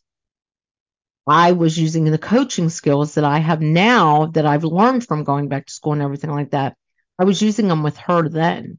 I 1.27 1.53
was 1.53 1.79
using 1.79 2.05
the 2.05 2.19
coaching 2.19 2.71
skills 2.71 3.15
that 3.15 3.25
I 3.25 3.39
have 3.39 3.61
now 3.61 4.27
that 4.27 4.47
I've 4.47 4.65
learned 4.65 5.07
from 5.07 5.25
going 5.25 5.49
back 5.49 5.67
to 5.67 5.73
school 5.73 5.93
and 5.93 6.03
everything 6.03 6.31
like 6.31 6.51
that. 6.51 6.77
I 7.19 7.25
was 7.25 7.43
using 7.43 7.69
them 7.69 7.83
with 7.83 7.97
her 7.99 8.29
then. 8.29 8.79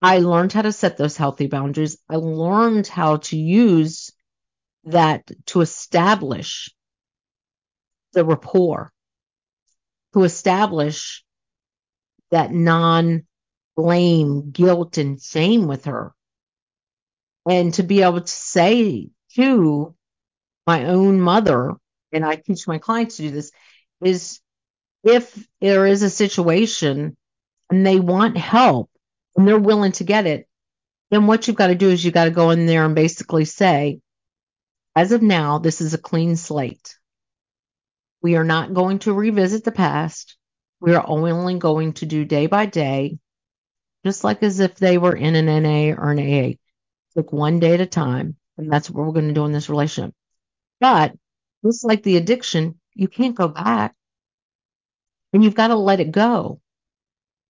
I 0.00 0.18
learned 0.18 0.52
how 0.52 0.62
to 0.62 0.72
set 0.72 0.96
those 0.96 1.16
healthy 1.16 1.48
boundaries. 1.48 1.98
I 2.08 2.16
learned 2.16 2.86
how 2.86 3.16
to 3.16 3.36
use 3.36 4.12
that 4.84 5.28
to 5.46 5.60
establish 5.60 6.70
the 8.12 8.24
rapport, 8.24 8.92
to 10.14 10.24
establish 10.24 11.24
that 12.30 12.52
non 12.52 13.26
blame, 13.76 14.50
guilt, 14.50 14.98
and 14.98 15.20
shame 15.22 15.66
with 15.66 15.84
her. 15.84 16.12
And 17.48 17.72
to 17.74 17.82
be 17.82 18.02
able 18.02 18.20
to 18.20 18.26
say 18.26 19.08
to 19.34 19.94
my 20.66 20.86
own 20.86 21.20
mother, 21.20 21.74
and 22.12 22.24
I 22.24 22.36
teach 22.36 22.66
my 22.66 22.78
clients 22.78 23.16
to 23.16 23.22
do 23.22 23.30
this, 23.30 23.52
is 24.02 24.40
if 25.04 25.48
there 25.60 25.86
is 25.86 26.02
a 26.02 26.10
situation 26.10 27.16
and 27.70 27.86
they 27.86 28.00
want 28.00 28.36
help 28.36 28.90
and 29.36 29.46
they're 29.46 29.58
willing 29.58 29.92
to 29.92 30.04
get 30.04 30.26
it, 30.26 30.46
then 31.10 31.26
what 31.26 31.46
you've 31.46 31.56
got 31.56 31.68
to 31.68 31.74
do 31.74 31.88
is 31.88 32.04
you've 32.04 32.14
got 32.14 32.24
to 32.24 32.30
go 32.30 32.50
in 32.50 32.66
there 32.66 32.84
and 32.84 32.94
basically 32.94 33.44
say, 33.44 34.00
as 34.94 35.12
of 35.12 35.22
now, 35.22 35.58
this 35.58 35.80
is 35.80 35.94
a 35.94 35.98
clean 35.98 36.36
slate. 36.36 36.97
We 38.22 38.36
are 38.36 38.44
not 38.44 38.74
going 38.74 39.00
to 39.00 39.12
revisit 39.12 39.64
the 39.64 39.72
past. 39.72 40.36
We 40.80 40.94
are 40.94 41.04
only 41.06 41.58
going 41.58 41.94
to 41.94 42.06
do 42.06 42.24
day 42.24 42.46
by 42.46 42.66
day, 42.66 43.18
just 44.04 44.24
like 44.24 44.42
as 44.42 44.60
if 44.60 44.76
they 44.76 44.98
were 44.98 45.14
in 45.14 45.36
an 45.36 45.46
NA 45.46 45.94
or 45.96 46.10
an 46.10 46.18
AA. 46.18 46.54
Take 47.14 47.32
one 47.32 47.58
day 47.60 47.74
at 47.74 47.80
a 47.80 47.86
time. 47.86 48.36
And 48.56 48.72
that's 48.72 48.90
what 48.90 49.06
we're 49.06 49.12
going 49.12 49.28
to 49.28 49.34
do 49.34 49.44
in 49.44 49.52
this 49.52 49.68
relationship. 49.68 50.14
But 50.80 51.14
just 51.64 51.84
like 51.84 52.02
the 52.02 52.16
addiction, 52.16 52.78
you 52.94 53.08
can't 53.08 53.36
go 53.36 53.48
back 53.48 53.94
and 55.32 55.42
you've 55.42 55.54
got 55.54 55.68
to 55.68 55.76
let 55.76 56.00
it 56.00 56.10
go. 56.10 56.60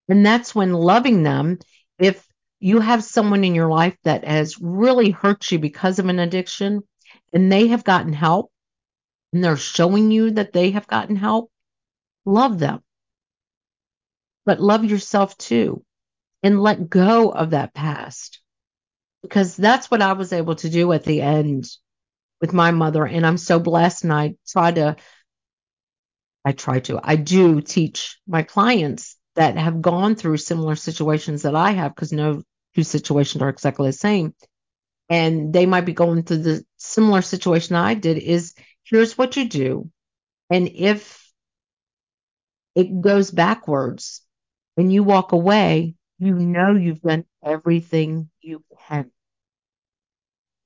And 0.09 0.25
that's 0.25 0.55
when 0.55 0.73
loving 0.73 1.23
them, 1.23 1.59
if 1.99 2.27
you 2.61 2.81
have 2.81 3.05
someone 3.05 3.45
in 3.45 3.55
your 3.55 3.69
life 3.69 3.97
that 4.05 4.25
has 4.25 4.61
really 4.61 5.11
hurt 5.11 5.51
you 5.51 5.59
because 5.59 5.99
of 5.99 6.07
an 6.07 6.19
addiction 6.19 6.83
and 7.33 7.51
they 7.51 7.69
have 7.69 7.85
gotten 7.85 8.13
help 8.13 8.51
and 9.33 9.43
they're 9.45 9.57
showing 9.57 10.11
you 10.11 10.33
that 10.33 10.53
they 10.53 10.71
have 10.71 10.87
gotten 10.87 11.17
help, 11.17 11.51
love 12.25 12.59
them. 12.59 12.83
But 14.45 14.61
love 14.61 14.85
yourself 14.85 15.37
too 15.37 15.85
and 16.43 16.63
let 16.63 16.89
go 16.89 17.31
of 17.31 17.51
that 17.51 17.75
past 17.75 18.41
because 19.23 19.57
that's 19.57 19.91
what 19.91 20.03
I 20.03 20.13
was 20.15 20.33
able 20.33 20.55
to 20.57 20.71
do 20.71 20.93
at 20.93 21.05
the 21.05 21.21
end 21.21 21.69
with 22.41 22.53
my 22.53 22.71
mother. 22.71 23.05
And 23.05 23.27
I'm 23.27 23.37
so 23.37 23.59
blessed. 23.59 24.05
And 24.05 24.13
I 24.13 24.37
try 24.47 24.73
to, 24.73 24.97
I 26.45 26.53
try 26.53 26.81
to, 26.81 27.01
I 27.03 27.17
do 27.17 27.61
teach 27.61 28.19
my 28.27 28.43
clients 28.43 29.17
that 29.35 29.57
have 29.57 29.83
gone 29.83 30.15
through 30.15 30.37
similar 30.39 30.77
situations 30.77 31.43
that 31.43 31.55
I 31.55 31.73
have 31.73 31.95
because 31.95 32.13
no 32.13 32.43
two 32.75 32.85
situations 32.85 33.43
are 33.43 33.49
exactly 33.49 33.89
the 33.89 33.93
same. 33.93 34.35
And 35.11 35.53
they 35.53 35.67
might 35.67 35.87
be 35.87 35.95
going 35.95 36.23
through 36.23 36.39
the 36.39 36.65
similar 36.77 37.23
situation 37.23 37.77
I 37.77 37.95
did 37.95 38.19
is 38.19 38.55
here's 38.91 39.17
what 39.17 39.37
you 39.37 39.49
do. 39.49 39.91
And 40.51 40.69
if 40.69 41.31
it 42.75 43.01
goes 43.01 43.31
backwards 43.31 44.23
and 44.77 44.93
you 44.93 45.03
walk 45.03 45.33
away, 45.33 45.95
you 46.19 46.35
know 46.35 46.75
you've 46.75 47.03
done 47.03 47.25
everything 47.45 48.31
you 48.41 48.63
can. 48.89 49.11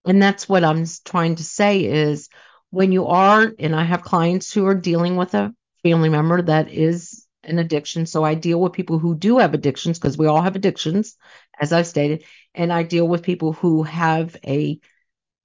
And 0.05 0.23
that's 0.23 0.49
what 0.49 0.65
I'm 0.65 0.85
trying 1.05 1.37
to 1.37 1.45
say 1.45 1.85
is 1.85 2.29
when 2.71 2.93
you 2.93 3.07
are, 3.07 3.53
and 3.59 3.75
I 3.75 3.85
have 3.85 4.03
clients 4.03 4.53
who 4.53 4.67
are 4.67 4.75
dealing 4.75 5.17
with 5.17 5.35
a 5.35 5.55
family 5.83 6.09
member 6.09 6.43
that 6.43 6.71
is 6.71 7.27
an 7.45 7.59
addiction. 7.59 8.07
So 8.07 8.25
I 8.25 8.35
deal 8.35 8.61
with 8.61 8.73
people 8.73 8.99
who 8.99 9.15
do 9.15 9.39
have 9.39 9.55
addictions 9.55 9.99
because 9.99 10.17
we 10.19 10.27
all 10.27 10.43
have 10.43 10.57
addictions, 10.57 11.17
as 11.61 11.73
I've 11.73 11.87
stated. 11.87 12.25
And 12.55 12.73
I 12.73 12.83
deal 12.83 13.07
with 13.07 13.23
people 13.23 13.53
who 13.53 13.83
have 13.85 14.37
a 14.45 14.79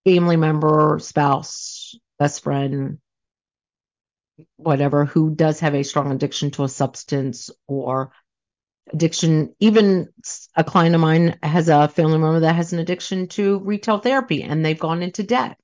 family 0.06 0.38
member, 0.38 1.00
spouse, 1.00 1.77
best 2.20 2.44
friend, 2.44 3.00
whatever, 4.56 5.06
who 5.06 5.34
does 5.34 5.60
have 5.60 5.76
a 5.76 5.84
strong 5.84 6.12
addiction 6.12 6.52
to 6.52 6.64
a 6.64 6.70
substance 6.70 7.50
or 7.68 8.12
addiction. 8.94 9.56
Even 9.60 10.08
a 10.56 10.64
client 10.64 10.96
of 10.96 11.02
mine 11.02 11.38
has 11.44 11.70
a 11.70 11.88
family 11.88 12.18
member 12.18 12.42
that 12.42 12.56
has 12.56 12.74
an 12.74 12.80
addiction 12.80 13.28
to 13.28 13.60
retail 13.60 14.00
therapy 14.00 14.44
and 14.44 14.64
they've 14.64 14.80
gone 14.80 15.04
into 15.04 15.24
debt. 15.24 15.58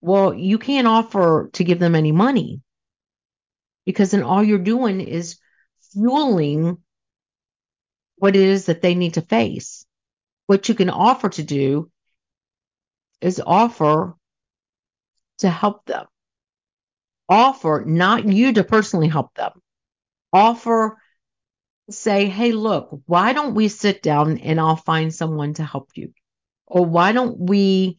Well, 0.00 0.32
you 0.34 0.58
can't 0.58 0.86
offer 0.86 1.50
to 1.54 1.64
give 1.64 1.78
them 1.78 1.94
any 1.94 2.12
money 2.12 2.62
because 3.84 4.12
then 4.12 4.22
all 4.22 4.42
you're 4.42 4.58
doing 4.58 5.00
is 5.00 5.38
fueling 5.92 6.78
what 8.16 8.36
it 8.36 8.42
is 8.42 8.66
that 8.66 8.82
they 8.82 8.94
need 8.94 9.14
to 9.14 9.22
face. 9.22 9.84
What 10.46 10.68
you 10.68 10.74
can 10.74 10.90
offer 10.90 11.28
to 11.30 11.42
do 11.42 11.90
is 13.20 13.42
offer 13.44 14.16
to 15.40 15.50
help 15.50 15.84
them. 15.86 16.06
Offer 17.28 17.84
not 17.86 18.26
you 18.26 18.52
to 18.54 18.64
personally 18.64 19.08
help 19.08 19.34
them. 19.34 19.52
Offer 20.32 20.98
say, 21.90 22.26
hey, 22.26 22.52
look, 22.52 23.00
why 23.06 23.32
don't 23.32 23.54
we 23.54 23.68
sit 23.68 24.02
down 24.02 24.38
and 24.38 24.60
I'll 24.60 24.76
find 24.76 25.12
someone 25.14 25.54
to 25.54 25.64
help 25.64 25.90
you? 25.94 26.12
Or 26.66 26.84
why 26.84 27.12
don't 27.12 27.38
we, 27.38 27.98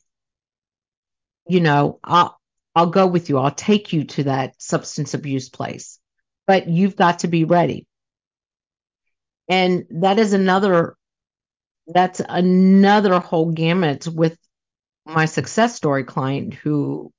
you 1.47 1.59
know, 1.59 1.99
I'll, 2.03 2.39
I'll 2.75 2.89
go 2.89 3.07
with 3.07 3.29
you. 3.29 3.37
I'll 3.37 3.51
take 3.51 3.91
you 3.91 4.05
to 4.05 4.23
that 4.23 4.61
substance 4.61 5.13
abuse 5.13 5.49
place, 5.49 5.99
but 6.47 6.69
you've 6.69 6.95
got 6.95 7.19
to 7.19 7.27
be 7.27 7.43
ready. 7.43 7.85
And 9.49 9.85
that 9.89 10.19
is 10.19 10.31
another, 10.31 10.95
that's 11.87 12.21
another 12.27 13.19
whole 13.19 13.51
gamut 13.51 14.07
with 14.07 14.37
my 15.05 15.25
success 15.25 15.75
story 15.75 16.05
client 16.05 16.53
who 16.53 17.11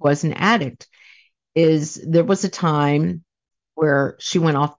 was 0.00 0.24
an 0.24 0.32
addict 0.32 0.88
is 1.54 2.00
there 2.06 2.24
was 2.24 2.44
a 2.44 2.48
time 2.48 3.24
where 3.74 4.16
she 4.18 4.38
went 4.38 4.56
off 4.56 4.76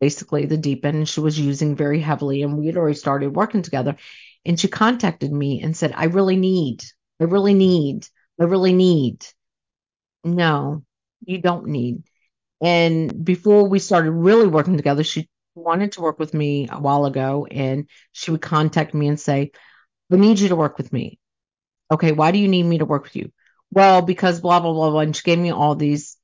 basically 0.00 0.46
the 0.46 0.56
deep 0.56 0.84
end 0.84 0.96
and 0.96 1.08
she 1.08 1.20
was 1.20 1.38
using 1.38 1.76
very 1.76 2.00
heavily 2.00 2.42
and 2.42 2.56
we 2.56 2.66
had 2.66 2.76
already 2.76 2.94
started 2.96 3.34
working 3.34 3.62
together. 3.62 3.96
And 4.44 4.58
she 4.58 4.68
contacted 4.68 5.32
me 5.32 5.60
and 5.62 5.76
said 5.76 5.92
i 5.94 6.04
really 6.04 6.36
need 6.36 6.82
i 7.20 7.24
really 7.24 7.54
need 7.54 8.06
i 8.40 8.44
really 8.44 8.72
need 8.72 9.26
no 10.24 10.84
you 11.26 11.38
don't 11.38 11.66
need. 11.66 12.04
And 12.60 13.24
before 13.24 13.68
we 13.68 13.80
started 13.80 14.12
really 14.12 14.46
working 14.46 14.76
together 14.76 15.04
she 15.04 15.28
wanted 15.54 15.92
to 15.92 16.00
work 16.00 16.18
with 16.18 16.32
me 16.32 16.68
a 16.70 16.80
while 16.80 17.04
ago 17.06 17.46
and 17.50 17.88
she 18.12 18.30
would 18.30 18.40
contact 18.42 18.94
me 18.94 19.08
and 19.08 19.18
say 19.18 19.50
i 20.12 20.16
need 20.16 20.38
you 20.38 20.48
to 20.48 20.56
work 20.56 20.78
with 20.78 20.92
me. 20.92 21.18
Okay 21.90 22.12
why 22.12 22.30
do 22.30 22.38
you 22.38 22.48
need 22.48 22.64
me 22.64 22.78
to 22.78 22.84
work 22.84 23.04
with 23.04 23.16
you 23.16 23.32
well 23.70 24.02
because 24.02 24.40
blah 24.40 24.60
blah 24.60 24.72
blah 24.72 24.90
blah 24.90 25.00
and 25.00 25.16
she 25.16 25.22
gave 25.22 25.38
me 25.38 25.50
all 25.50 25.74
these 25.74 26.16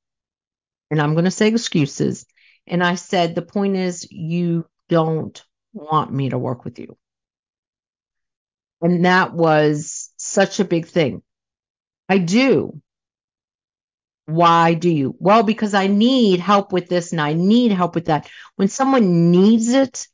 and 0.90 1.00
i'm 1.00 1.14
going 1.14 1.24
to 1.24 1.30
say 1.30 1.48
excuses 1.48 2.26
and 2.66 2.82
I 2.82 2.94
said, 2.94 3.34
the 3.34 3.42
point 3.42 3.76
is, 3.76 4.10
you 4.10 4.66
don't 4.88 5.42
want 5.72 6.12
me 6.12 6.30
to 6.30 6.38
work 6.38 6.64
with 6.64 6.78
you. 6.78 6.96
And 8.80 9.04
that 9.04 9.34
was 9.34 10.10
such 10.16 10.60
a 10.60 10.64
big 10.64 10.86
thing. 10.86 11.22
I 12.08 12.18
do. 12.18 12.80
Why 14.26 14.74
do 14.74 14.88
you? 14.88 15.14
Well, 15.18 15.42
because 15.42 15.74
I 15.74 15.86
need 15.86 16.40
help 16.40 16.72
with 16.72 16.88
this 16.88 17.12
and 17.12 17.20
I 17.20 17.34
need 17.34 17.72
help 17.72 17.94
with 17.94 18.06
that. 18.06 18.30
When 18.56 18.68
someone 18.68 19.30
needs 19.30 19.68
it, 19.68 20.06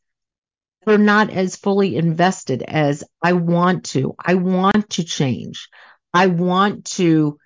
they're 0.84 0.98
not 0.98 1.30
as 1.30 1.56
fully 1.56 1.96
invested 1.96 2.62
as 2.62 3.04
I 3.22 3.34
want 3.34 3.84
to. 3.86 4.14
I 4.18 4.34
want 4.34 4.90
to 4.90 5.04
change. 5.04 5.68
I 6.12 6.26
want 6.26 6.84
to 6.96 7.38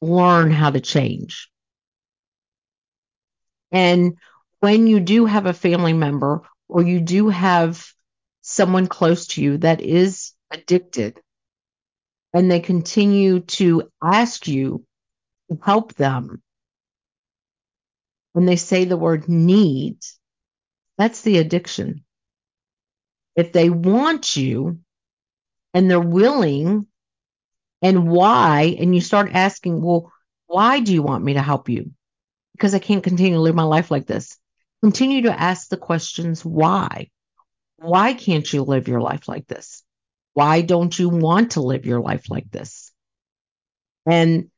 learn 0.00 0.50
how 0.50 0.70
to 0.70 0.80
change. 0.80 1.50
And 3.72 4.16
when 4.60 4.86
you 4.86 5.00
do 5.00 5.26
have 5.26 5.46
a 5.46 5.52
family 5.52 5.92
member 5.92 6.42
or 6.68 6.82
you 6.82 7.00
do 7.00 7.28
have 7.28 7.84
someone 8.40 8.86
close 8.86 9.26
to 9.28 9.42
you 9.42 9.58
that 9.58 9.80
is 9.80 10.32
addicted 10.50 11.20
and 12.32 12.50
they 12.50 12.60
continue 12.60 13.40
to 13.40 13.90
ask 14.02 14.46
you 14.46 14.84
to 15.50 15.58
help 15.62 15.94
them, 15.94 16.42
when 18.32 18.46
they 18.46 18.56
say 18.56 18.84
the 18.84 18.96
word 18.96 19.28
need, 19.28 19.98
that's 20.98 21.22
the 21.22 21.38
addiction. 21.38 22.04
If 23.34 23.52
they 23.52 23.68
want 23.68 24.36
you 24.36 24.80
and 25.74 25.90
they're 25.90 26.00
willing 26.00 26.86
and 27.82 28.08
why, 28.08 28.76
and 28.78 28.94
you 28.94 29.00
start 29.00 29.30
asking, 29.32 29.80
well, 29.80 30.12
why 30.46 30.80
do 30.80 30.92
you 30.92 31.02
want 31.02 31.24
me 31.24 31.34
to 31.34 31.42
help 31.42 31.68
you? 31.68 31.92
because 32.56 32.74
I 32.74 32.78
can't 32.78 33.04
continue 33.04 33.34
to 33.34 33.40
live 33.40 33.54
my 33.54 33.64
life 33.64 33.90
like 33.90 34.06
this. 34.06 34.38
Continue 34.82 35.22
to 35.22 35.40
ask 35.40 35.68
the 35.68 35.76
questions 35.76 36.42
why. 36.42 37.10
Why 37.76 38.14
can't 38.14 38.50
you 38.50 38.62
live 38.62 38.88
your 38.88 39.02
life 39.02 39.28
like 39.28 39.46
this? 39.46 39.82
Why 40.32 40.62
don't 40.62 40.98
you 40.98 41.10
want 41.10 41.52
to 41.52 41.60
live 41.60 41.84
your 41.84 42.00
life 42.00 42.30
like 42.30 42.50
this? 42.50 42.92
And 44.06 44.50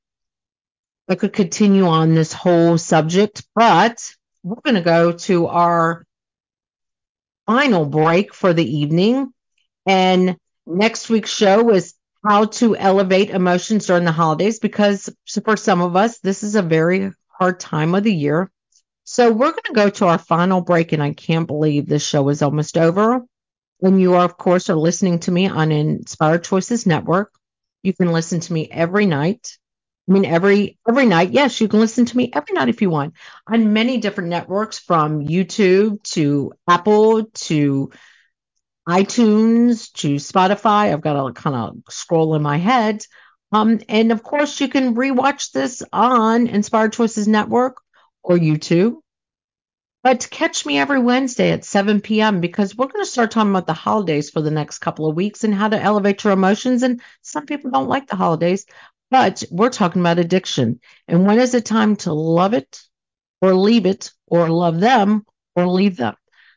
I 1.08 1.16
could 1.16 1.32
continue 1.32 1.86
on 1.86 2.14
this 2.14 2.32
whole 2.32 2.78
subject, 2.78 3.44
but 3.54 4.12
we're 4.44 4.60
going 4.62 4.76
to 4.76 4.80
go 4.80 5.12
to 5.12 5.48
our 5.48 6.06
final 7.46 7.84
break 7.84 8.32
for 8.32 8.52
the 8.52 8.78
evening. 8.78 9.32
And 9.86 10.36
next 10.66 11.10
week's 11.10 11.32
show 11.32 11.70
is 11.70 11.94
how 12.24 12.46
to 12.46 12.76
elevate 12.76 13.30
emotions 13.30 13.86
during 13.86 14.04
the 14.04 14.12
holidays 14.12 14.58
because 14.58 15.08
for 15.44 15.56
some 15.56 15.80
of 15.80 15.96
us, 15.96 16.18
this 16.18 16.42
is 16.42 16.54
a 16.54 16.62
very 16.62 17.12
hard 17.28 17.60
time 17.60 17.94
of 17.94 18.04
the 18.04 18.14
year. 18.14 18.50
So 19.04 19.32
we're 19.32 19.52
going 19.52 19.62
to 19.66 19.72
go 19.72 19.88
to 19.88 20.06
our 20.06 20.18
final 20.18 20.60
break, 20.60 20.92
and 20.92 21.02
I 21.02 21.14
can't 21.14 21.46
believe 21.46 21.86
this 21.86 22.06
show 22.06 22.28
is 22.28 22.42
almost 22.42 22.76
over. 22.76 23.24
And 23.80 24.00
you 24.00 24.14
are, 24.14 24.24
of 24.24 24.36
course, 24.36 24.68
are 24.68 24.76
listening 24.76 25.20
to 25.20 25.30
me 25.30 25.48
on 25.48 25.72
Inspired 25.72 26.44
Choices 26.44 26.84
Network. 26.84 27.32
You 27.82 27.94
can 27.94 28.12
listen 28.12 28.40
to 28.40 28.52
me 28.52 28.68
every 28.70 29.06
night. 29.06 29.56
I 30.08 30.12
mean, 30.12 30.24
every 30.24 30.78
every 30.88 31.06
night. 31.06 31.30
Yes, 31.30 31.60
you 31.60 31.68
can 31.68 31.80
listen 31.80 32.06
to 32.06 32.16
me 32.16 32.30
every 32.34 32.54
night 32.54 32.68
if 32.68 32.82
you 32.82 32.90
want 32.90 33.14
on 33.46 33.72
many 33.72 33.98
different 33.98 34.30
networks, 34.30 34.78
from 34.78 35.26
YouTube 35.26 36.02
to 36.14 36.52
Apple 36.68 37.24
to 37.24 37.90
iTunes 38.88 39.92
to 39.92 40.14
Spotify. 40.14 40.92
I've 40.92 41.02
got 41.02 41.26
to 41.26 41.32
kind 41.34 41.54
of 41.54 41.76
scroll 41.90 42.34
in 42.34 42.42
my 42.42 42.56
head. 42.56 43.04
Um, 43.52 43.80
and 43.88 44.12
of 44.12 44.22
course, 44.22 44.60
you 44.60 44.68
can 44.68 44.94
rewatch 44.94 45.52
this 45.52 45.82
on 45.92 46.46
Inspired 46.46 46.94
Choices 46.94 47.28
Network 47.28 47.76
or 48.22 48.36
YouTube. 48.36 48.96
But 50.02 50.28
catch 50.30 50.64
me 50.64 50.78
every 50.78 51.00
Wednesday 51.00 51.50
at 51.50 51.64
7 51.64 52.00
p.m. 52.00 52.40
because 52.40 52.74
we're 52.76 52.86
going 52.86 53.04
to 53.04 53.10
start 53.10 53.30
talking 53.30 53.50
about 53.50 53.66
the 53.66 53.74
holidays 53.74 54.30
for 54.30 54.40
the 54.40 54.50
next 54.50 54.78
couple 54.78 55.06
of 55.06 55.16
weeks 55.16 55.44
and 55.44 55.54
how 55.54 55.68
to 55.68 55.80
elevate 55.80 56.24
your 56.24 56.32
emotions. 56.32 56.82
And 56.82 57.02
some 57.20 57.46
people 57.46 57.70
don't 57.70 57.88
like 57.88 58.06
the 58.06 58.16
holidays, 58.16 58.64
but 59.10 59.42
we're 59.50 59.70
talking 59.70 60.00
about 60.00 60.18
addiction. 60.18 60.80
And 61.08 61.26
when 61.26 61.38
is 61.40 61.52
it 61.52 61.66
time 61.66 61.96
to 61.96 62.12
love 62.14 62.54
it 62.54 62.80
or 63.42 63.54
leave 63.54 63.86
it 63.86 64.12
or 64.26 64.48
love 64.48 64.80
them 64.80 65.26
or 65.56 65.66
leave 65.66 65.96
them? 65.96 66.14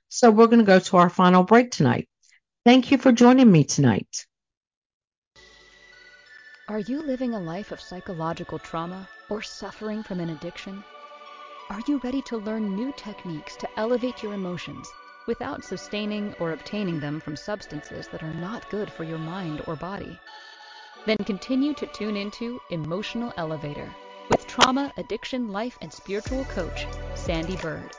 So 0.07 0.29
we're 0.29 0.47
going 0.47 0.59
to 0.59 0.65
go 0.65 0.79
to 0.79 0.97
our 0.97 1.09
final 1.09 1.43
break 1.43 1.71
tonight. 1.71 2.07
Thank 2.63 2.91
you 2.91 2.99
for 2.99 3.11
joining 3.11 3.51
me 3.51 3.63
tonight. 3.63 4.27
Are 6.67 6.77
you 6.77 7.01
living 7.01 7.33
a 7.33 7.39
life 7.39 7.71
of 7.71 7.81
psychological 7.81 8.59
trauma 8.59 9.09
or 9.29 9.41
suffering 9.41 10.03
from 10.03 10.19
an 10.19 10.29
addiction? 10.29 10.83
Are 11.71 11.81
you 11.87 11.99
ready 12.03 12.21
to 12.23 12.37
learn 12.37 12.75
new 12.75 12.93
techniques 12.95 13.55
to 13.57 13.79
elevate 13.79 14.21
your 14.21 14.35
emotions 14.35 14.87
without 15.27 15.63
sustaining 15.63 16.35
or 16.39 16.51
obtaining 16.51 16.99
them 16.99 17.19
from 17.19 17.35
substances 17.35 18.07
that 18.09 18.21
are 18.21 18.33
not 18.35 18.69
good 18.69 18.91
for 18.91 19.05
your 19.05 19.17
mind 19.17 19.63
or 19.65 19.75
body? 19.75 20.19
Then 21.07 21.17
continue 21.17 21.73
to 21.73 21.87
tune 21.87 22.15
into 22.15 22.61
Emotional 22.69 23.33
Elevator 23.37 23.91
with 24.29 24.45
trauma, 24.45 24.93
addiction, 24.97 25.51
life, 25.51 25.79
and 25.81 25.91
spiritual 25.91 26.45
coach 26.45 26.85
Sandee 27.15 27.59
Byrd, 27.59 27.89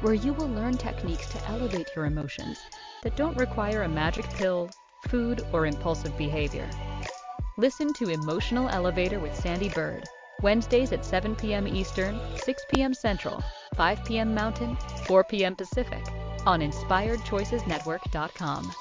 where 0.00 0.14
you 0.14 0.32
will 0.32 0.48
learn 0.48 0.76
techniques 0.76 1.26
to 1.28 1.44
elevate 1.48 1.90
your 1.96 2.06
emotions 2.06 2.58
that 3.02 3.16
don't 3.16 3.36
require 3.36 3.82
a 3.82 3.88
magic 3.88 4.28
pill, 4.30 4.70
food, 5.08 5.44
or 5.52 5.66
impulsive 5.66 6.16
behavior. 6.16 6.70
Listen 7.56 7.92
to 7.94 8.08
Emotional 8.08 8.68
Elevator 8.68 9.18
with 9.18 9.34
Sandee 9.34 9.74
Byrd, 9.74 10.04
Wednesdays 10.42 10.92
at 10.92 11.04
7 11.04 11.34
p.m. 11.34 11.66
Eastern, 11.66 12.20
6 12.36 12.62
p.m. 12.72 12.94
Central, 12.94 13.42
5 13.76 14.04
p.m. 14.04 14.32
Mountain, 14.34 14.76
4 15.06 15.24
p.m. 15.24 15.56
Pacific 15.56 16.06
on 16.46 16.60
InspiredChoicesNetwork.com. 16.60 18.72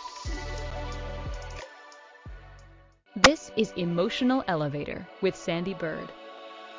This 3.16 3.52
is 3.58 3.72
Emotional 3.78 4.44
Elevator 4.48 5.08
with 5.22 5.36
Sandee 5.36 5.74
Byrd. 5.74 6.12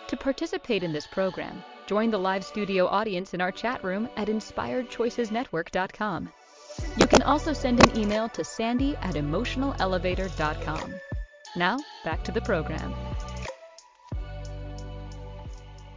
To 0.06 0.16
participate 0.16 0.84
in 0.84 0.92
this 0.92 1.08
program, 1.08 1.64
join 1.88 2.10
the 2.10 2.18
live 2.18 2.44
studio 2.44 2.86
audience 2.86 3.32
in 3.32 3.40
our 3.40 3.50
chat 3.50 3.82
room 3.82 4.10
at 4.18 4.28
InspiredChoicesNetwork.com. 4.28 6.28
You 6.98 7.06
can 7.06 7.22
also 7.22 7.54
send 7.54 7.82
an 7.82 7.98
email 7.98 8.28
to 8.28 8.44
sandy 8.44 8.94
at 8.96 9.14
emotionalelevator.com. 9.14 10.94
Now, 11.56 11.78
back 12.04 12.22
to 12.24 12.32
the 12.32 12.42
program. 12.42 12.94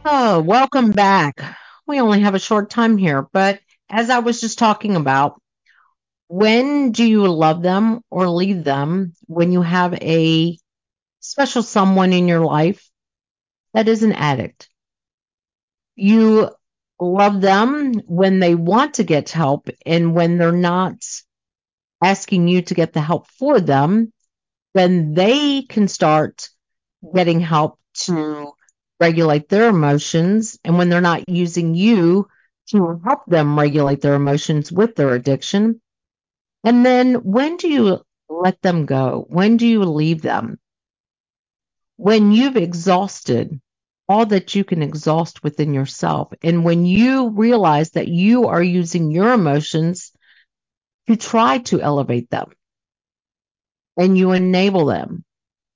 Oh, 0.06 0.40
welcome 0.40 0.92
back. 0.92 1.42
We 1.86 2.00
only 2.00 2.20
have 2.20 2.34
a 2.34 2.40
short 2.40 2.70
time 2.70 2.96
here, 2.96 3.28
but 3.30 3.60
as 3.90 4.08
I 4.08 4.20
was 4.20 4.40
just 4.40 4.58
talking 4.58 4.96
about, 4.96 5.38
when 6.28 6.92
do 6.92 7.04
you 7.04 7.28
love 7.28 7.62
them 7.62 8.00
or 8.10 8.26
leave 8.28 8.64
them 8.64 9.12
when 9.26 9.52
you 9.52 9.60
have 9.60 9.92
a 9.94 10.56
special 11.20 11.62
someone 11.62 12.14
in 12.14 12.28
your 12.28 12.40
life 12.40 12.88
that 13.74 13.88
is 13.88 14.02
an 14.02 14.12
addict? 14.12 14.70
You 15.94 16.50
love 17.00 17.40
them 17.40 17.94
when 18.06 18.38
they 18.38 18.54
want 18.54 18.94
to 18.94 19.04
get 19.04 19.30
help 19.30 19.68
and 19.84 20.14
when 20.14 20.38
they're 20.38 20.52
not 20.52 21.04
asking 22.02 22.48
you 22.48 22.62
to 22.62 22.74
get 22.74 22.92
the 22.92 23.00
help 23.00 23.28
for 23.28 23.60
them 23.60 24.12
then 24.74 25.14
they 25.14 25.62
can 25.62 25.88
start 25.88 26.48
getting 27.14 27.40
help 27.40 27.78
to 27.94 28.52
regulate 29.00 29.48
their 29.48 29.68
emotions. 29.68 30.58
And 30.64 30.78
when 30.78 30.88
they're 30.88 31.00
not 31.00 31.28
using 31.28 31.74
you 31.74 32.28
to 32.70 33.00
help 33.04 33.26
them 33.26 33.58
regulate 33.58 34.00
their 34.00 34.14
emotions 34.14 34.70
with 34.70 34.94
their 34.94 35.14
addiction? 35.14 35.80
And 36.64 36.86
then 36.86 37.14
when 37.16 37.56
do 37.56 37.68
you 37.68 38.00
let 38.28 38.62
them 38.62 38.86
go? 38.86 39.26
When 39.28 39.56
do 39.56 39.66
you 39.66 39.84
leave 39.84 40.22
them? 40.22 40.58
When 41.96 42.32
you've 42.32 42.56
exhausted 42.56 43.60
all 44.12 44.26
that 44.26 44.54
you 44.54 44.62
can 44.62 44.82
exhaust 44.82 45.42
within 45.42 45.72
yourself, 45.72 46.32
and 46.42 46.64
when 46.64 46.84
you 46.84 47.30
realize 47.30 47.92
that 47.92 48.08
you 48.08 48.46
are 48.48 48.62
using 48.62 49.10
your 49.10 49.32
emotions 49.32 50.12
to 51.06 51.16
try 51.16 51.58
to 51.58 51.80
elevate 51.80 52.28
them 52.28 52.50
and 53.96 54.18
you 54.18 54.32
enable 54.32 54.84
them. 54.84 55.24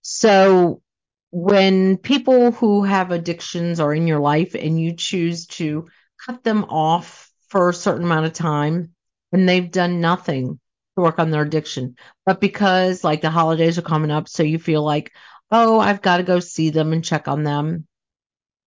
So 0.02 0.82
when 1.30 1.96
people 1.96 2.52
who 2.52 2.84
have 2.84 3.10
addictions 3.10 3.80
are 3.80 3.94
in 3.94 4.06
your 4.06 4.20
life 4.20 4.54
and 4.54 4.78
you 4.78 4.94
choose 4.94 5.46
to 5.46 5.88
cut 6.24 6.44
them 6.44 6.64
off 6.64 7.30
for 7.48 7.70
a 7.70 7.74
certain 7.74 8.04
amount 8.04 8.26
of 8.26 8.34
time 8.34 8.94
and 9.32 9.48
they've 9.48 9.70
done 9.70 10.02
nothing 10.02 10.60
to 10.96 11.02
work 11.02 11.18
on 11.18 11.30
their 11.30 11.42
addiction, 11.42 11.96
but 12.26 12.40
because 12.40 13.02
like 13.02 13.22
the 13.22 13.30
holidays 13.30 13.78
are 13.78 13.82
coming 13.82 14.10
up, 14.10 14.28
so 14.28 14.42
you 14.42 14.58
feel 14.58 14.82
like, 14.82 15.10
oh, 15.50 15.80
I've 15.80 16.02
got 16.02 16.18
to 16.18 16.22
go 16.22 16.38
see 16.40 16.68
them 16.68 16.92
and 16.92 17.02
check 17.02 17.28
on 17.28 17.42
them. 17.42 17.85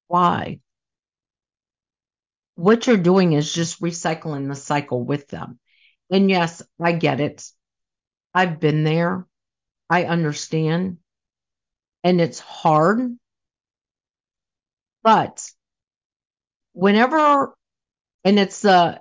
Why? 0.10 0.60
What 2.56 2.86
you're 2.86 2.98
doing 2.98 3.34
is 3.34 3.54
just 3.54 3.82
recycling 3.82 4.50
the 4.50 4.56
cycle 4.56 5.04
with 5.04 5.28
them. 5.30 5.60
And 6.12 6.30
yes, 6.30 6.62
I 6.80 6.92
get 6.92 7.22
it. 7.22 7.50
I've 8.34 8.60
been 8.60 8.84
there. 8.84 9.28
I 9.90 10.06
understand. 10.06 10.98
And 12.04 12.20
it's 12.22 12.40
hard. 12.40 13.18
But 15.04 15.52
whenever, 16.74 17.54
and 18.24 18.40
it's 18.40 18.66
uh, 18.66 19.00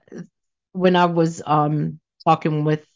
when 0.72 0.96
I 0.96 1.06
was 1.06 1.42
um, 1.44 2.00
talking 2.24 2.64
with 2.64 2.86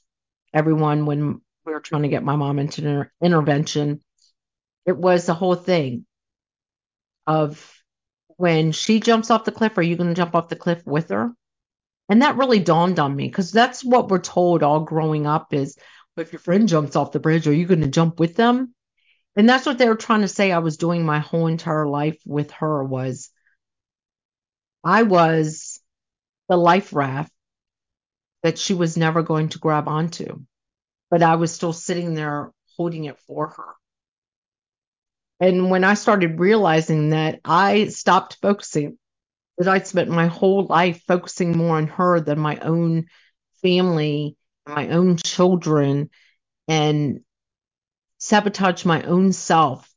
everyone 0.54 1.06
when 1.06 1.40
we 1.66 1.72
were 1.72 1.80
trying 1.80 2.02
to 2.02 2.08
get 2.08 2.24
my 2.24 2.36
mom 2.36 2.58
into 2.58 2.88
an 2.88 3.10
intervention, 3.22 4.00
it 4.86 4.96
was 4.96 5.26
the 5.26 5.34
whole 5.34 5.54
thing 5.54 6.06
of 7.26 7.71
when 8.42 8.72
she 8.72 8.98
jumps 8.98 9.30
off 9.30 9.44
the 9.44 9.52
cliff, 9.52 9.78
are 9.78 9.82
you 9.82 9.94
going 9.94 10.08
to 10.08 10.16
jump 10.16 10.34
off 10.34 10.48
the 10.48 10.56
cliff 10.56 10.84
with 10.84 11.10
her? 11.10 11.30
And 12.08 12.22
that 12.22 12.36
really 12.36 12.58
dawned 12.58 12.98
on 12.98 13.14
me 13.14 13.28
because 13.28 13.52
that's 13.52 13.84
what 13.84 14.08
we're 14.08 14.18
told 14.18 14.64
all 14.64 14.80
growing 14.80 15.28
up 15.28 15.54
is 15.54 15.76
if 16.16 16.32
your 16.32 16.40
friend 16.40 16.66
jumps 16.66 16.96
off 16.96 17.12
the 17.12 17.20
bridge, 17.20 17.46
are 17.46 17.54
you 17.54 17.66
going 17.66 17.82
to 17.82 17.86
jump 17.86 18.18
with 18.18 18.34
them? 18.34 18.74
And 19.36 19.48
that's 19.48 19.64
what 19.64 19.78
they 19.78 19.88
were 19.88 19.94
trying 19.94 20.22
to 20.22 20.28
say 20.28 20.50
I 20.50 20.58
was 20.58 20.76
doing 20.76 21.06
my 21.06 21.20
whole 21.20 21.46
entire 21.46 21.86
life 21.86 22.18
with 22.26 22.50
her 22.50 22.82
was 22.82 23.30
I 24.82 25.04
was 25.04 25.78
the 26.48 26.56
life 26.56 26.92
raft 26.92 27.30
that 28.42 28.58
she 28.58 28.74
was 28.74 28.96
never 28.96 29.22
going 29.22 29.50
to 29.50 29.60
grab 29.60 29.86
onto, 29.86 30.40
but 31.12 31.22
I 31.22 31.36
was 31.36 31.52
still 31.52 31.72
sitting 31.72 32.14
there 32.14 32.50
holding 32.76 33.04
it 33.04 33.20
for 33.20 33.50
her. 33.50 33.74
And 35.42 35.72
when 35.72 35.82
I 35.82 35.94
started 35.94 36.38
realizing 36.38 37.10
that, 37.10 37.40
I 37.44 37.88
stopped 37.88 38.38
focusing, 38.40 38.96
that 39.58 39.66
I'd 39.66 39.88
spent 39.88 40.08
my 40.08 40.28
whole 40.28 40.66
life 40.66 41.02
focusing 41.08 41.58
more 41.58 41.78
on 41.78 41.88
her 41.88 42.20
than 42.20 42.38
my 42.38 42.58
own 42.60 43.06
family, 43.60 44.36
my 44.68 44.90
own 44.90 45.16
children, 45.16 46.10
and 46.68 47.22
sabotage 48.18 48.84
my 48.84 49.02
own 49.02 49.32
self 49.32 49.92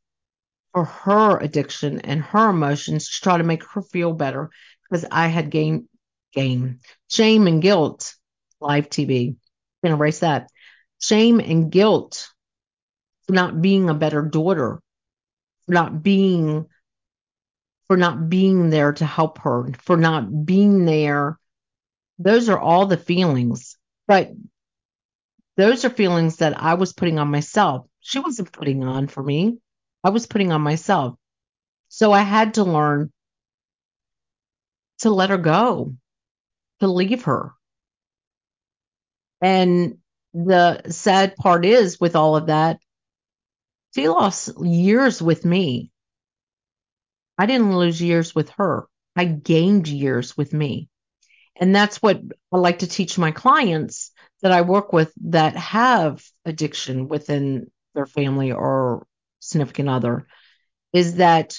for 0.73 0.83
her 0.83 1.37
addiction 1.37 1.99
and 1.99 2.23
her 2.23 2.49
emotions 2.49 3.07
to 3.07 3.21
try 3.21 3.37
to 3.37 3.43
make 3.43 3.63
her 3.73 3.83
feel 3.83 4.13
better 4.13 4.49
because 4.81 5.05
I 5.11 5.27
had 5.27 5.51
gained 5.51 5.87
gain 6.33 6.79
shame 7.07 7.45
and 7.45 7.61
guilt. 7.61 8.15
Live 8.59 8.89
TV, 8.89 9.35
gonna 9.83 9.95
erase 9.95 10.21
that. 10.21 10.49
Shame 10.99 11.39
and 11.39 11.71
guilt 11.71 12.29
for 13.27 13.33
not 13.33 13.61
being 13.61 13.91
a 13.91 13.93
better 13.93 14.23
daughter, 14.23 14.81
for 15.65 15.73
not 15.73 16.03
being 16.03 16.67
for 17.87 17.97
not 17.97 18.29
being 18.29 18.69
there 18.69 18.93
to 18.93 19.05
help 19.05 19.39
her, 19.39 19.69
for 19.83 19.95
not 19.95 20.45
being 20.45 20.85
there. 20.85 21.37
Those 22.17 22.49
are 22.49 22.57
all 22.57 22.87
the 22.87 22.97
feelings, 22.97 23.77
but 24.07 24.31
those 25.57 25.85
are 25.85 25.89
feelings 25.89 26.37
that 26.37 26.59
I 26.59 26.73
was 26.73 26.93
putting 26.93 27.19
on 27.19 27.29
myself. 27.29 27.85
She 27.99 28.19
wasn't 28.19 28.51
putting 28.51 28.83
on 28.83 29.07
for 29.07 29.21
me. 29.21 29.57
I 30.03 30.09
was 30.09 30.25
putting 30.25 30.51
on 30.51 30.61
myself. 30.61 31.15
So 31.89 32.11
I 32.11 32.21
had 32.21 32.55
to 32.55 32.63
learn 32.63 33.11
to 34.99 35.09
let 35.09 35.29
her 35.29 35.37
go, 35.37 35.95
to 36.79 36.87
leave 36.87 37.23
her. 37.23 37.53
And 39.41 39.97
the 40.33 40.89
sad 40.89 41.35
part 41.35 41.65
is 41.65 41.99
with 41.99 42.15
all 42.15 42.35
of 42.35 42.47
that, 42.47 42.79
she 43.95 44.09
lost 44.09 44.51
years 44.61 45.21
with 45.21 45.45
me. 45.45 45.89
I 47.37 47.45
didn't 47.45 47.77
lose 47.77 48.01
years 48.01 48.35
with 48.35 48.49
her. 48.51 48.87
I 49.15 49.23
gained 49.23 49.87
years 49.87 50.35
with 50.35 50.51
me. 50.53 50.89
And 51.55 51.73
that's 51.73 52.01
what 52.01 52.21
I 52.51 52.57
like 52.57 52.79
to 52.79 52.87
teach 52.87 53.17
my 53.17 53.31
clients 53.31 54.11
that 54.41 54.51
I 54.51 54.61
work 54.61 54.91
with 54.91 55.13
that 55.29 55.55
have 55.55 56.21
addiction 56.43 57.07
within 57.07 57.71
their 57.93 58.05
family 58.05 58.51
or 58.51 59.07
significant 59.39 59.87
other 59.87 60.27
is 60.91 61.15
that 61.15 61.57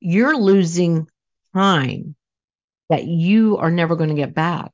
you're 0.00 0.36
losing 0.36 1.08
time 1.54 2.14
that 2.90 3.04
you 3.04 3.56
are 3.56 3.70
never 3.70 3.96
going 3.96 4.10
to 4.10 4.14
get 4.14 4.34
back. 4.34 4.70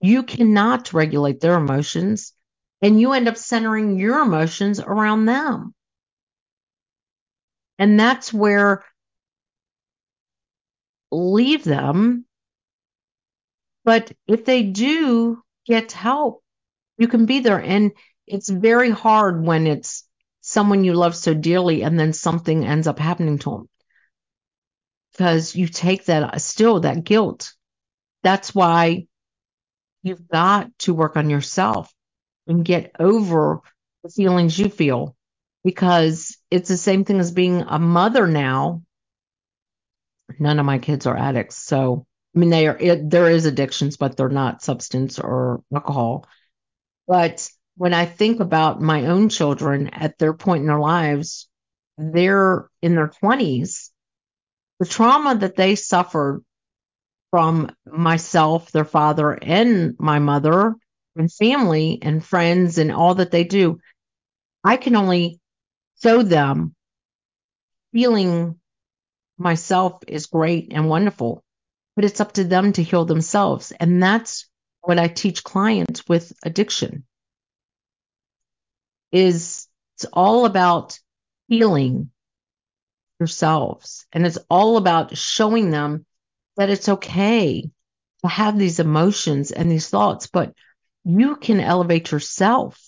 You 0.00 0.22
cannot 0.22 0.94
regulate 0.94 1.40
their 1.40 1.58
emotions 1.58 2.32
and 2.82 3.00
you 3.00 3.12
end 3.12 3.28
up 3.28 3.36
centering 3.36 3.98
your 3.98 4.20
emotions 4.20 4.80
around 4.80 5.26
them. 5.26 5.74
And 7.78 7.98
that's 7.98 8.32
where 8.32 8.84
leave 11.10 11.64
them. 11.64 12.24
But 13.84 14.12
if 14.26 14.44
they 14.44 14.62
do 14.64 15.42
get 15.66 15.92
help, 15.92 16.42
you 16.98 17.08
can 17.08 17.26
be 17.26 17.40
there. 17.40 17.60
And 17.60 17.92
it's 18.26 18.48
very 18.48 18.90
hard 18.90 19.44
when 19.44 19.66
it's 19.66 20.04
someone 20.40 20.84
you 20.84 20.94
love 20.94 21.14
so 21.14 21.34
dearly 21.34 21.82
and 21.82 21.98
then 21.98 22.12
something 22.12 22.64
ends 22.64 22.86
up 22.86 22.98
happening 22.98 23.38
to 23.38 23.50
them 23.50 23.68
because 25.12 25.54
you 25.54 25.66
take 25.66 26.04
that 26.06 26.40
still 26.40 26.80
that 26.80 27.04
guilt. 27.04 27.54
That's 28.22 28.54
why 28.54 29.06
you've 30.02 30.28
got 30.28 30.70
to 30.80 30.94
work 30.94 31.16
on 31.16 31.30
yourself 31.30 31.92
and 32.46 32.64
get 32.64 32.92
over 32.98 33.60
the 34.02 34.10
feelings 34.10 34.58
you 34.58 34.68
feel 34.68 35.16
because 35.64 36.36
it's 36.50 36.68
the 36.68 36.76
same 36.76 37.04
thing 37.04 37.18
as 37.18 37.32
being 37.32 37.62
a 37.62 37.78
mother 37.78 38.26
now. 38.26 38.82
None 40.38 40.58
of 40.58 40.66
my 40.66 40.78
kids 40.78 41.06
are 41.06 41.16
addicts. 41.16 41.56
So, 41.56 42.06
I 42.34 42.38
mean, 42.38 42.50
they 42.50 42.68
are, 42.68 42.78
it, 42.78 43.10
there 43.10 43.30
is 43.30 43.46
addictions, 43.46 43.96
but 43.96 44.16
they're 44.16 44.28
not 44.28 44.62
substance 44.62 45.18
or 45.18 45.62
alcohol. 45.74 46.26
But 47.08 47.48
when 47.76 47.94
I 47.94 48.06
think 48.06 48.40
about 48.40 48.80
my 48.80 49.06
own 49.06 49.28
children 49.28 49.88
at 49.88 50.18
their 50.18 50.34
point 50.34 50.60
in 50.60 50.66
their 50.66 50.78
lives, 50.78 51.48
they're 51.98 52.68
in 52.82 52.94
their 52.94 53.08
20s. 53.08 53.90
The 54.78 54.86
trauma 54.86 55.36
that 55.36 55.56
they 55.56 55.74
suffered 55.74 56.44
from 57.30 57.74
myself, 57.86 58.70
their 58.70 58.84
father, 58.84 59.32
and 59.32 59.96
my 59.98 60.18
mother, 60.18 60.74
and 61.16 61.32
family, 61.32 61.98
and 62.02 62.24
friends, 62.24 62.78
and 62.78 62.92
all 62.92 63.16
that 63.16 63.30
they 63.30 63.44
do, 63.44 63.78
I 64.62 64.76
can 64.76 64.96
only 64.96 65.40
show 66.02 66.22
them 66.22 66.74
feeling 67.92 68.58
myself 69.38 70.02
is 70.06 70.26
great 70.26 70.68
and 70.72 70.88
wonderful, 70.88 71.42
but 71.94 72.04
it's 72.04 72.20
up 72.20 72.32
to 72.32 72.44
them 72.44 72.72
to 72.72 72.82
heal 72.82 73.04
themselves. 73.04 73.72
And 73.78 74.02
that's 74.02 74.48
what 74.80 74.98
I 74.98 75.08
teach 75.08 75.42
clients 75.42 76.08
with 76.08 76.32
addiction 76.44 77.04
is 79.12 79.66
it's 79.96 80.04
all 80.12 80.46
about 80.46 80.98
healing 81.48 82.10
yourselves 83.18 84.06
and 84.12 84.26
it's 84.26 84.38
all 84.50 84.76
about 84.76 85.16
showing 85.16 85.70
them 85.70 86.04
that 86.56 86.70
it's 86.70 86.88
okay 86.88 87.70
to 88.22 88.28
have 88.28 88.58
these 88.58 88.78
emotions 88.78 89.50
and 89.50 89.70
these 89.70 89.88
thoughts 89.88 90.26
but 90.26 90.52
you 91.06 91.36
can 91.36 91.60
elevate 91.60 92.10
yourself 92.10 92.82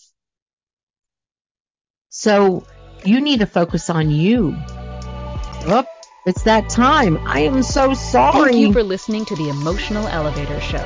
so 2.08 2.64
you 3.04 3.20
need 3.20 3.38
to 3.40 3.46
focus 3.46 3.88
on 3.90 4.10
you 4.10 4.54
oh, 4.58 5.84
it's 6.26 6.42
that 6.42 6.68
time 6.68 7.16
i 7.28 7.40
am 7.40 7.62
so 7.62 7.94
sorry 7.94 8.52
Thank 8.52 8.66
you 8.66 8.72
for 8.72 8.82
listening 8.82 9.24
to 9.26 9.36
the 9.36 9.48
Emotional 9.48 10.08
Elevator 10.08 10.60
Show. 10.60 10.84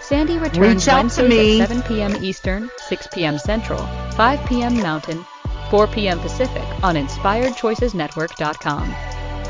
Sandee 0.00 0.40
returns 0.40 0.58
Reach 0.58 0.88
out 0.88 1.08
to 1.12 1.22
Wednesdays 1.22 1.30
me. 1.30 1.60
at 1.62 1.68
7 1.68 1.82
p.m. 1.84 2.24
Eastern, 2.24 2.68
6 2.88 3.06
p.m. 3.12 3.38
Central, 3.38 3.78
5 4.16 4.44
p.m. 4.46 4.76
Mountain, 4.82 5.24
4 5.70 5.86
p.m. 5.86 6.18
Pacific 6.18 6.64
on 6.82 6.96
InspiredChoicesNetwork.com. 6.96 8.94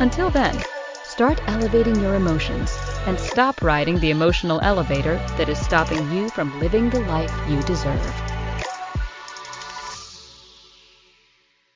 Until 0.01 0.29
then, 0.31 0.63
start 1.21 1.43
elevating 1.49 2.01
your 2.01 2.15
emotions 2.15 2.75
and 3.07 3.21
stop 3.21 3.61
riding 3.61 4.01
the 4.01 4.09
emotional 4.09 4.59
elevator 4.63 5.17
that 5.37 5.51
is 5.51 5.63
stopping 5.63 6.11
you 6.11 6.31
from 6.31 6.59
living 6.59 6.89
the 6.89 7.01
life 7.01 7.31
you 7.47 7.63
deserve. 7.65 8.40